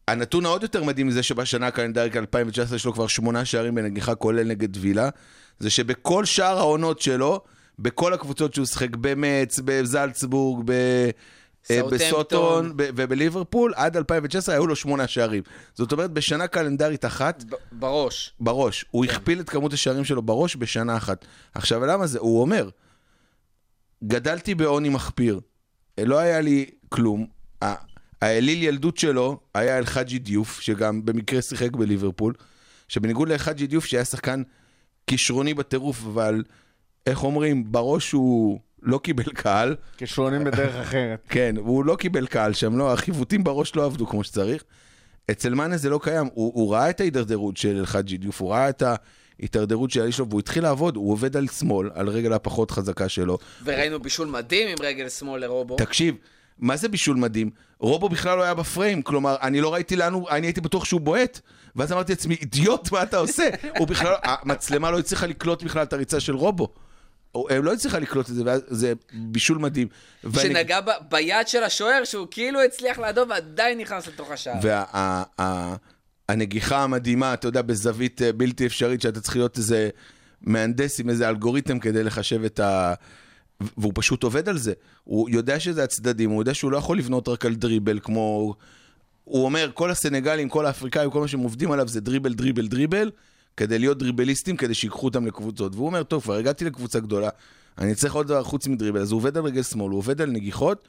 הנתון 0.09 0.47
העוד 0.47 0.63
יותר 0.63 0.85
מדהים 0.85 1.11
זה 1.11 1.23
שבשנה 1.23 1.67
הקלנדרית 1.67 2.17
2019 2.17 2.77
יש 2.77 2.85
לו 2.85 2.93
כבר 2.93 3.07
שמונה 3.07 3.45
שערים 3.45 3.75
בנגיחה, 3.75 4.15
כולל 4.15 4.47
נגד 4.47 4.77
וילה, 4.77 5.09
זה 5.59 5.71
שבכל 5.71 6.25
שאר 6.25 6.59
העונות 6.59 7.01
שלו, 7.01 7.41
בכל 7.79 8.13
הקבוצות 8.13 8.55
שהוא 8.55 8.67
שיחק 8.67 8.97
במץ, 8.97 9.61
בזלצבורג, 9.65 10.63
ב... 10.65 10.73
אה. 11.70 11.83
בסוטון 11.90 12.73
ובליברפול, 12.77 13.73
עד 13.77 13.96
2019 13.96 14.55
היו 14.55 14.66
לו 14.66 14.77
שמונה 14.77 15.07
שערים. 15.07 15.42
זאת 15.75 15.92
אומרת, 15.92 16.11
בשנה 16.11 16.46
קלנדרית 16.46 17.05
אחת, 17.05 17.44
בראש. 17.73 18.33
בראש. 18.40 18.85
הוא 18.90 19.07
כן. 19.07 19.14
הכפיל 19.14 19.40
את 19.40 19.51
כמות 19.51 19.73
השערים 19.73 20.05
שלו 20.05 20.23
בראש 20.23 20.57
בשנה 20.57 20.96
אחת. 20.96 21.25
עכשיו, 21.55 21.87
למה 21.87 22.07
זה? 22.07 22.18
הוא 22.18 22.40
אומר, 22.40 22.68
גדלתי 24.05 24.55
בעוני 24.55 24.88
מחפיר, 24.88 25.40
לא 25.99 26.19
היה 26.19 26.40
לי 26.40 26.67
כלום. 26.88 27.27
האליל 28.23 28.63
ילדות 28.63 28.96
שלו 28.96 29.40
היה 29.54 29.79
אל-חאג'י 29.79 30.19
דיוף, 30.19 30.61
שגם 30.61 31.04
במקרה 31.04 31.42
שיחק 31.42 31.73
בליברפול, 31.73 32.35
שבניגוד 32.88 33.29
לאל-חאג'י 33.29 33.67
דיוף, 33.67 33.85
שהיה 33.85 34.04
שחקן 34.04 34.42
כישרוני 35.06 35.54
בטירוף, 35.54 36.04
אבל 36.06 36.42
איך 37.06 37.25
אומרים, 37.25 37.73
בראש 37.73 38.13
הוא 38.13 38.61
לא 38.83 38.98
קיבל 38.98 39.33
קהל. 39.33 39.76
כישרונים 39.96 40.44
בדרך 40.44 40.74
אחרת. 40.74 41.18
כן, 41.28 41.54
והוא 41.58 41.85
לא 41.85 41.96
קיבל 41.96 42.26
קהל 42.26 42.52
שם, 42.52 42.78
לא, 42.78 42.92
החיווטים 42.92 43.44
בראש 43.44 43.76
לא 43.76 43.85
עבדו 43.85 44.06
כמו 44.06 44.24
שצריך. 44.24 44.64
אצל 45.31 45.54
מאנה 45.54 45.76
זה 45.76 45.90
לא 45.90 46.00
קיים, 46.02 46.28
הוא, 46.35 46.52
הוא 46.54 46.72
ראה 46.72 46.90
את 46.90 47.00
ההידרדרות 47.00 47.56
של 47.56 47.76
אלחאג'י 47.76 48.16
דיוף, 48.16 48.40
הוא 48.40 48.52
ראה 48.52 48.68
את 48.68 48.83
ההידרדרות 49.38 49.90
של 49.90 50.02
האיש 50.02 50.16
שלו, 50.16 50.28
והוא 50.28 50.40
התחיל 50.40 50.62
לעבוד, 50.62 50.96
הוא 50.96 51.12
עובד 51.12 51.37
על 51.37 51.48
שמאל, 51.48 51.90
על 51.94 52.08
רגל 52.08 52.33
הפחות 52.33 52.70
חזקה 52.70 53.08
שלו. 53.08 53.38
וראינו 53.64 54.00
בישול 54.00 54.28
מדהים 54.28 54.68
עם 54.68 54.76
רגל 54.81 55.08
שמאל 55.08 55.40
לרובו. 55.40 55.76
תקשיב, 55.76 56.14
מה 56.58 56.76
זה 56.76 56.88
בישול 56.88 57.16
מדהים? 57.16 57.50
רובו 57.78 58.08
בכלל 58.08 58.38
לא 58.38 58.42
היה 58.42 58.54
בפריים, 58.54 59.02
כלומר, 59.02 59.37
אני 59.42 59.60
לא 59.60 59.74
ראיתי 59.74 59.96
לאן 59.96 60.12
הוא, 60.12 60.31
אני 60.31 60.46
הייתי 60.46 60.60
בטוח 60.60 60.85
שהוא 60.85 61.00
בועט, 61.00 61.40
ואז 61.76 61.92
אמרתי 61.92 62.12
לעצמי, 62.12 62.35
אידיוט, 62.35 62.92
מה 62.92 63.02
אתה 63.02 63.18
עושה? 63.18 63.48
הוא 63.78 63.87
בכלל, 63.87 64.14
המצלמה 64.24 64.90
לא 64.90 64.98
הצליחה 64.98 65.26
לקלוט 65.26 65.62
בכלל 65.62 65.83
את 65.83 65.92
הריצה 65.92 66.20
של 66.20 66.35
רובו. 66.35 66.68
הם 67.35 67.64
לא 67.64 67.72
הצליחה 67.72 67.98
לקלוט 67.98 68.31
את 68.31 68.35
זה, 68.35 68.42
וזה 68.46 68.92
בישול 69.12 69.58
מדהים. 69.58 69.88
ואני- 70.24 70.48
שנגע 70.48 70.81
ב- 70.81 70.90
ביד 71.10 71.48
של 71.48 71.62
השוער, 71.62 72.04
שהוא 72.04 72.26
כאילו 72.31 72.60
הצליח 72.62 72.98
לאדום 72.98 73.31
ועדיין 73.31 73.78
נכנס 73.78 74.06
לתוך 74.06 74.31
השער. 74.31 74.54
והנגיחה 76.28 76.83
המדהימה, 76.83 77.35
אתה 77.35 77.48
יודע, 77.48 77.62
בזווית 77.62 78.22
אה, 78.22 78.33
בלתי 78.33 78.66
אפשרית, 78.66 79.00
שאתה 79.00 79.20
צריך 79.20 79.37
להיות 79.37 79.58
איזה 79.58 79.88
מהנדס 80.42 81.00
עם 81.00 81.10
איזה 81.10 81.28
אלגוריתם 81.28 81.78
כדי 81.78 82.04
לחשב 82.04 82.44
את 82.44 82.60
ה... 82.60 82.94
והוא 83.76 83.92
פשוט 83.94 84.22
עובד 84.22 84.48
על 84.48 84.58
זה. 84.58 84.72
הוא 85.04 85.31
יודע 85.31 85.60
שזה 85.60 85.85
הצדדים, 85.85 86.31
הוא 86.31 86.42
יודע 86.42 86.54
שהוא 86.54 86.72
לא 86.72 86.76
יכול 86.76 86.98
לבנות 86.98 87.28
רק 87.28 87.46
על 87.46 87.54
דריבל, 87.54 87.98
כמו... 88.02 88.54
הוא 89.24 89.44
אומר, 89.44 89.70
כל 89.74 89.90
הסנגלים, 89.90 90.48
כל 90.48 90.66
האפריקאים, 90.66 91.10
כל 91.10 91.20
מה 91.20 91.28
שהם 91.28 91.40
עובדים 91.40 91.72
עליו 91.72 91.88
זה 91.88 92.00
דריבל, 92.00 92.35
דריבל, 92.35 92.66
דריבל, 92.66 93.10
כדי 93.61 93.79
להיות 93.79 93.98
דריבליסטים, 93.98 94.56
כדי 94.56 94.75
שיקחו 94.75 95.06
אותם 95.06 95.27
לקבוצות. 95.27 95.75
והוא 95.75 95.87
אומר, 95.87 96.02
טוב, 96.02 96.23
כבר 96.23 96.35
הגעתי 96.35 96.65
לקבוצה 96.65 97.00
גדולה, 97.00 97.29
אני 97.79 97.94
צריך 97.94 98.15
עוד 98.15 98.27
דבר 98.27 98.42
חוץ 98.42 98.67
מדריבל. 98.67 99.00
אז 99.00 99.11
הוא 99.11 99.19
עובד 99.19 99.37
על 99.37 99.44
רגל 99.44 99.63
שמאל, 99.63 99.90
הוא 99.90 99.98
עובד 99.98 100.21
על 100.21 100.31
נגיחות, 100.31 100.88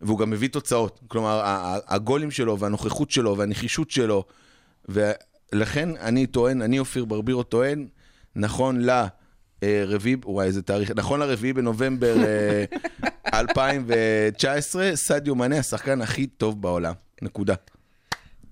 והוא 0.00 0.18
גם 0.18 0.30
מביא 0.30 0.48
תוצאות. 0.48 1.00
כלומר, 1.08 1.40
הגולים 1.86 2.30
שלו, 2.30 2.58
והנוכחות 2.58 3.10
שלו, 3.10 3.38
והנחישות 3.38 3.90
שלו, 3.90 4.24
ולכן 4.88 5.88
אני 5.96 6.26
טוען, 6.26 6.62
אני 6.62 6.78
אופיר 6.78 7.04
ברבירו 7.04 7.42
טוען, 7.42 7.86
נכון 8.36 8.80
לרביעי, 9.62 10.16
וואי, 10.24 10.46
איזה 10.46 10.62
תאריך, 10.62 10.90
נכון 10.96 11.20
לרביעי 11.20 11.52
בנובמבר 11.52 12.16
אה, 12.24 12.64
2019, 13.40 14.90
סדיו 14.94 15.34
מנה 15.34 15.58
השחקן 15.58 16.00
הכי 16.00 16.26
טוב 16.26 16.62
בעולם. 16.62 16.94
נקודה. 17.22 17.54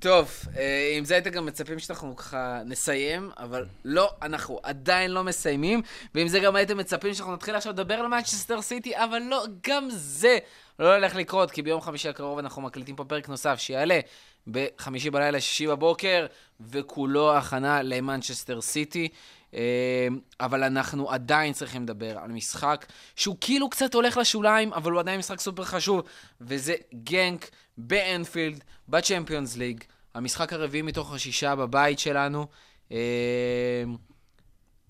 טוב, 0.03 0.45
אה, 0.57 0.93
עם 0.97 1.05
זה 1.05 1.15
הייתם 1.15 1.31
גם 1.31 1.47
מצפים 1.47 1.79
שאנחנו 1.79 2.17
ככה 2.17 2.63
נסיים, 2.65 3.31
אבל 3.39 3.67
לא, 3.85 4.11
אנחנו 4.23 4.61
עדיין 4.63 5.11
לא 5.11 5.25
מסיימים, 5.25 5.83
ועם 6.15 6.29
זה 6.29 6.41
גם 6.41 6.57
הייתם 6.57 6.79
מצפים 6.79 7.15
שאנחנו 7.15 7.35
נתחיל 7.35 7.55
עכשיו 7.55 7.73
לדבר 7.73 7.95
על 7.95 8.07
מנצ'סטר 8.07 8.63
סיטי, 8.63 8.97
אבל 8.97 9.19
לא, 9.19 9.45
גם 9.69 9.89
זה 9.91 10.39
לא 10.79 10.95
הולך 10.95 11.15
לקרות, 11.15 11.51
כי 11.51 11.63
ביום 11.63 11.81
חמישי 11.81 12.09
הקרוב 12.09 12.39
אנחנו 12.39 12.63
מקליטים 12.63 12.97
פה 12.97 13.05
פרק 13.05 13.29
נוסף 13.29 13.59
שיעלה 13.59 14.01
בחמישי 14.47 15.11
בלילה, 15.11 15.41
שישי 15.41 15.67
בבוקר, 15.67 16.27
וכולו 16.61 17.37
הכנה 17.37 17.83
למנצ'סטר 17.83 18.61
סיטי. 18.61 19.09
אה, 19.55 20.09
אבל 20.41 20.63
אנחנו 20.63 21.11
עדיין 21.11 21.53
צריכים 21.53 21.83
לדבר 21.83 22.19
על 22.19 22.31
משחק 22.31 22.87
שהוא 23.17 23.37
כאילו 23.41 23.71
קצת 23.71 23.95
הולך 23.95 24.17
לשוליים, 24.17 24.73
אבל 24.73 24.93
הוא 24.93 25.01
עדיין 25.01 25.19
משחק 25.19 25.41
סופר 25.41 25.65
חשוב, 25.65 26.03
וזה 26.41 26.75
גנק 26.95 27.51
באנפילד, 27.79 28.65
ב 28.89 28.96
Champions 28.96 29.57
League, 29.57 29.85
המשחק 30.15 30.53
הרביעי 30.53 30.83
מתוך 30.83 31.13
השישה 31.13 31.57
בבית 31.57 31.99
שלנו. 31.99 32.47
אה, 32.93 33.85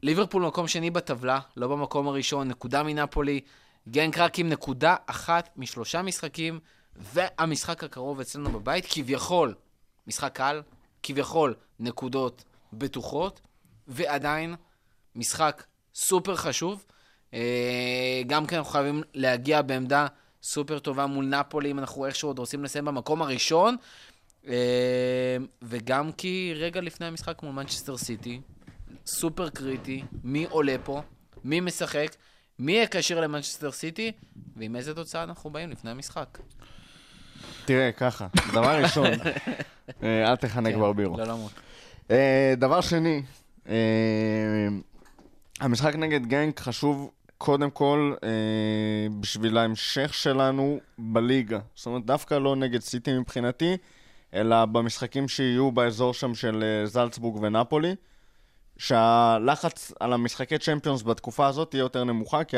ליברפול 0.03 0.47
מקום 0.47 0.69
שני 0.69 0.91
בטבלה, 0.91 1.41
לא 1.57 1.69
במקום 1.69 2.09
הראשון, 2.09 2.49
נקודה 2.49 2.83
מנפולי. 2.83 3.41
גנק 3.89 4.19
רק 4.19 4.39
עם 4.39 4.49
נקודה 4.49 4.97
אחת 5.07 5.49
משלושה 5.57 6.03
משחקים, 6.03 6.61
והמשחק 6.97 7.85
הקרוב 7.85 8.21
אצלנו 8.21 8.51
בבית, 8.53 8.87
כביכול, 8.91 9.55
משחק 10.07 10.33
קל, 10.35 10.63
כביכול 11.03 11.55
נקודות 11.81 12.45
בטוחות, 12.73 13.41
ועדיין 13.89 14.55
משחק 15.17 15.65
סופר 15.95 16.37
חשוב. 16.37 16.85
אה, 17.35 18.23
גם 18.27 18.47
כן 18.47 18.57
אנחנו 18.57 18.73
חייבים 18.73 19.03
להגיע 19.15 19.63
בעמדה 19.63 20.07
סופר 20.43 20.79
טובה 20.79 21.07
מול 21.07 21.25
נפולי, 21.25 21.71
אם 21.71 21.79
אנחנו 21.79 22.07
איכשהו 22.07 22.29
עוד 22.29 22.39
רוצים 22.39 22.65
לסיים 22.65 22.85
במקום 22.85 23.23
הראשון. 23.23 23.77
אה, 24.49 25.37
וגם 25.63 26.13
כי 26.13 26.53
רגע 26.57 26.81
לפני 26.81 27.07
המשחק 27.07 27.43
מול 27.43 27.53
מנצ'סטר 27.53 27.97
סיטי, 27.97 28.41
סופר 29.07 29.49
קריטי, 29.49 30.03
מי 30.25 30.47
עולה 30.51 30.77
פה, 30.85 31.03
מי 31.45 31.61
משחק, 31.61 32.17
מי 32.59 32.73
יהיה 32.73 32.87
כשיר 32.91 33.21
למנצ'סטר 33.21 33.73
סיטי, 33.73 34.13
ועם 34.57 34.77
איזה 34.77 34.95
תוצאה 34.95 35.23
אנחנו 35.23 35.51
באים 35.51 35.71
לפני 35.71 35.91
המשחק. 35.91 36.39
תראה, 37.65 37.93
ככה, 37.93 38.27
דבר 38.53 38.83
ראשון, 38.83 39.07
אה, 40.03 40.31
אל 40.31 40.37
תחנק 40.37 40.75
ברבירו. 40.75 41.19
לא, 41.19 41.25
לא, 41.25 41.37
דבר 42.57 42.81
שני, 42.81 43.23
אה, 43.69 43.75
המשחק 45.61 45.95
נגד 45.95 46.27
גנק 46.27 46.61
חשוב 46.61 47.11
קודם 47.39 47.71
כל 47.71 48.15
אה, 48.25 48.29
בשביל 49.21 49.59
ההמשך 49.59 50.15
שלנו 50.15 50.81
בליגה. 50.99 51.59
זאת 51.75 51.87
אומרת, 51.87 52.07
דווקא 52.07 52.35
לא 52.35 52.57
נגד 52.57 52.81
סיטי 52.81 53.19
מבחינתי, 53.19 53.77
אלא 54.35 54.65
במשחקים 54.65 55.29
שיהיו 55.29 55.73
באזור 55.73 56.15
שם 56.15 56.35
של 56.35 56.63
אה, 56.63 56.87
זלצבורג 56.87 57.43
ונפולי, 57.43 57.95
שהלחץ 58.77 59.93
על 60.01 60.13
המשחקי 60.13 60.59
צ'מפיונס 60.59 61.03
בתקופה 61.03 61.47
הזאת 61.47 61.71
תהיה 61.71 61.81
יותר 61.81 62.05
נמוכה, 62.05 62.45
כי 62.45 62.57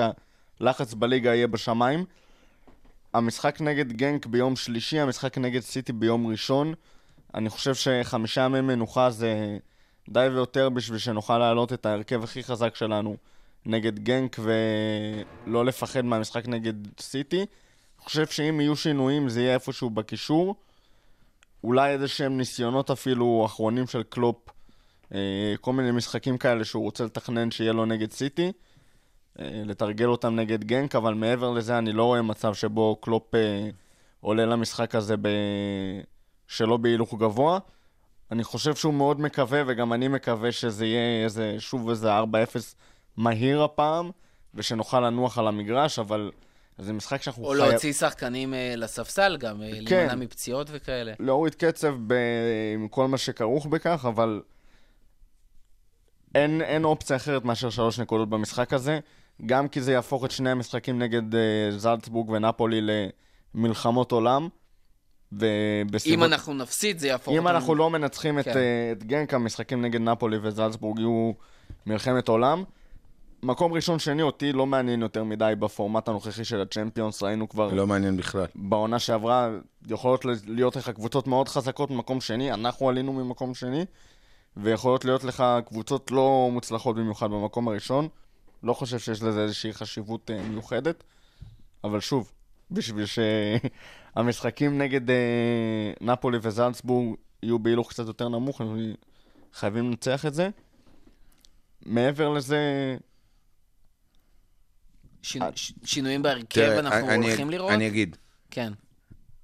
הלחץ 0.61 0.95
בליגה 0.95 1.35
יהיה 1.35 1.47
בשמיים. 1.47 2.05
המשחק 3.15 3.61
נגד 3.61 3.93
גנק 3.93 4.27
ביום 4.27 4.57
שלישי, 4.57 4.99
המשחק 4.99 5.39
נגד 5.39 5.61
סיטי 5.61 5.93
ביום 5.93 6.27
ראשון. 6.27 6.75
אני 7.35 7.51
חושב 7.51 7.75
שחמישה 7.75 8.41
ימי 8.41 8.61
מנוחה 8.61 9.11
זה 9.11 9.59
די 10.09 10.29
ויותר 10.33 10.69
בשביל 10.69 10.99
שנוכל 10.99 11.39
להעלות 11.39 11.73
את 11.73 11.87
ההרכב 11.87 12.25
הכי 12.25 12.43
חזק 12.43 12.75
שלנו 12.75 13.17
נגד 13.67 13.99
גנק 13.99 14.37
ולא 15.47 15.65
לפחד 15.65 16.05
מהמשחק 16.05 16.49
נגד 16.49 17.01
סיטי. 17.01 17.39
אני 17.39 17.47
חושב 17.99 18.27
שאם 18.27 18.61
יהיו 18.61 18.77
שינויים 18.77 19.29
זה 19.29 19.41
יהיה 19.41 19.55
איפשהו 19.55 19.91
בקישור. 19.91 20.55
אולי 21.65 21.91
איזה 21.91 22.09
שהם 22.09 22.37
ניסיונות 22.37 22.91
אפילו 22.91 23.43
אחרונים 23.47 23.87
של 23.87 24.03
קלופ, 24.03 24.37
אה, 25.15 25.55
כל 25.61 25.73
מיני 25.73 25.91
משחקים 25.91 26.39
כאלה 26.39 26.65
שהוא 26.65 26.83
רוצה 26.83 27.05
לתכנן 27.05 27.51
שיהיה 27.51 27.73
לו 27.73 27.85
נגד 27.85 28.13
סיטי. 28.13 28.53
אה, 29.39 29.63
לתרגל 29.65 30.07
אותם 30.07 30.37
נגד 30.37 30.65
גנק, 30.65 30.95
אבל 30.95 31.15
מעבר 31.15 31.51
לזה 31.51 31.79
אני 31.79 31.93
לא 31.93 32.05
רואה 32.05 32.23
מצב 32.23 32.55
שבו 32.55 32.97
קלופ 32.97 33.35
אה, 33.35 33.69
עולה 34.21 34.47
למשחק 34.47 34.95
הזה 34.95 35.17
ב... 35.17 35.29
שלא 36.49 36.77
בהילוך 36.77 37.15
גבוה. 37.15 37.59
אני 38.31 38.45
חושב 38.45 38.75
שהוא 38.75 38.95
מאוד 38.95 39.21
מקווה, 39.21 39.63
וגם 39.67 39.93
אני 39.93 40.09
מקווה 40.09 40.53
שזה 40.53 40.87
יהיה 40.87 41.25
איזה, 41.25 41.57
שוב 41.59 41.89
איזה 41.89 42.21
4-0 42.21 42.25
מהיר 43.17 43.63
הפעם, 43.63 44.11
ושנוכל 44.55 45.01
לנוח 45.01 45.39
על 45.39 45.49
המגרש, 45.49 45.99
אבל 45.99 46.31
זה 46.79 46.93
משחק 46.93 47.23
שאנחנו 47.23 47.45
או 47.45 47.51
חייב... 47.51 47.71
להוציא 47.71 47.93
שחקנים 47.93 48.55
אה, 48.55 48.75
לספסל 48.77 49.37
גם, 49.37 49.63
אה, 49.63 49.71
כן. 49.87 49.97
להימנע 49.97 50.15
מפציעות 50.15 50.67
וכאלה. 50.71 51.13
להוריד 51.21 51.55
קצב 51.55 51.95
ב... 52.07 52.15
עם 52.75 52.89
כל 52.89 53.09
מה 53.09 53.19
שכרוך 53.19 53.67
בכך, 53.67 54.05
אבל 54.09 54.43
אין, 56.35 56.63
אין 56.63 56.85
אופציה 56.85 57.17
אחרת 57.17 57.45
מאשר 57.45 57.71
שלוש 57.71 57.99
נקודות 57.99 58.29
במשחק 58.29 58.73
הזה, 58.73 58.99
גם 59.47 59.69
כי 59.69 59.81
זה 59.81 59.93
יהפוך 59.93 60.25
את 60.25 60.31
שני 60.31 60.51
המשחקים 60.51 60.99
נגד 60.99 61.33
uh, 61.33 61.37
זלצבורג 61.71 62.31
ונפולי 62.31 62.81
למלחמות 63.55 64.13
עולם. 64.13 64.49
ובסביבות... 65.33 66.19
אם 66.19 66.25
אנחנו 66.25 66.55
נפסיד, 66.55 66.99
זה 66.99 67.09
יהפוך 67.09 67.35
אם 67.35 67.49
אנחנו 67.49 67.75
לא 67.75 67.91
מנצחים 67.91 68.39
את, 68.39 68.45
כן. 68.45 68.57
אה, 68.57 68.93
את 68.93 69.05
גנק, 69.05 69.35
המשחקים 69.35 69.83
נגד 69.83 70.01
נפולי 70.01 70.37
וזלצבורג 70.43 70.99
יהיו 70.99 71.33
מלחמת 71.87 72.29
עולם. 72.29 72.65
מקום 73.45 73.73
ראשון 73.73 73.99
שני 73.99 74.23
אותי 74.23 74.53
לא 74.53 74.67
מעניין 74.67 75.03
יותר 75.03 75.25
מדי 75.25 75.53
בפורמט 75.59 76.09
הנוכחי 76.09 76.45
של 76.45 76.61
הצ'מפיונס, 76.61 77.23
ראינו 77.23 77.49
כבר 77.49 77.75
לא 77.75 77.87
מעניין 77.87 78.17
בכלל. 78.17 78.47
בעונה 78.55 78.99
שעברה, 78.99 79.51
יכולות 79.87 80.25
להיות 80.47 80.77
לך 80.77 80.91
קבוצות 80.91 81.27
מאוד 81.27 81.49
חזקות 81.49 81.91
ממקום 81.91 82.21
שני, 82.21 82.53
אנחנו 82.53 82.89
עלינו 82.89 83.13
ממקום 83.13 83.55
שני, 83.55 83.85
ויכולות 84.57 85.05
להיות 85.05 85.25
לך 85.25 85.45
קבוצות 85.67 86.11
לא 86.11 86.49
מוצלחות 86.53 86.97
במיוחד 86.97 87.31
במקום 87.31 87.69
הראשון. 87.69 88.09
לא 88.63 88.73
חושב 88.73 88.99
שיש 88.99 89.23
לזה 89.23 89.43
איזושהי 89.43 89.73
חשיבות 89.73 90.31
אה, 90.31 90.43
מיוחדת, 90.43 91.05
אבל 91.85 92.01
שוב, 92.01 92.33
בשביל 92.71 93.05
שהמשחקים 93.07 94.79
נגד 94.83 95.11
אה, 95.11 95.17
נפולי 96.01 96.39
וזלצבורג 96.43 97.15
יהיו 97.43 97.59
בהילוך 97.59 97.91
קצת 97.91 98.07
יותר 98.07 98.29
נמוך, 98.29 98.61
חייבים 99.53 99.91
לנצח 99.91 100.27
את 100.27 100.35
זה. 100.35 100.49
מעבר 101.87 102.29
לזה, 102.29 102.59
שינו- 105.25 105.47
ש- 105.55 105.73
שינויים 105.85 106.23
בהרכב 106.23 106.61
אנחנו 106.79 107.11
אני- 107.11 107.27
הולכים 107.27 107.51
לראות? 107.51 107.73
אני 107.73 107.87
אגיד, 107.89 108.17
כן. 108.51 108.73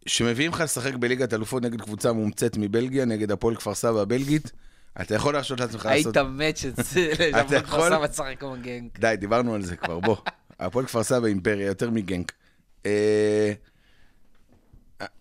כשמביאים 0.05 0.51
לך 0.53 0.61
לשחק 0.61 0.95
בליגת 0.95 1.35
אלופות 1.35 1.63
נגד 1.63 1.81
קבוצה 1.81 2.13
מומצאת 2.13 2.57
מבלגיה, 2.57 3.05
נגד 3.05 3.31
הפועל 3.31 3.57
כפר 3.57 3.75
סבא 3.75 4.01
הבלגית, 4.01 4.53
אתה 5.01 5.15
יכול 5.15 5.33
להרשות 5.35 5.61
לעצמך 5.61 5.87
לעשות... 5.87 6.17
היית 6.17 6.29
מת 6.31 6.57
שזה... 6.57 7.13
אתה 7.41 7.57
יכול- 7.65 7.89
סבא 7.91 8.07
תשחק 8.07 8.35
כמו 8.41 8.55
גנק. 8.63 8.99
די, 8.99 9.15
דיברנו 9.19 9.55
על 9.55 9.63
זה 9.63 9.77
כבר, 9.77 10.01
בוא. 10.01 10.17
הפועל 10.61 10.87
כפר 10.87 11.03
סבא 11.03 11.27
אימפריה, 11.27 11.67
יותר 11.67 11.91
מגנק. 11.91 12.33
אה, 12.87 13.53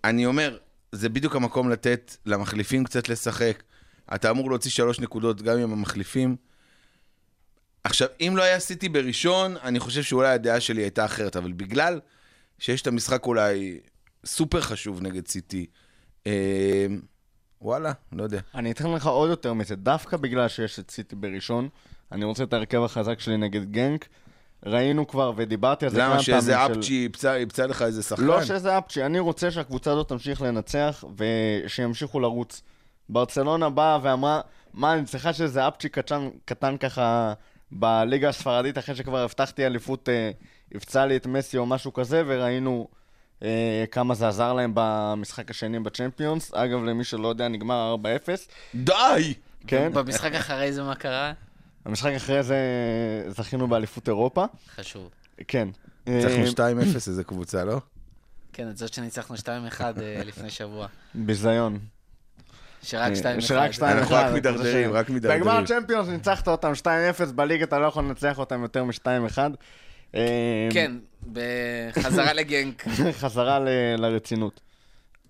אני 0.04 0.26
אומר, 0.26 0.58
זה 0.92 1.10
בדיוק 1.10 1.36
המקום 1.36 1.70
לתת 1.70 2.18
למחליפים 2.26 2.84
קצת 2.84 3.10
לשחק. 3.10 3.64
אתה 4.16 4.30
אמור 4.30 4.50
להוציא 4.50 4.72
שלוש 4.72 5.00
נקודות 5.00 5.42
גם 5.42 5.58
עם 5.58 5.72
המחליפים. 5.72 6.36
עכשיו, 7.84 8.08
אם 8.22 8.34
לא 8.38 8.44
היה 8.44 8.60
סיטי 8.60 8.90
בראשון, 8.90 9.56
אני 9.64 9.80
חושב 9.80 10.04
שאולי 10.04 10.30
הדעה 10.30 10.60
שלי 10.60 10.82
הייתה 10.82 11.06
אחרת, 11.06 11.36
אבל 11.36 11.52
בגלל 11.52 12.00
שיש 12.60 12.82
את 12.82 12.88
המשחק 12.88 13.26
אולי 13.26 13.80
סופר 14.26 14.62
חשוב 14.62 15.02
נגד 15.02 15.28
סיטי, 15.28 15.66
אה, 16.28 16.86
וואלה, 17.62 17.92
לא 18.12 18.24
יודע. 18.24 18.40
אני 18.56 18.72
אתן 18.72 18.92
לך 18.92 19.08
עוד 19.08 19.30
יותר 19.30 19.54
מזה, 19.54 19.76
דווקא 19.76 20.18
בגלל 20.18 20.48
שיש 20.48 20.80
את 20.80 20.92
סיטי 20.92 21.16
בראשון, 21.16 21.70
אני 22.12 22.26
רוצה 22.26 22.44
את 22.44 22.54
ההרכב 22.54 22.84
החזק 22.84 23.20
שלי 23.20 23.38
נגד 23.38 23.72
גנק. 23.72 24.08
ראינו 24.66 25.08
כבר, 25.08 25.32
ודיברתי 25.36 25.86
על 25.86 25.92
זה 25.92 25.98
כמה 25.98 26.06
למה 26.06 26.12
פעמים. 26.14 26.26
שאיזה 26.26 26.52
של- 26.68 26.74
אפצ'י 26.80 27.10
יפצע- 27.42 27.66
לך 27.68 27.82
איזה 27.82 28.04
שחקן? 28.04 28.24
לא 28.24 28.44
שזה 28.46 28.78
אפצ'י, 28.78 29.04
אני 29.06 29.20
רוצה 29.20 29.52
שהקבוצה 29.52 29.92
הזאת 29.92 30.10
תמשיך 30.10 30.42
לנצח 30.42 31.04
ושימשיכו 31.18 32.20
לרוץ. 32.20 32.62
ברצלונה 33.10 33.70
באה 33.70 34.00
ואמרה, 34.02 34.42
מה, 34.74 34.94
אני 34.94 35.06
צריכה 35.06 35.34
שאיזה 35.34 35.68
אפצ'י 35.68 35.90
קטן, 35.90 36.30
קטן 36.46 36.78
ככה 36.78 37.34
בליגה 37.72 38.30
הספרדית, 38.30 38.78
אחרי 38.78 38.96
שכבר 38.96 39.24
הבטחתי 39.24 39.66
אליפות, 39.66 40.10
אה, 40.10 40.32
יפצע 40.72 41.06
לי 41.06 41.18
את 41.18 41.26
מסי 41.26 41.58
או 41.58 41.66
משהו 41.66 41.94
כזה, 41.94 42.24
וראינו 42.28 42.88
אה, 43.44 43.86
כמה 43.92 44.16
זה 44.16 44.28
עזר 44.28 44.54
להם 44.54 44.72
במשחק 44.74 45.52
השני 45.52 45.80
בצ'מפיונס. 45.80 46.54
אגב, 46.54 46.84
למי 46.84 47.04
שלא 47.04 47.28
יודע, 47.28 47.48
נגמר 47.48 47.96
4-0. 48.26 48.30
די! 48.76 49.34
כן, 49.68 49.94
במשחק 49.94 50.34
אחרי 50.34 50.74
זה 50.74 50.84
מה 50.84 50.96
קרה? 50.96 51.34
המשחק 51.86 52.12
אחרי 52.16 52.44
זה 52.44 52.58
זכינו 53.28 53.68
באליפות 53.68 54.08
אירופה. 54.08 54.46
חשוב. 54.76 55.10
כן. 55.48 55.68
ניצחנו 56.08 56.64
אה, 56.66 56.72
2-0 56.72 56.96
איזה 56.96 57.24
קבוצה, 57.24 57.66
לא? 57.66 57.82
כן, 58.54 58.70
את 58.70 58.78
זאת 58.78 58.94
שניצחנו 58.94 59.36
2-1 59.36 59.48
אה, 59.82 59.92
לפני 60.26 60.50
שבוע. 60.50 60.88
ביזיון. 61.16 61.80
שרק 62.82 63.12
2-1. 63.14 63.42
שרק 63.42 63.72
2-1. 63.72 63.84
אנחנו 63.84 64.16
רק 64.16 64.32
מידרדרים. 64.34 64.92
רק 64.94 65.10
מידרדרים. 65.10 65.42
בגמר 65.42 65.66
צ'מפיונס 65.66 66.08
ניצחת 66.08 66.48
אותם 66.48 66.72
2-0, 66.82 66.86
בליגה 67.36 67.64
אתה 67.64 67.80
לא 67.80 67.86
יכול 67.86 68.04
לנצח 68.04 68.40
אותם 68.40 68.62
יותר 68.62 68.84
מ-2-1. 68.84 69.38
כן, 70.72 70.92
בחזרה 71.34 72.34
לגנק. 72.34 72.86
חזרה 73.22 73.60
ל- 73.60 73.70
לרצינות. 73.98 74.60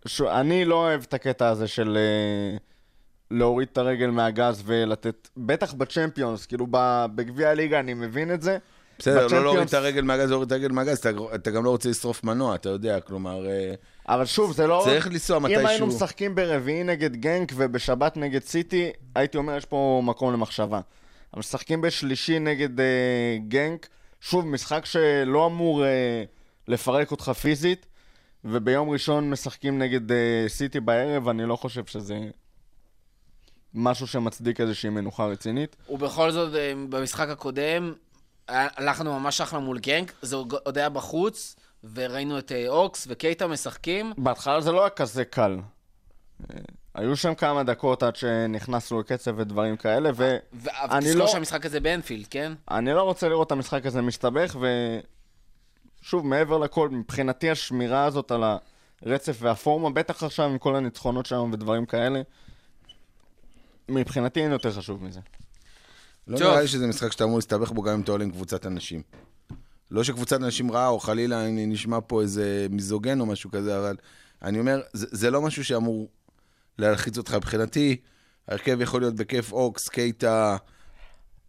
ש... 0.06 0.22
אני 0.22 0.66
לא 0.66 0.76
אוהב 0.76 1.02
את 1.08 1.14
הקטע 1.14 1.48
הזה 1.48 1.68
של 1.68 1.98
אה, 1.98 2.58
להוריד 3.32 3.68
את 3.72 3.78
הרגל 3.78 4.10
מהגז 4.10 4.64
ולתת, 4.66 5.30
בטח 5.38 5.74
בצ'מפיונס, 5.74 6.46
כאילו 6.46 6.68
ב- 6.72 7.06
בגביע 7.16 7.50
הליגה 7.50 7.80
אני 7.80 7.94
מבין 7.94 8.34
את 8.34 8.42
זה. 8.42 8.58
בסדר, 9.00 9.28
לא 9.28 9.44
להוריד 9.44 9.68
את 9.68 9.74
הרגל 9.74 10.02
מהגז, 10.02 10.30
להוריד 10.30 10.46
את 10.48 10.52
הרגל 10.52 10.72
מהגז, 10.72 10.98
אתה- 11.36 11.52
גם 11.52 11.64
לא 11.66 11.70
רוצה 11.70 11.90
לשרוף 11.90 12.24
מנוע, 12.24 12.56
אתה 12.56 12.70
יודע, 12.70 13.00
כלומר... 13.00 13.48
אה, 13.50 13.74
אבל 14.08 14.26
שוב, 14.26 14.54
זה 14.54 14.68
לא... 14.68 14.82
צריך 14.86 15.08
לנסוע 15.08 15.38
אם 15.38 15.46
היינו 15.46 15.64
מתישהו. 15.66 15.88
משחקים 15.88 16.36
ברביעי 16.36 16.84
נגד 16.84 17.16
גנק 17.16 17.52
ובשבת 17.56 18.18
נגד 18.18 18.44
סיטי, 18.44 18.92
הייתי 19.16 19.38
אומר, 19.38 19.56
יש 19.58 19.66
פה 19.66 20.02
מקום 20.06 20.34
למחשבה. 20.34 20.80
אבל 21.34 21.40
משחקים 21.40 21.82
בשלישי 21.82 22.40
נגד 22.40 22.80
אה, 22.80 22.86
גנק, 23.48 23.88
שוב, 24.22 24.46
משחק 24.48 24.86
שלא 24.86 25.46
אמור 25.46 25.86
אה, 25.86 26.24
לפרק 26.68 27.12
אותך 27.12 27.30
פיזית, 27.30 27.86
וביום 28.46 28.90
ראשון 28.90 29.30
משחקים 29.30 29.80
נגד 29.80 30.12
אה, 30.12 30.18
סיטי 30.48 30.80
בערב, 30.80 31.28
אני 31.28 31.46
לא 31.46 31.56
חושב 31.56 31.86
שזה 31.86 32.20
משהו 33.74 34.08
שמצדיק 34.08 34.62
איזושהי 34.62 34.90
מנוחה 34.90 35.26
רצינית. 35.26 35.76
ובכל 35.90 36.32
זאת, 36.32 36.52
במשחק 36.90 37.30
הקודם, 37.30 37.94
הלכנו 38.50 39.20
ממש 39.20 39.42
אחלה 39.42 39.60
מול 39.60 39.80
גנק, 39.80 40.14
זה 40.22 40.36
עוד 40.36 40.78
היה 40.78 40.90
בחוץ, 40.90 41.56
וראינו 41.94 42.40
את 42.40 42.52
אה, 42.52 42.68
אוקס 42.68 43.08
וקייטה 43.10 43.48
משחקים. 43.48 44.14
בהתחלה 44.18 44.62
זה 44.62 44.72
לא 44.72 44.82
היה 44.82 44.90
כזה 44.90 45.26
קל. 45.26 45.60
אה, 46.52 46.56
היו 46.96 47.18
שם 47.18 47.36
כמה 47.36 47.64
דקות 47.64 48.04
עד 48.04 48.16
שנכנסנו 48.16 49.00
לקצב 49.00 49.34
ודברים 49.38 49.78
כאלה, 49.78 50.10
ו... 50.16 50.38
אני 50.76 51.06
ותזכור 51.06 51.20
לא- 51.20 51.28
שהמשחק 51.28 51.66
הזה 51.66 51.80
באנפילד, 51.80 52.28
כן? 52.28 52.54
אני 52.72 52.94
לא 52.94 53.04
רוצה 53.04 53.30
לראות 53.30 53.48
את 53.48 53.52
המשחק 53.52 53.86
הזה 53.86 54.02
מסתבך, 54.02 54.58
ושוב, 56.02 56.26
מעבר 56.26 56.58
לכל, 56.58 56.90
מבחינתי 56.90 57.50
השמירה 57.50 58.06
הזאת 58.06 58.32
על 58.32 58.44
הרצף 59.02 59.38
והפורמה, 59.40 59.90
בטח 59.90 60.24
עכשיו 60.24 60.46
עם 60.46 60.58
כל 60.58 60.76
הניצחונות 60.76 61.26
שלנו 61.26 61.52
ודברים 61.52 61.86
כאלה, 61.86 62.22
מבחינתי 63.90 64.44
אין 64.44 64.52
יותר 64.52 64.72
חשוב 64.72 65.04
מזה. 65.04 65.20
לא 66.30 66.38
טוב. 66.38 66.48
נראה 66.48 66.62
לי 66.62 66.68
שזה 66.68 66.88
משחק 66.88 67.12
שאתה 67.12 67.24
אמור 67.24 67.38
להסתבך 67.38 67.72
בו 67.72 67.82
גם 67.82 67.94
אם 67.94 68.02
אתה 68.02 68.12
עולה 68.12 68.24
עם 68.24 68.32
קבוצת 68.32 68.66
אנשים. 68.66 69.02
לא 69.92 70.04
שקבוצת 70.04 70.42
אנשים 70.42 70.72
רעה, 70.72 70.88
או 70.88 71.00
חלילה 71.00 71.46
אני 71.46 71.66
נשמע 71.66 72.00
פה 72.08 72.22
איזה 72.22 72.68
מיזוגן 72.70 73.20
או 73.20 73.26
משהו 73.26 73.52
כזה, 73.52 73.80
אבל 73.80 73.96
אני 74.42 74.60
אומר, 74.60 74.82
זה, 74.94 75.08
זה 75.12 75.32
לא 75.32 75.42
משהו 75.42 75.66
שאמור 75.66 76.10
להלחיץ 76.78 77.18
אותך. 77.18 77.34
מבחינתי, 77.34 77.96
ההרכב 78.48 78.82
יכול 78.82 79.02
להיות 79.02 79.16
בכיף 79.16 79.52
אוקס, 79.52 79.90
קייטה, 79.90 80.58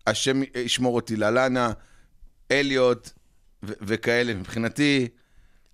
השם 0.07 0.41
ישמור 0.55 0.95
אותי, 0.95 1.17
ללאנה, 1.17 1.73
אליוט 2.51 3.11
ו- 3.63 3.73
וכאלה. 3.81 4.35
מבחינתי, 4.35 5.09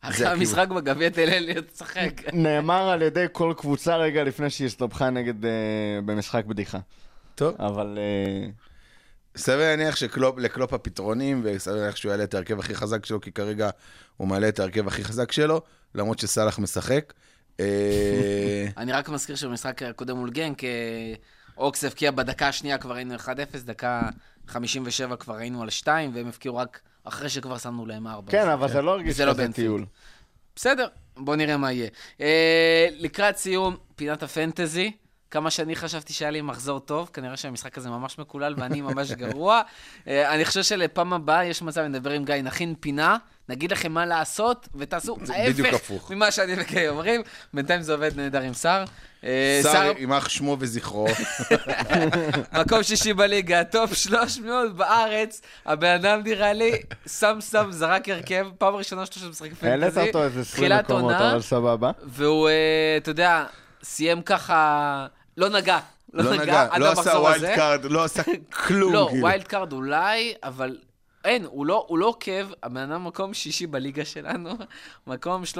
אחרי 0.01 0.27
המשחק 0.27 0.69
בגביע 0.69 1.09
תל 1.09 1.31
אליוט 1.31 1.73
תשחק. 1.73 2.23
נאמר 2.33 2.89
על 2.89 3.03
ידי 3.03 3.27
כל 3.33 3.55
קבוצה 3.57 3.97
רגע 3.97 4.25
לפני 4.25 4.51
שהיא 4.51 4.67
הסתבכה 4.67 5.11
נגד, 5.11 5.45
uh, 5.45 5.47
במשחק 6.05 6.45
בדיחה. 6.45 6.79
טוב. 7.35 7.55
אבל 7.59 7.99
uh, 7.99 8.67
סביר 9.37 9.59
להניח 9.59 9.97
שלקלופ 9.97 10.73
הפתרונים, 10.73 11.41
וסביר 11.45 11.77
להניח 11.77 11.97
שהוא 11.97 12.11
יעלה 12.11 12.25
את 12.25 12.35
ההרכב 12.35 12.59
הכי 12.59 12.75
חזק 12.75 13.07
שלו, 13.07 13.21
כי 13.21 13.33
כרגע 13.33 13.71
הוא 14.17 14.29
מעלה 14.29 14.49
את 14.49 14.61
ההרכב 14.61 14.89
הכי 14.89 15.05
חזק 15.05 15.33
שלו, 15.33 15.63
למרות 15.95 16.19
שסאלח 16.19 16.59
משחק. 16.59 17.13
אה, 17.61 18.67
אני 18.77 18.93
רק 18.93 19.09
מזכיר 19.09 19.37
שבמשחק 19.37 19.83
הקודם 19.83 20.17
מול 20.17 20.31
גנק, 20.31 20.65
אה, 20.65 21.15
אוקס 21.57 21.85
הבקיע 21.85 22.11
בדקה 22.11 22.49
השנייה 22.49 22.79
כבר 22.79 22.95
היינו 22.95 23.15
1-0, 23.15 23.29
דקה 23.65 24.03
57 24.49 25.17
כבר 25.17 25.37
היינו 25.37 25.63
על 25.63 25.71
2, 25.71 26.11
והם 26.15 26.27
הבקיעו 26.29 26.57
רק 26.57 26.81
אחרי 27.05 27.29
שכבר 27.29 27.59
שמנו 27.59 27.87
להם 27.87 28.07
4. 28.07 28.33
כן, 28.33 28.49
אבל 28.49 28.69
זה 28.69 28.83
לא 28.83 28.91
הרגיש 28.91 29.17
זה 29.17 29.25
לא 29.25 29.33
כזה. 29.33 29.53
טיול. 29.53 29.85
בסדר, 30.57 30.89
בוא 31.17 31.37
נראה 31.37 31.57
מה 31.57 31.73
יהיה. 31.73 31.89
אה, 32.21 32.89
לקראת 32.91 33.37
סיום, 33.37 33.77
פינת 33.97 34.23
הפנטזי. 34.23 34.93
כמה 35.37 35.51
שאני 35.51 35.77
חשבתי 35.77 36.13
שהיה 36.13 36.31
לי 36.31 36.41
מחזור 36.41 36.81
טוב, 36.81 37.11
כנראה 37.13 37.37
שהמשחק 37.37 37.79
הזה 37.79 37.91
ממש 37.91 38.19
מקולל 38.19 38.55
ואני 38.57 38.81
ממש 38.81 39.13
גרוע. 39.13 39.63
אה, 40.09 40.35
אני 40.35 40.45
חושב 40.45 40.63
שלפעם 40.63 41.13
הבאה 41.13 41.45
יש 41.45 41.63
מצב, 41.63 41.81
אני 41.81 41.99
אדבר 41.99 42.11
עם 42.11 42.25
גיא, 42.25 42.35
נכין 42.35 42.75
פינה, 42.81 43.17
נגיד 43.49 43.73
לכם 43.73 43.93
מה 43.93 44.07
לעשות, 44.07 44.69
ותעשו 44.75 45.17
ההפך. 45.29 46.11
ממה 46.11 46.31
שאני 46.31 46.55
וגיא 46.57 46.89
אומרים. 46.89 47.23
בינתיים 47.55 47.83
זה 47.83 47.93
עובד 47.93 48.17
נהדר 48.17 48.41
עם. 48.41 48.53
אה, 49.25 49.61
שר, 49.63 49.93
יימח 49.99 50.29
שמו 50.29 50.57
וזכרו. 50.61 51.07
מקום 52.61 52.83
שישי 52.83 53.13
בליגה, 53.13 53.65
טופ 53.65 53.95
300 53.95 54.77
בארץ, 54.77 55.43
הבן 55.67 55.95
אדם 55.95 56.21
נראה 56.25 56.53
לי, 56.53 56.73
שם 57.07 57.39
שם 57.51 57.67
זרק 57.71 58.09
הרכב, 58.09 58.47
פעם 58.59 58.75
ראשונה 58.75 59.07
שלו 59.07 59.23
שמשחק 59.23 59.51
העלית 59.63 59.95
פנטזי, 59.95 60.09
אותו 60.09 60.25
איזה 60.25 60.41
20 60.41 60.67
תחילת 60.67 60.85
מקומות, 60.91 61.13
אבל 61.13 61.43
סבבה. 61.43 61.91
והוא, 62.05 62.49
אה, 62.49 62.55
אתה 62.97 63.11
יודע, 63.11 63.45
סיים 63.83 64.23
ככה, 64.23 65.07
לא 65.37 65.49
נגע, 65.49 65.79
לא 66.13 66.25
לא 66.25 66.37
נגע, 66.37 66.69
עד 66.71 66.81
לא 66.81 66.93
עשה 66.93 67.19
ווילד. 67.19 67.55
קארד, 67.55 67.85
לא 67.85 68.05
עשה 68.05 68.23
כלום. 68.67 68.93
לא, 68.93 69.07
כאילו. 69.11 69.27
ווילד 69.27 69.43
קארד 69.43 69.73
אולי, 69.73 70.35
אבל 70.43 70.79
אין, 71.25 71.45
הוא 71.45 71.67
לא, 71.67 71.85
הוא 71.89 71.99
לא 71.99 72.07
עוקב, 72.07 72.47
הבן 72.63 72.91
אדם 72.91 73.05
מקום 73.05 73.35
שישי 73.35 73.67
בליגה 73.67 74.05
שלנו, 74.05 74.51
מקום 75.07 75.43
300-320 75.43 75.57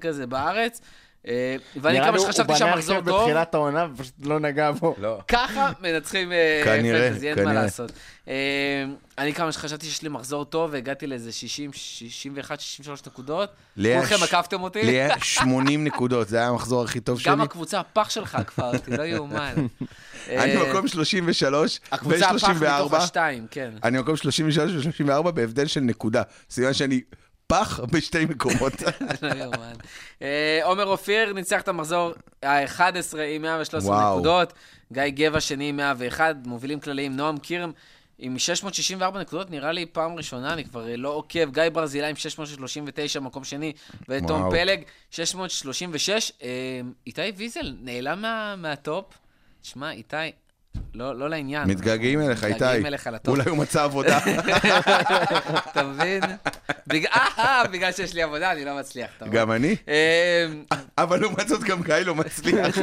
כזה 0.00 0.26
בארץ, 0.26 0.80
ואני 1.24 1.98
נראה 1.98 2.06
כמה 2.06 2.16
לי 2.16 2.20
שחשבתי 2.22 2.40
הוא 2.40 2.46
בנה 2.46 2.56
שהמחזור 2.56 2.96
הרכב 2.96 3.10
טוב, 3.10 3.20
בתחילת 3.20 3.54
העונה 3.54 3.86
ופשוט 3.94 4.14
לא 4.22 4.40
נגע 4.40 4.70
בו. 4.70 4.94
לא. 4.98 5.18
ככה 5.28 5.72
מנצחים 5.80 6.32
אה, 6.32 6.62
פנטזי, 6.64 7.28
אין 7.28 7.44
מה. 7.44 7.52
לעשות. 7.52 7.92
אה, 8.28 8.84
אני 9.18 9.34
כמה 9.34 9.52
שחשבתי 9.52 9.86
שיש 9.86 10.02
לי 10.02 10.08
מחזור 10.08 10.44
טוב, 10.44 10.70
והגעתי 10.72 11.06
לאיזה 11.06 11.32
60, 11.32 11.72
61, 11.72 12.60
63 12.60 13.06
נקודות. 13.06 13.50
לי 13.76 13.96
כולכם 13.98 14.22
עקפתם 14.22 14.62
אותי. 14.62 14.82
לי 14.82 14.92
היה 14.92 15.20
80 15.20 15.84
נקודות, 15.84 16.28
זה 16.28 16.36
היה 16.36 16.48
המחזור 16.48 16.84
הכי 16.84 17.00
טוב 17.00 17.20
שלי. 17.20 17.32
גם 17.32 17.40
הקבוצה 17.40 17.80
הפח 17.80 18.10
שלך 18.10 18.34
עקפה 18.34 18.66
אותי, 18.66 18.90
לא 18.96 19.02
יאומן. 19.02 19.54
אני 20.28 20.56
אה, 20.56 20.70
מקום 20.70 20.88
33 20.88 21.80
הקבוצה 21.92 22.30
הפח 22.30 22.48
מתוך 22.48 22.92
ו-34. 22.92 22.96
השתיים, 22.96 23.46
כן. 23.50 23.70
אני 23.84 23.98
מקום 23.98 24.16
33 24.16 24.86
ו-34 24.86 25.30
בהבדל 25.30 25.66
של 25.66 25.80
נקודה. 25.80 26.22
סימן 26.50 26.72
שאני 26.72 27.00
פח 27.50 27.80
בשתי 27.80 28.24
מקומות. 28.24 28.72
לא 29.22 29.34
יאומן. 29.34 29.72
אה, 30.22 30.60
עומר 30.64 30.86
אופיר 30.86 31.32
ניצח 31.32 31.60
את 31.60 31.68
המחזור 31.68 32.12
ה-11 32.42 32.82
עם 33.34 33.42
113 33.42 33.90
וואו. 33.90 34.14
נקודות. 34.14 34.52
גיא 34.92 35.02
גבע 35.08 35.40
שני 35.40 35.68
עם 35.68 35.76
101, 35.76 36.36
מובילים 36.44 36.80
כלליים. 36.80 37.16
נועם 37.16 37.38
קירם 37.38 37.72
עם 38.18 38.38
664 38.38 39.20
נקודות, 39.20 39.50
נראה 39.50 39.72
לי 39.72 39.86
פעם 39.86 40.14
ראשונה, 40.14 40.52
אני 40.52 40.64
כבר 40.64 40.88
אה, 40.88 40.96
לא 40.96 41.08
עוקב. 41.08 41.50
גיא 41.52 41.62
ברזילי 41.72 42.06
עם 42.06 42.16
639, 42.16 43.20
מקום 43.20 43.44
שני. 43.44 43.72
ותום. 44.08 44.50
פלג, 44.50 44.80
636. 45.10 46.32
אה, 46.42 46.48
איתי 47.06 47.22
ויזל 47.36 47.74
נעלם 47.80 48.22
מה- 48.22 48.56
מהטופ. 48.56 49.04
שמע, 49.62 49.90
איתי, 49.90 50.16
לא 50.94 51.18
לא 51.18 51.30
לעניין. 51.30 51.68
מתגעגעים 51.68 52.20
אליך, 52.20 52.44
איתי. 52.44 52.54
מתגעגעים 52.54 52.86
אליך 52.86 53.06
לטופ. 53.06 53.28
אולי 53.28 53.50
הוא 53.50 53.58
מצא 53.58 53.82
עבודה. 53.84 54.18
אתה 55.72 55.82
מבין? 55.82 56.20
בג- 56.86 57.06
אה, 57.06 57.62
בגלל 57.72 57.92
שיש 57.92 58.14
לי 58.14 58.22
עבודה, 58.22 58.52
אני 58.52 58.64
לא 58.64 58.78
מצליח. 58.78 59.10
גם 59.30 59.52
אני. 59.52 59.76
אה, 59.88 60.46
אבל 60.98 61.20
לעומת 61.20 61.48
זאת 61.48 61.62
גם 61.62 61.82
גיא 61.82 61.94
לא 61.94 62.14
מצליח. 62.14 62.76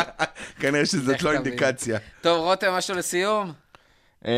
כנראה 0.60 0.86
שזאת 0.86 1.22
לא? 1.22 1.32
אינדיקציה. 1.32 1.98
טוב, 2.20 2.40
רותם, 2.44 2.72
משהו 2.72 2.94
לסיום? 2.96 3.52
אמ, 4.24 4.30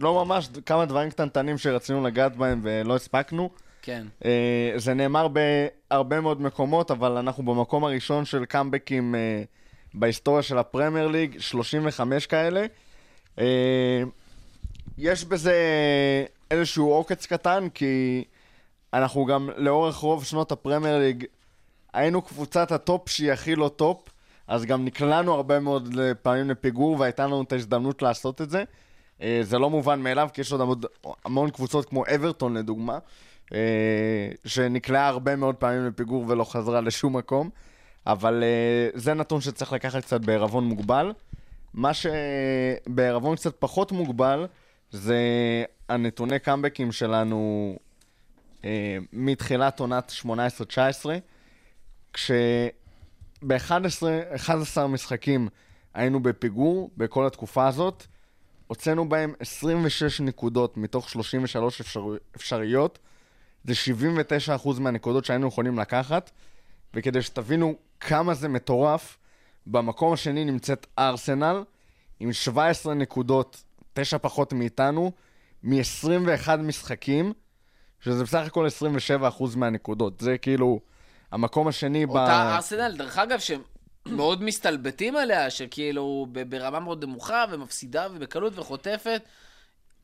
לא 0.00 0.24
ממש, 0.24 0.48
כמה 0.66 0.84
דברים 0.86 1.10
קטנטנים 1.10 1.58
שרצינו 1.58 2.04
לגעת 2.06 2.36
בהם 2.36 2.60
ולא 2.62 2.96
הספקנו. 2.96 3.50
כן. 3.82 4.06
אה, 4.24 4.30
זה 4.76 4.94
נאמר 4.94 5.28
בהרבה 5.28 6.20
מאוד 6.20 6.42
מקומות, 6.42 6.90
אבל 6.90 7.12
אנחנו 7.16 7.42
במקום 7.44 7.84
הראשון 7.84 8.24
של 8.24 8.44
קאמבקים 8.44 9.14
אה, 9.14 9.42
בהיסטוריה 9.94 10.42
של 10.42 10.58
הפרמייר 10.58 11.06
ליג, 11.06 11.38
35 11.38 12.26
כאלה. 12.26 12.66
אה, 13.38 14.02
יש 14.98 15.24
בזה 15.24 15.54
איזשהו 16.50 16.90
עוקץ 16.92 17.26
קטן, 17.26 17.68
כי 17.74 18.24
אנחנו 18.92 19.24
גם 19.24 19.50
לאורך 19.56 19.96
רוב 19.96 20.24
שנות 20.24 20.52
הפרמייר 20.52 20.98
ליג 20.98 21.24
היינו 21.92 22.22
קבוצת 22.22 22.72
הטופ 22.72 23.08
שהיא 23.08 23.32
הכי 23.32 23.54
לא 23.54 23.70
טופ, 23.76 24.08
אז 24.48 24.64
גם 24.64 24.84
נקלענו 24.84 25.34
הרבה 25.34 25.60
מאוד 25.60 25.94
פעמים 26.22 26.50
לפיגור 26.50 27.00
והייתה 27.00 27.26
לנו 27.26 27.42
את 27.42 27.52
ההזדמנות 27.52 28.02
לעשות 28.02 28.42
את 28.42 28.50
זה. 28.50 28.64
אה, 29.22 29.40
זה 29.42 29.58
לא 29.58 29.70
מובן 29.70 30.00
מאליו, 30.00 30.28
כי 30.32 30.40
יש 30.40 30.52
עוד 30.52 30.86
המון, 31.24 31.50
קבוצות 31.50 31.88
כמו 31.88 32.04
אברטון 32.14 32.56
לדוגמה, 32.56 32.98
אה, 33.54 34.28
שנקלעה 34.44 35.08
הרבה 35.08 35.36
מאוד 35.36 35.54
פעמים 35.54 35.86
לפיגור 35.86 36.24
ולא 36.28 36.44
חזרה 36.44 36.80
לשום 36.80 37.16
מקום, 37.16 37.50
אבל 38.08 38.42
אה, 38.42 38.88
זה 38.94 39.14
נתון 39.14 39.40
שצריך 39.40 39.72
לקחת 39.72 40.02
קצת 40.02 40.20
בעירבון 40.20 40.64
מוגבל. 40.64 41.12
מה 41.74 41.90
שבעירבון 41.94 43.36
קצת 43.36 43.56
פחות 43.58 43.92
מוגבל, 43.92 44.46
זה 44.90 45.18
הנתוני 45.88 46.38
קאמבקים 46.38 46.92
שלנו 46.92 47.76
אה, 48.64 48.98
מתחילת 49.12 49.80
עונת 49.80 50.12
18-19, 50.22 50.26
כשב-11 52.12 53.46
משחקים 54.88 55.48
היינו 55.94 56.20
בפיגור 56.20 56.90
בכל 56.96 57.26
התקופה 57.26 57.66
הזאת, 57.66 58.06
הוצאנו 58.66 59.08
בהם 59.08 59.34
26 59.40 60.20
נקודות 60.20 60.76
מתוך 60.76 61.10
33 61.10 61.80
אפשר... 61.80 62.04
אפשריות, 62.36 62.98
זה 63.64 63.72
79% 64.64 64.80
מהנקודות 64.80 65.24
שהיינו 65.24 65.48
יכולים 65.48 65.78
לקחת, 65.78 66.30
וכדי 66.94 67.22
שתבינו 67.22 67.74
כמה 68.00 68.34
זה 68.34 68.48
מטורף, 68.48 69.18
במקום 69.66 70.12
השני 70.12 70.44
נמצאת 70.44 70.86
ארסנל, 70.98 71.64
עם 72.20 72.32
17 72.32 72.94
נקודות, 72.94 73.64
9 73.92 74.18
פחות 74.18 74.52
מאיתנו, 74.52 75.12
מ-21 75.62 76.56
משחקים, 76.56 77.32
שזה 78.00 78.24
בסך 78.24 78.42
הכל 78.46 78.66
27% 79.30 79.56
מהנקודות. 79.56 80.20
זה 80.20 80.38
כאילו 80.38 80.80
המקום 81.32 81.68
השני 81.68 82.06
ב... 82.06 82.10
אותה 82.10 82.56
ארסנל, 82.56 82.94
דרך 82.96 83.18
אגב, 83.18 83.38
שמאוד 83.38 84.42
מסתלבטים 84.42 85.16
עליה, 85.16 85.50
שכאילו 85.50 86.26
ברמה 86.48 86.80
מאוד 86.80 87.04
נמוכה, 87.04 87.44
ומפסידה 87.50 88.06
ובקלות 88.14 88.58
וחוטפת, 88.58 89.22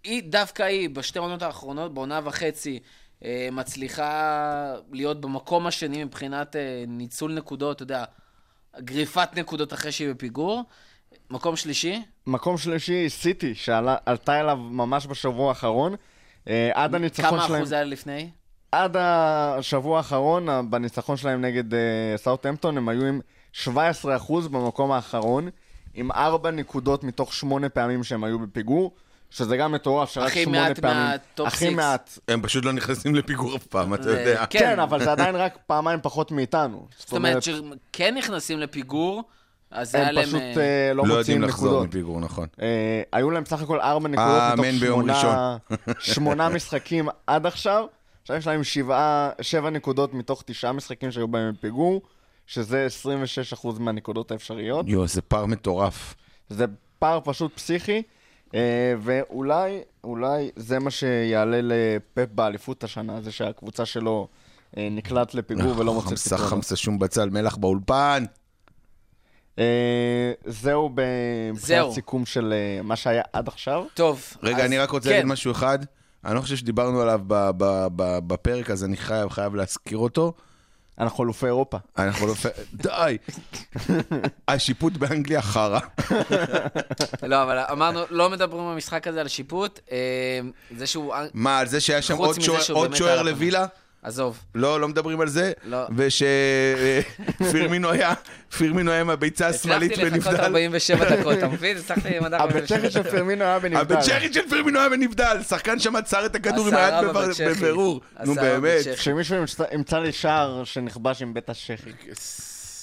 היא, 0.04 0.22
דווקא 0.22 0.62
היא, 0.62 0.90
בשתי 0.90 1.18
עונות 1.18 1.42
האחרונות, 1.42 1.94
בעונה 1.94 2.20
וחצי, 2.24 2.80
מצליחה 3.52 4.74
להיות 4.92 5.20
במקום 5.20 5.66
השני 5.66 6.04
מבחינת 6.04 6.56
אה, 6.56 6.84
ניצול 6.88 7.34
נקודות, 7.34 7.76
אתה 7.76 7.82
יודע, 7.82 8.04
גריפת 8.78 9.28
נקודות 9.36 9.72
אחרי 9.72 9.92
שהיא 9.92 10.10
בפיגור. 10.10 10.62
מקום 11.30 11.56
שלישי, 11.56 12.02
מקום 12.26 12.58
שלישי, 12.58 13.08
סיטי, 13.08 13.54
שעלתה 13.54 14.40
אליו 14.40 14.56
ממש 14.56 15.06
בשבוע 15.06 15.48
האחרון. 15.48 15.94
אה, 16.48 16.70
עד 16.74 16.94
הניצחון 16.94 17.30
כמה 17.30 17.46
שלהם... 17.46 17.60
אחוז 17.60 17.72
היה 17.72 17.84
לפני? 17.84 18.30
עד 18.72 18.96
השבוע 18.98 19.96
האחרון, 19.96 20.70
בניצחון 20.70 21.16
שלהם 21.16 21.40
נגד 21.40 21.64
סאוטהמפטון, 22.16 22.76
הם 22.76 22.88
היו 22.88 23.06
עם 23.06 23.20
17% 23.64 23.68
במקום 24.50 24.92
האחרון, 24.92 25.48
עם 25.94 26.12
4 26.12 26.50
נקודות 26.50 27.04
מתוך 27.04 27.34
8 27.34 27.68
פעמים 27.68 28.04
שהם 28.04 28.24
היו 28.24 28.38
בפיגור, 28.38 28.94
שזה 29.34 29.56
גם 29.56 29.72
מטורף, 29.72 30.10
שרק 30.10 30.26
הכי 30.26 30.44
8 30.44 30.60
מעט 30.60 30.78
פעמים... 30.78 30.96
מהטופ 30.96 31.46
הכי. 31.46 31.70
מעט. 31.74 32.18
הם 32.28 32.42
פשוט 32.42 32.64
לא 32.64 32.72
נכנסים 32.72 33.14
לפיגור 33.14 33.56
אף 33.56 33.66
פעם, 33.66 33.94
אתה 33.94 34.02
זה- 34.02 34.20
יודע. 34.20 34.46
כן. 34.46 34.58
כן, 34.58 34.80
אבל 34.80 35.04
זה 35.04 35.12
עדיין 35.12 35.36
רק 35.36 35.58
פעמיים 35.66 36.00
פחות 36.02 36.32
מאיתנו. 36.32 36.86
זאת 36.98 37.12
אומרת, 37.12 37.42
שכן 37.42 38.14
נכנסים 38.14 38.58
לפיגור, 38.58 39.22
אז 39.70 39.94
היה 39.94 40.08
הם 40.08 40.14
להם... 40.14 40.24
פשוט 40.24 40.40
אה, 40.40 40.90
uh, 40.90 40.94
לא 40.94 40.96
לא 40.96 41.02
מוציאים 41.16 41.18
יודעים 41.18 41.42
לחזור 41.42 41.68
נקודות. 41.68 41.88
מפיגור, 41.88 42.20
נכון. 42.20 42.46
אה, 42.62 43.02
היו 43.12 43.30
להם 43.30 43.44
בסך 43.44 43.62
הכל 43.62 43.80
ארבע 43.80 44.08
נקודות 44.08 44.28
אה, 44.28 44.54
מתוך 44.56 44.66
שמונה, 44.80 45.56
שמונה 46.14 46.48
משחקים 46.48 47.08
עד 47.26 47.46
עכשיו. 47.46 47.84
עכשיו 48.22 48.36
יש 48.36 48.46
להם 48.46 48.64
שבעה, 48.64 49.30
שבע 49.40 49.70
נקודות 49.70 50.14
מתוך 50.14 50.42
תשעה 50.46 50.72
משחקים 50.72 51.10
שהיו 51.12 51.28
בהם 51.28 51.52
בפיגור, 51.54 52.02
שזה 52.46 52.86
26% 53.52 53.68
מהנקודות 53.78 54.30
האפשריות. 54.30 54.86
יואו, 54.88 55.06
זה 55.06 55.22
פער 55.22 55.46
מטורף. 55.46 56.14
זה 56.48 56.64
פער 56.98 57.20
פשוט 57.24 57.54
פסיכי, 57.54 57.92
אה, 57.96 58.00
ואולי, 59.02 59.80
אולי 60.04 60.50
זה 60.56 60.78
מה 60.78 60.90
שיעלה 60.90 61.60
לפפ 61.62 62.26
באליפות 62.34 62.84
השנה, 62.84 63.20
זה 63.20 63.32
שהקבוצה 63.32 63.86
שלו 63.86 64.28
אה, 64.76 64.88
נקלט 64.90 65.34
לפיגור 65.34 65.78
ולא 65.78 65.94
מוצא 65.94 66.08
חמסה 66.10 66.24
פתרונות. 66.36 66.50
חמסה 66.50 66.76
שום 66.76 66.98
בצל, 66.98 67.30
מלח 67.30 67.56
באולפן. 67.56 68.24
אה, 69.58 70.32
זהו 70.46 70.88
מבחינת. 71.52 71.92
סיכום 71.92 72.26
של 72.26 72.52
אה, 72.56 72.82
מה 72.82 72.96
שהיה 72.96 73.22
עד 73.32 73.48
עכשיו. 73.48 73.84
טוב. 73.94 74.22
רגע, 74.42 74.64
אני 74.64 74.78
רק 74.78 74.90
רוצה 74.90 75.08
כן. 75.08 75.14
להגיד 75.14 75.26
משהו 75.32 75.52
אחד. 75.52 75.78
אני 76.24 76.34
לא 76.34 76.40
חושב 76.40 76.56
שדיברנו 76.56 77.00
עליו 77.00 77.20
ב- 77.26 77.50
ב- 77.56 77.86
ב- 77.96 78.18
בפרק, 78.26 78.70
אז 78.70 78.84
אני 78.84 78.96
חייב 78.96 79.28
חייב 79.28 79.54
להזכיר 79.54 79.98
אותו. 79.98 80.32
אנחנו 80.98 81.24
אלופי 81.24 81.46
אירופה. 81.46 81.78
אנחנו 81.98 82.26
לא... 82.26 82.34
די. 82.74 83.18
השיפוט 84.48 84.92
באנגליה 84.92 85.42
חרא. 85.42 85.80
לא, 87.22 87.42
אבל 87.42 87.58
אמרנו, 87.58 88.00
לא 88.10 88.30
מדברים 88.30 88.64
במשחק 88.64 89.06
הזה 89.06 89.20
על 89.20 89.28
שיפוט. 89.28 89.80
אה, 89.92 90.40
זה 90.76 90.86
שהוא... 90.86 91.14
מה, 91.34 91.58
על 91.58 91.66
זה 91.66 91.80
שהיה 91.80 92.02
שם 92.02 92.16
עוד 92.16 92.94
שוער-. 92.94 93.22
לווילה? 93.22 93.66
עזוב. 94.04 94.38
לא, 94.54 94.80
לא 94.80 94.88
מדברים 94.88 95.20
על 95.20 95.28
זה? 95.28 95.52
לא. 95.64 95.78
ושפירמינו 97.40 97.90
היה, 97.90 98.14
פירמינו 98.58 98.90
היה 98.90 99.04
מהביצה 99.04 99.46
השמאלית 99.48 99.92
הצלחתי 99.92 100.10
לחכות 100.18 100.32
בנבדל. 100.32 100.44
47 100.44 101.16
דקות, 101.16 101.38
אתה 101.38 101.48
מבין? 101.48 101.76
הצלחתי 101.76 102.16
עם 102.16 102.24
הדף 102.24 102.40
הבצ'כי 102.40 102.90
של 102.90 103.02
פרמינו 103.02 103.44
היה 103.44 103.58
בנבדל. 103.58 104.00
צ'כי 104.00 104.32
של 104.32 104.48
פירמינו 104.50 104.78
היה 104.80 104.88
בנבדל. 104.88 105.36
שחקן 105.48 105.78
שם 105.78 105.96
עצר 105.96 106.26
את 106.26 106.34
הכדור 106.34 106.68
עם 106.68 106.74
היד. 106.74 106.94
בבירור. 107.50 108.00
נו 108.24 108.34
באמת. 108.34 108.84
שמישהו 108.96 109.36
ימצא- 109.72 109.98
לי 109.98 110.12
שער 110.12 110.64
שנכבש 110.64 111.22
עם 111.22 111.34
בית 111.34 111.50
השחי. 111.50 111.90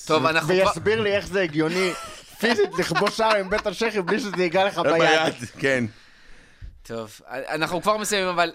טוב, 0.05 0.25
אנחנו 0.25 0.47
כבר... 0.53 0.65
ויסביר 0.67 1.01
לי 1.01 1.11
איך 1.15 1.27
זה 1.27 1.41
הגיוני 1.41 1.91
פיזית 2.39 2.69
לכבוש 2.79 3.17
שער 3.17 3.35
עם 3.35 3.49
בית 3.49 3.67
השחי 3.67 4.01
בלי 4.01 4.19
שזה 4.19 4.31
ייגע 4.43 4.65
לך. 4.65 4.79
ביד, 4.79 5.33
כן. 5.59 5.85
טוב, 6.83 7.19
אנחנו 7.29 7.81
כבר 7.81 7.97
מסיימים, 7.97 8.29
אבל 8.29 8.51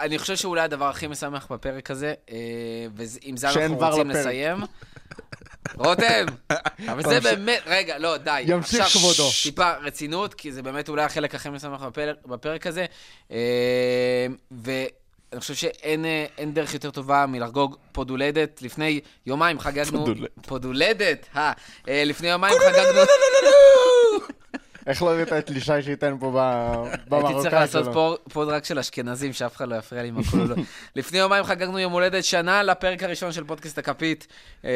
אני 0.00 0.18
חושב 0.18 0.36
שאולי 0.36 0.60
הדבר 0.60 0.88
הכי 0.88 1.06
משמח 1.06 1.46
בפרק 1.52 1.90
הזה, 1.90 2.14
אה, 2.30 2.36
ועם 2.94 3.36
זה 3.36 3.50
אנחנו 3.50 3.76
רוצים. 3.76 4.10
לסיים. 4.10 4.56
רותם, 5.74 6.26
אבל 6.92 7.02
זה 7.02 7.20
באמת, 7.20 7.62
רגע, 7.66 7.98
לא, 7.98 8.16
די. 8.16 8.42
ימשיך 8.46 8.84
כבודו. 8.84 9.30
טיפה 9.42 9.72
רצינות, 9.72 10.34
כי 10.34 10.52
זה 10.52 10.62
באמת 10.62 10.88
אולי 10.88 11.02
החלק 11.02 11.34
הכי 11.34 11.48
משמח 11.48 11.82
בפרק, 11.82 12.16
בפרק 12.26 12.66
הזה. 12.66 12.86
אה, 13.30 14.26
ואני 14.50 15.40
חושב 15.40 15.54
שאין 15.54 16.04
אה, 16.04 16.26
דרך 16.52 16.74
יותר 16.74 16.90
טובה 16.90 17.26
מלחגוג 17.26 17.76
פוד 17.92 18.10
הולדת. 18.10 18.62
לפני 18.62 19.00
יומיים 19.26 19.60
חגגנו... 19.60 19.98
פוד 20.04 20.08
הולדת. 20.08 20.30
פוד 20.46 20.64
הולדת, 20.64 21.28
לפני 21.86 22.28
יומיים 22.28 22.58
חגגנו... 22.58 23.00
איך 24.86 25.02
לא 25.02 25.12
הראית 25.12 25.32
את 25.32 25.50
לישי 25.50 25.82
שייתן 25.82 26.16
פה 26.20 26.32
ב- 26.34 26.84
הייתי 26.84 27.00
צריך 27.08 27.12
במרוקאי 27.26 27.52
לעשות 27.52 27.84
שלו? 27.84 28.18
פוד 28.32 28.48
רק 28.48 28.64
של 28.64 28.78
אשכנזים, 28.78 29.32
שאף 29.32 29.56
אחד 29.56 29.68
לא 29.68 29.76
יפריע 29.76 30.02
לי 30.02 30.08
עם 30.08 30.18
הקולולות. 30.18 30.58
לפני 30.96 31.18
יומיים 31.18 31.44
חגגנו 31.44 31.78
יום 31.78 31.92
הולדת 31.92 32.24
שנה 32.24 32.62
לפרק 32.62 33.02
הראשון 33.02 33.32
של 33.32 33.44
פודקאסט 33.44 33.78
הכפית, 33.78 34.26
אה, 34.64 34.70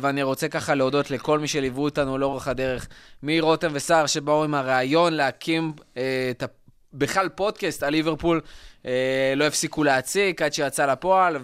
ואני 0.00 0.22
רוצה 0.22 0.48
ככה 0.48 0.74
להודות 0.74 1.10
לכל 1.10 1.38
מי 1.38 1.48
שליוו 1.48 1.84
אותנו 1.84 2.18
לאורך 2.18 2.48
הדרך, 2.48 2.88
מרותם 3.22 3.68
וסער 3.72 4.06
שבאו 4.06 4.44
עם 4.44 4.54
הרעיון 4.54 5.12
להקים 5.12 5.72
אה, 5.96 6.28
את 6.30 6.42
ה... 6.42 6.46
בכלל 6.94 7.28
פודקאסט 7.28 7.82
על 7.82 7.92
ליברפול, 7.92 8.40
אה, 8.86 9.32
לא 9.36 9.44
הפסיקו 9.44 9.84
להציק 9.84 10.42
עד 10.42 10.52
שיצא 10.52 10.86
לפועל, 10.86 11.36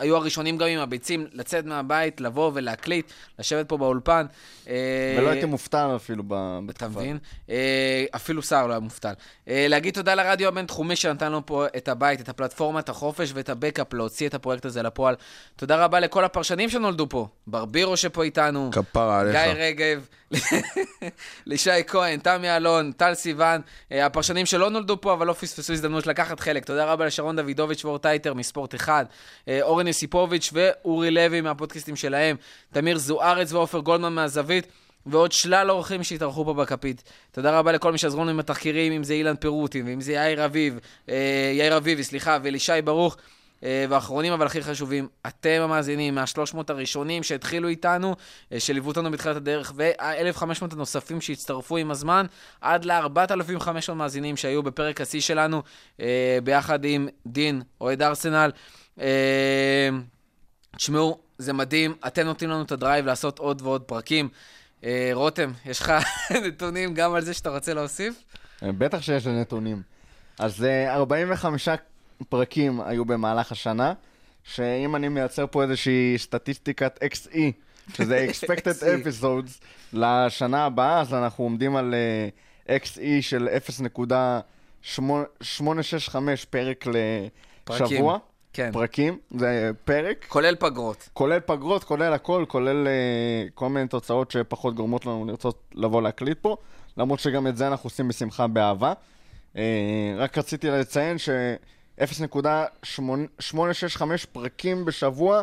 והיו 0.00 0.16
הראשונים 0.16 0.56
גם 0.56 0.66
עם 0.66 0.78
הביצים 0.78 1.26
לצאת 1.32 1.64
מהבית, 1.64 2.20
לבוא 2.20 2.50
ולהקליט, 2.54 3.06
לשבת 3.38 3.68
פה 3.68 3.76
באולפן. 3.76 4.26
אה, 4.68 4.74
ולא 5.18 5.28
הייתי 5.28 5.46
מופתע 5.46 5.96
אפילו 5.96 6.22
ב- 6.26 6.32
אתה 6.32 6.60
בתקופה. 6.66 6.88
מבין? 7.00 7.18
אה, 7.50 8.04
אפילו 8.16 8.42
סער 8.42 8.66
לא 8.66 8.72
היה 8.72 8.80
מובטל. 8.80 9.12
אה, 9.48 9.66
להגיד 9.68 9.94
תודה 9.94 10.14
לרדיו 10.14 10.48
הבינתחומי 10.48 10.96
שנתן 10.96 11.26
לנו 11.26 11.46
פה 11.46 11.66
את 11.76 11.88
הבית, 11.88 12.20
את 12.20 12.28
הפלטפורמה, 12.28 12.80
את 12.80 12.88
החופש 12.88 13.30
ואת 13.34 13.48
הבקאפ 13.48 13.94
להוציא 13.94 14.28
את 14.28 14.34
הפרויקט 14.34 14.64
הזה 14.64 14.82
לפועל. 14.82 15.14
תודה 15.56 15.84
רבה 15.84 16.00
לכל 16.00 16.24
הפרשנים 16.24 16.68
שנולדו 16.70 17.06
פה. 17.08 17.28
ברבירו 17.46 17.96
שפה 17.96 18.22
איתנו. 18.22 18.70
כפרה 18.72 19.20
עליך. 19.20 19.34
גיא 19.36 19.52
רגב, 19.56 20.06
לישי 21.46 21.70
כהן, 21.86 22.20
תמי 22.20 22.56
אלון, 22.56 22.92
טל 22.92 23.14
סיוון, 23.14 23.60
אה, 23.92 24.06
הפרשנים 24.06 24.46
שלא 24.46 24.70
נולדו 24.70 25.00
פה 25.00 25.12
אבל 25.12 25.26
לא 25.26 25.32
פספסו 25.32 25.72
הזדמנות 25.72 26.06
לקחת 26.06 26.40
חלק. 26.40 26.64
תודה 26.64 26.84
רבה 26.84 27.06
לשרון 27.06 27.36
דוידוביץ' 27.36 27.84
ואורטייטר 27.84 28.34
מספורט 28.34 28.74
אחד, 28.74 29.04
אה, 29.48 29.62
אורן 29.62 29.86
יוסיפוביץ' 29.86 30.50
ואורי 30.52 31.10
לוי 31.10 31.40
מהפודקאסטים 31.40 31.96
שלהם, 31.96 32.36
תמיר 32.72 32.98
זוארץ 32.98 33.52
ועופר 33.52 33.78
גולדמן 33.78 34.12
מהזווית. 34.12 34.66
ועוד 35.06 35.32
שלל 35.32 35.70
אורחים 35.70 36.02
שהתארחו 36.02 36.44
פה 36.44 36.54
בכפית. 36.54 37.02
תודה 37.32 37.58
רבה 37.58 37.72
לכל 37.72 37.92
מי 37.92 37.98
שעזרו 37.98 38.20
לנו 38.20 38.30
עם 38.30 38.40
התחקירים, 38.40 38.92
אם 38.92 39.04
זה 39.04 39.14
אילן 39.14 39.36
פירוטין, 39.36 39.86
ואם 39.86 40.00
זה 40.00 40.12
יאיר 40.12 40.44
אביב, 40.44 40.78
אה, 41.08 41.52
יאיר 41.54 41.76
אביבי, 41.76 42.04
סליחה, 42.04 42.38
ואלישי 42.42 42.82
ברוך. 42.84 43.16
אה, 43.64 43.84
ואחרונים, 43.88 44.32
אבל 44.32 44.46
הכי 44.46 44.62
חשובים, 44.62 45.08
אתם 45.26 45.60
המאזינים 45.62 46.14
מה-300 46.14 46.56
הראשונים 46.68 47.22
שהתחילו 47.22 47.68
איתנו, 47.68 48.16
אה, 48.52 48.60
שליוו 48.60 48.88
אותנו 48.88 49.10
בתחילת 49.10 49.36
הדרך, 49.36 49.72
וה-1,500 49.76 50.72
הנוספים 50.72 51.20
שהצטרפו 51.20 51.76
עם 51.76 51.90
הזמן, 51.90 52.26
עד 52.60 52.84
ל-4,500 52.84 53.92
מאזינים 53.92 54.36
שהיו 54.36 54.62
בפרק 54.62 55.00
השיא 55.00 55.20
שלנו, 55.20 55.62
אה, 56.00 56.38
ביחד 56.44 56.84
עם 56.84 57.08
דין, 57.26 57.62
אוהד 57.80 58.02
ארסנל. 58.02 58.50
תשמעו, 60.76 61.18
זה 61.38 61.52
מדהים, 61.52 61.94
אתם 62.06 62.22
נותנים 62.26 62.50
לנו 62.50 62.62
את 62.62 62.72
הדרייב 62.72 63.06
לעשות 63.06 63.38
עוד 63.38 63.62
ועוד 63.62 63.82
פרקים. 63.82 64.28
רותם, 65.12 65.52
יש 65.66 65.80
לך 65.80 65.92
נתונים 66.46 66.94
גם 66.94 67.14
על 67.14 67.20
זה 67.22 67.34
שאתה 67.34 67.50
רוצה 67.50 67.74
להוסיף? 67.74 68.24
בטח 68.62 69.02
שיש 69.02 69.26
לי 69.26 69.32
נתונים. 69.40 69.82
אז 70.40 70.64
אה, 70.64 70.94
45 70.94 71.68
פרקים 72.28 72.80
היו 72.80 73.04
במהלך 73.04 73.52
השנה, 73.52 73.92
שאם 74.44 74.96
אני 74.96 75.08
מייצר 75.08 75.46
פה 75.50 75.62
איזושהי 75.62 76.14
סטטיסטיקת 76.18 76.98
XE, 77.04 77.38
שזה 77.94 78.26
expected 78.30 78.82
episodes 78.82 79.64
לשנה 79.92 80.64
הבאה, 80.64 81.00
אז 81.00 81.14
אנחנו 81.14 81.44
עומדים 81.44 81.76
על 81.76 81.94
אה, 81.94 82.76
XE 82.76 83.00
של 83.20 83.48
0.865 84.98 86.16
פרק. 86.50 86.86
לשבוע. 87.70 88.18
כן. 88.52 88.70
פרקים, 88.72 89.18
זה 89.30 89.70
פרק. 89.84 90.26
כולל 90.28 90.54
פגרות. 90.58 91.08
כולל 91.12 91.40
פגרות, 91.40 91.84
כולל 91.84 92.12
הכל, 92.12 92.44
כולל 92.48 92.86
uh, 92.86 93.50
כל 93.54 93.68
מיני 93.68 93.88
תוצאות 93.88 94.30
שפחות 94.30 94.74
גורמות 94.74 95.06
לנו 95.06 95.24
לרצות 95.24 95.62
לבוא 95.74 96.02
להקליט 96.02 96.38
פה, 96.40 96.56
למרות 96.96 97.20
שגם 97.20 97.46
את 97.46 97.56
זה 97.56 97.66
אנחנו 97.66 97.86
עושים 97.86 98.08
בשמחה 98.08 98.46
באהבה. 98.46 98.92
Uh, 99.54 99.58
רק 100.16 100.38
רציתי 100.38 100.70
לציין 100.70 101.16
ש-0.865 102.06 104.02
פרקים 104.32 104.84
בשבוע, 104.84 105.42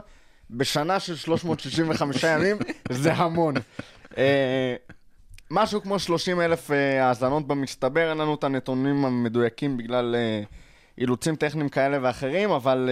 בשנה 0.49 0.99
של 0.99 1.15
365 1.15 2.23
ימים, 2.33 2.57
זה 2.91 3.13
המון. 3.13 3.53
Uh, 4.11 4.17
משהו 5.51 5.81
כמו 5.81 5.99
30 5.99 6.41
אלף 6.41 6.71
uh, 6.71 6.73
האזנות 7.01 7.47
במצטבר, 7.47 8.09
אין 8.09 8.17
לנו 8.17 8.35
את 8.35 8.43
הנתונים 8.43 9.05
המדויקים 9.05 9.77
בגלל 9.77 10.15
uh, 10.15 10.45
אילוצים 10.97 11.35
טכניים 11.35 11.69
כאלה 11.69 11.97
ואחרים, 12.01 12.51
אבל 12.51 12.89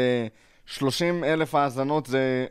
uh, 0.68 0.72
30 0.72 1.24
אלף 1.24 1.56
האזנות 1.56 2.06
זה 2.06 2.46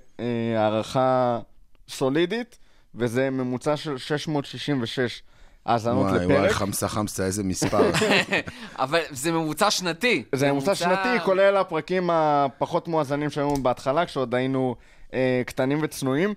הערכה 0.57 1.41
סולידית, 1.89 2.59
וזה 2.95 3.31
ממוצע 3.31 3.77
של 3.77 3.99
666 3.99 5.23
האזנות 5.67 6.07
וואי, 6.07 6.25
לפרק. 6.25 6.39
וואי, 6.39 6.51
חמסה 6.51 6.89
חמסה, 6.89 7.25
איזה 7.25 7.45
מספר. 7.45 7.91
אבל 8.79 9.01
זה 9.11 9.33
ממוצע 9.33 9.71
שנתי. 9.71 10.25
זה 10.33 10.53
ממוצע 10.53 10.75
שנתי, 10.75 11.25
כולל 11.25 11.57
הפרקים 11.57 12.11
הפחות 12.13 12.89
מואזנים 12.89 13.31
שהיו 13.31 13.55
בהתחלה, 13.55 14.07
כשעוד 14.07 14.35
היינו 14.35 14.77
אה, 15.15 15.43
קטנים 15.47 15.79
וצנועים. 15.83 16.35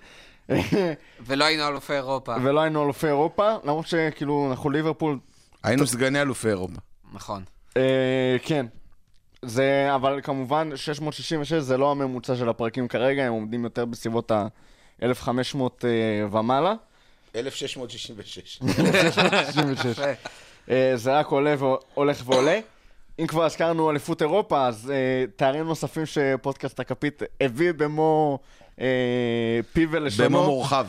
ולא 1.27 1.45
היינו 1.45 1.67
אלופי 1.67 1.93
אירופה. 1.93 2.35
ולא 2.43 2.61
היינו 2.61 2.83
אלופי 2.83 3.07
אירופה, 3.07 3.55
למרות 3.63 3.87
שכאילו 3.87 4.47
אנחנו 4.51 4.69
ליברפול, 4.69 5.19
היינו 5.63 5.87
סגני 5.87 6.21
אלופי 6.21 6.47
אירופה. 6.47 6.79
נכון. 7.13 7.43
אה, 7.77 8.35
כן. 8.43 8.65
זה, 9.41 9.89
אבל 9.95 10.19
כמובן, 10.23 10.69
666 10.75 11.53
זה 11.53 11.77
לא 11.77 11.91
הממוצע 11.91 12.35
של 12.35 12.49
הפרקים 12.49 12.87
כרגע, 12.87 13.23
הם 13.23 13.33
עומדים 13.33 13.63
יותר 13.63 13.85
בסביבות 13.85 14.31
ה-1500 14.31 15.05
אה, 15.83 16.25
ומעלה. 16.31 16.73
1666. 17.35 18.59
66. 18.59 19.99
אה, 20.69 20.91
זה 20.95 21.19
רק 21.19 21.27
עולה 21.27 21.55
והולך 21.59 22.21
ועולה. 22.25 22.59
אם 23.19 23.27
כבר 23.27 23.43
הזכרנו 23.43 23.91
אליפות 23.91 24.21
אירופה, 24.21 24.67
אז 24.67 24.91
אה, 24.91 25.25
תארים 25.35 25.65
נוספים 25.65 26.05
שפודקאסט 26.05 26.79
הכפית 26.79 27.21
הביא 27.41 27.71
במו 27.71 28.39
אה, 28.81 29.59
פיו 29.73 29.91
ולשונו. 29.91 30.29
במו 30.29 30.45
מורחב. 30.45 30.87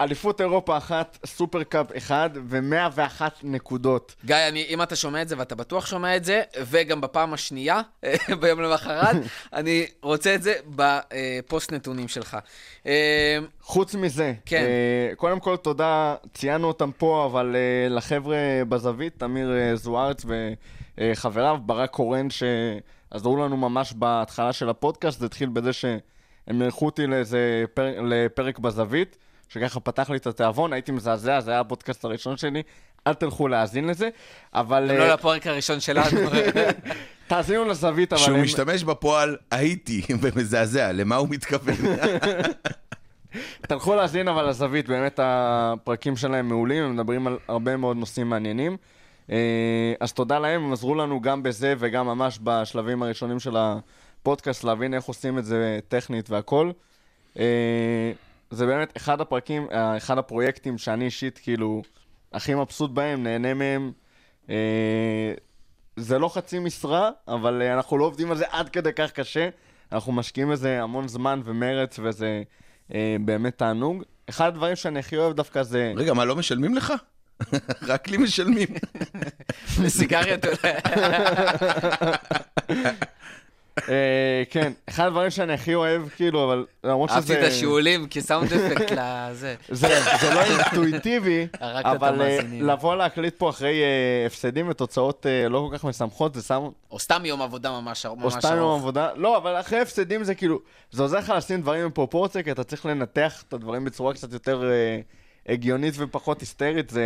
אליפות 0.00 0.40
אירופה 0.40 0.76
אחת, 0.76 1.18
סופרקאפ 1.26 1.86
אחד 1.96 2.30
ו-101 2.48 3.22
נקודות. 3.42 4.14
גיא, 4.24 4.36
אני, 4.48 4.66
אם 4.68 4.82
אתה 4.82 4.96
שומע 4.96 5.22
את 5.22 5.28
זה, 5.28 5.34
ואתה 5.38 5.54
בטוח 5.54 5.86
שומע 5.86 6.16
את 6.16 6.24
זה, 6.24 6.42
וגם 6.70 7.00
בפעם 7.00 7.34
השנייה, 7.34 7.80
ביום 8.40 8.60
למחרת, 8.60 9.16
אני 9.52 9.86
רוצה 10.02 10.34
את 10.34 10.42
זה 10.42 10.54
בפוסט 10.66 11.72
נתונים 11.72 12.08
שלך. 12.08 12.36
אה, 12.86 13.38
חוץ 13.60 13.94
מזה, 13.94 14.34
כן. 14.46 14.62
אה, 14.62 15.14
קודם 15.16 15.40
כל 15.40 15.56
תודה, 15.56 16.14
ציינו 16.34 16.68
אותם 16.68 16.90
פה, 16.98 17.26
אבל 17.26 17.56
אה, 17.56 17.88
לחבר'ה 17.88 18.36
בזווית, 18.68 19.18
תמיר 19.18 19.52
אה, 19.56 19.76
זוארץ 19.76 20.24
וחבריו, 20.98 21.58
ברק 21.66 21.90
קורן, 21.90 22.28
שעזרו 22.30 23.36
לנו 23.36 23.56
ממש 23.56 23.92
בהתחלה 23.92 24.52
של 24.52 24.68
הפודקאסט, 24.68 25.20
זה 25.20 25.26
התחיל 25.26 25.48
בזה 25.48 25.72
שהם 25.72 26.62
אירחו 26.62 26.86
אותי 26.86 27.06
לאיזה 27.06 27.64
פרק, 27.74 27.94
לפרק 28.02 28.58
בזווית, 28.58 29.16
שככה 29.48 29.80
פתח 29.80 30.10
לי 30.10 30.16
את 30.16 30.26
התיאבון, 30.26 30.72
הייתי 30.72 30.92
מזעזע, 30.92 31.40
זה 31.40 31.50
היה 31.50 31.60
הפודקאסט 31.60 32.04
הראשון 32.04 32.36
שלי, 32.36 32.62
אל 33.06 33.14
תלכו 33.14 33.48
להאזין 33.48 33.86
לזה, 33.86 34.08
אבל... 34.54 34.88
גם 34.88 35.00
אה, 35.00 35.06
לא 35.08 35.14
לפרק 35.14 35.46
הראשון 35.46 35.80
שלנו. 35.80 36.20
תאזינו 37.28 37.64
לזווית, 37.64 38.12
אבל... 38.12 38.22
כשהוא 38.22 38.38
משתמש 38.38 38.84
בפועל, 38.84 39.36
הייתי, 39.50 40.02
ומזעזע, 40.20 40.92
למה 40.92 41.16
הוא 41.16 41.28
מתכוון? 41.28 41.74
תלכו 43.68 43.94
להאזין 43.94 44.28
אבל 44.28 44.48
לזווית, 44.48 44.88
באמת 44.88 45.20
הפרקים 45.22 46.16
שלהם 46.16 46.48
מעולים, 46.48 46.84
הם 46.84 46.94
מדברים 46.94 47.26
על 47.26 47.38
הרבה 47.48 47.76
מאוד 47.76 47.96
נושאים 47.96 48.30
מעניינים. 48.30 48.76
אה, 49.30 49.92
אז 50.00 50.12
תודה 50.12 50.38
להם, 50.38 50.64
הם 50.64 50.72
עזרו 50.72 50.94
לנו 50.94 51.20
גם 51.20 51.42
בזה 51.42 51.74
וגם 51.78 52.06
ממש 52.06 52.38
בשלבים 52.42 53.02
הראשונים 53.02 53.40
של 53.40 53.56
הפודקאסט 53.56 54.64
להבין 54.64 54.94
איך 54.94 55.04
עושים 55.04 55.38
את 55.38 55.44
זה 55.44 55.78
טכנית 55.88 56.30
והכל. 56.30 56.70
זה 58.50 58.66
באמת 58.66 58.96
אחד 58.96 59.20
הפרקים, 59.20 59.66
אה, 59.72 59.96
אחד 59.96 60.18
הפרויקטים 60.18 60.78
שאני 60.78 61.04
אישית 61.04 61.38
כאילו 61.38 61.82
הכי 62.32 62.54
מבסוט 62.54 62.90
בהם, 62.90 63.22
נהנה 63.22 63.54
מהם. 63.54 63.92
אה, 64.50 65.32
זה 65.96 66.18
לא 66.18 66.28
חצי 66.28 66.58
משרה, 66.58 67.10
אבל 67.28 67.62
אה, 67.62 67.74
אנחנו 67.74 67.98
לא 67.98 68.04
עובדים 68.04 68.30
על 68.30 68.36
זה 68.36 68.44
עד 68.50 68.68
כדי 68.68 68.92
כך 68.92 69.10
קשה. 69.10 69.48
אנחנו 69.92 70.12
משקיעים 70.12 70.50
בזה 70.50 70.82
המון 70.82 71.08
זמן 71.08 71.40
ומרץ, 71.44 71.98
וזה 72.02 72.42
אה, 72.94 73.16
באמת 73.20 73.58
תענוג. 73.58 74.02
אחד 74.28 74.46
הדברים 74.46 74.76
שאני 74.76 74.98
הכי 74.98 75.16
אוהב 75.16 75.36
דווקא 75.36 75.62
זה... 75.62 75.92
רגע, 75.96 76.14
מה, 76.14 76.24
לא 76.24 76.36
משלמים 76.36 76.74
לך? 76.74 76.92
רק 77.88 78.08
לי 78.08 78.16
משלמים. 78.16 78.68
סיגריות 79.88 80.44
אולי. 80.44 80.74
אה, 83.88 84.42
כן, 84.50 84.72
אחד 84.88 85.06
הדברים 85.06 85.30
שאני 85.30 85.52
הכי 85.52 85.74
אוהב, 85.74 86.08
כאילו, 86.08 86.44
אבל 86.44 86.66
למרות 86.84 87.10
שזה... 87.10 87.18
אהבתי 87.18 87.38
את 87.38 87.52
השיעולים 87.52 88.06
כסאונד 88.10 88.52
אפקט 88.52 88.92
לזה. 88.92 89.54
זה, 89.68 89.88
לא 90.34 90.40
אינטואיטיבי, 90.42 91.46
אבל 91.62 92.22
אה. 92.22 92.38
לבוא 92.52 92.96
להקליט 92.96 93.34
פה 93.38 93.50
אחרי 93.50 93.82
אה, 93.82 94.26
הפסדים 94.26 94.68
ותוצאות 94.68 95.26
לא 95.50 95.68
כל 95.70 95.78
כך 95.78 95.84
משמחות, 95.84 96.34
זה 96.34 96.42
שם... 96.42 96.68
או 96.90 96.98
סתם 96.98 97.24
יום 97.24 97.42
עבודה 97.42 97.70
ממש 97.70 98.06
ממש 98.06 98.06
או 98.06 98.22
ארוך. 98.22 98.38
סתם 98.38 98.56
יום 98.56 98.78
עבודה. 98.80 99.08
לא, 99.16 99.36
אבל 99.36 99.60
אחרי 99.60 99.80
הפסדים 99.80 100.24
זה 100.24 100.34
כאילו... 100.34 100.60
זה 100.90 101.02
עוזר 101.02 101.18
לך 101.18 101.32
לשים 101.36 101.62
דברים 101.62 101.88
בפרופורציה, 101.88 102.42
כי 102.42 102.52
אתה 102.52 102.64
צריך 102.64 102.86
לנתח 102.86 103.44
את 103.48 103.52
הדברים 103.52 103.84
בצורה 103.84 104.14
קצת 104.14 104.32
יותר 104.32 104.70
הגיונית 105.48 105.94
ופחות 105.98 106.40
היסטרית. 106.40 106.90
זה 106.90 107.04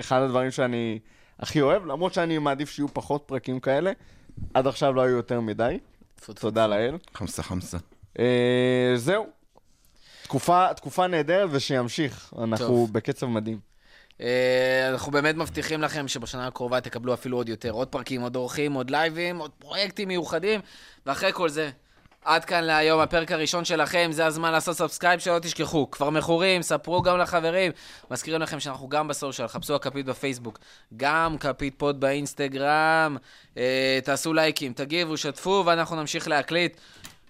אחד 0.00 0.22
הדברים 0.22 0.50
שאני 0.50 0.98
הכי 1.40 1.60
אוהב, 1.60 1.86
למרות 1.86 2.14
שאני 2.14 2.38
מעדיף 2.38 2.70
שיהיו 2.70 2.88
פחות 2.88 3.22
פרקים 3.26 3.60
כאלה. 3.60 3.92
עד 4.54 4.66
עכשיו 4.66 4.92
לא 4.92 5.02
היו 5.02 5.16
יותר 5.16 5.40
מדי. 5.40 5.78
תודה 6.34 6.66
לאל. 6.66 6.96
חמסה 7.14 7.42
חמסה. 7.42 7.78
אה, 8.18 8.92
זהו. 8.96 9.26
תקופה, 10.22 10.74
תקופה 10.74 11.06
נהדרת 11.06 11.48
ושימשיך. 11.52 12.34
אנחנו 12.42 12.66
טוב. 12.66 12.92
בקצב 12.92 13.26
מדהים. 13.26 13.58
אה, 14.20 14.88
אנחנו 14.92 15.12
באמת 15.12 15.34
מבטיחים 15.34 15.82
לכם 15.82 16.08
שבשנה 16.08 16.46
הקרובה 16.46 16.80
תקבלו 16.80 17.14
אפילו 17.14 17.36
עוד 17.36 17.48
יותר, 17.48 17.70
עוד 17.70 17.88
פרקים, 17.88 18.20
עוד 18.20 18.36
אורחים, 18.36 18.72
עוד 18.72 18.90
לייבים, 18.90 19.38
עוד 19.38 19.50
פרויקטים 19.58 20.08
מיוחדים, 20.08 20.60
ואחרי 21.06 21.32
כל 21.32 21.48
זה, 21.48 21.70
עד 22.26 22.44
כאן 22.44 22.64
להיום, 22.64 23.00
הפרק 23.00 23.32
הראשון 23.32 23.64
שלכם, 23.64 24.08
זה 24.12 24.26
הזמן 24.26 24.52
לעשות 24.52 24.76
subscribe, 24.76 25.20
שלא 25.20 25.38
תשכחו. 25.38 25.90
כבר 25.90 26.10
מכורים, 26.10 26.62
ספרו 26.62 27.02
גם 27.02 27.18
לחברים. 27.18 27.72
מזכירים 28.10 28.40
לכם 28.40 28.60
שאנחנו 28.60 28.88
גם 28.88 29.08
ב 29.08 29.13
social, 29.13 29.48
חפשו 29.48 29.74
הכפית 29.74 30.06
בפייסבוק, 30.06 30.58
גם 30.96 31.36
כפית 31.40 31.74
פוד 31.78 32.00
באינסטגרם. 32.00 33.16
אה, 33.56 33.98
תעשו 34.04 34.32
לייקים, 34.32 34.72
תגיבו, 34.72 35.16
שתפו, 35.16 35.62
ואנחנו 35.66 35.96
נמשיך 35.96 36.28
להקליט. 36.28 36.76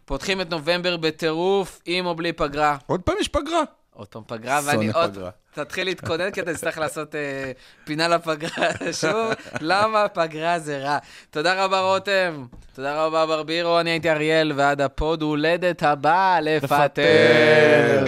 פותחים 0.04 0.40
את 0.40 0.50
נובמבר 0.50 0.96
בטירוף, 0.96 1.80
עם 1.86 2.06
או 2.06 2.14
בלי 2.14 2.32
פגרה. 2.32 2.76
עוד 2.86 3.00
פעם 3.00 3.16
יש 3.20 3.28
פגרה. 3.28 3.62
עוד 3.96 4.08
פעם 4.08 4.22
פגרה, 4.26 4.60
ואני 4.64 4.88
עוד... 4.90 5.14
פגרה. 5.14 5.30
תתחיל 5.54 5.84
להתכונן 5.86 6.30
כי 6.30 6.40
אתה 6.40 6.54
תצטרך 6.54 6.78
לעשות 6.78 7.14
אה, 7.14 7.52
פינה 7.84 8.08
לפגרה 8.08 8.68
שוב. 9.00 9.32
למה 9.60 10.08
פגרה 10.08 10.58
זה 10.58 10.78
רע? 10.78 10.98
תודה 11.30 11.64
רבה, 11.64 11.80
רותם. 11.80 12.44
תודה 12.74 13.04
רבה, 13.04 13.26
ברבירו. 13.26 13.80
אני 13.80 13.90
הייתי 13.90 14.10
אריאל, 14.10 14.52
ועד 14.56 14.80
הפוד 14.80 15.22
הולדת 15.22 15.82
הבא, 15.82 16.38
לפטר. 16.42 16.74
לפטר. 16.76 18.04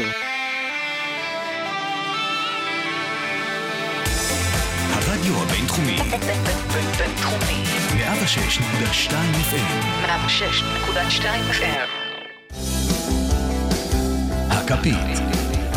הרדיו 4.93 5.35
הרדיו 5.35 5.43
הבינתחומי. 5.43 5.99
בינתחומי. 6.99 7.65
106.2 7.99 9.11
FM. 9.51 10.07
106.2 10.07 11.23
FM. 11.53 11.89
הכפית. 14.51 15.48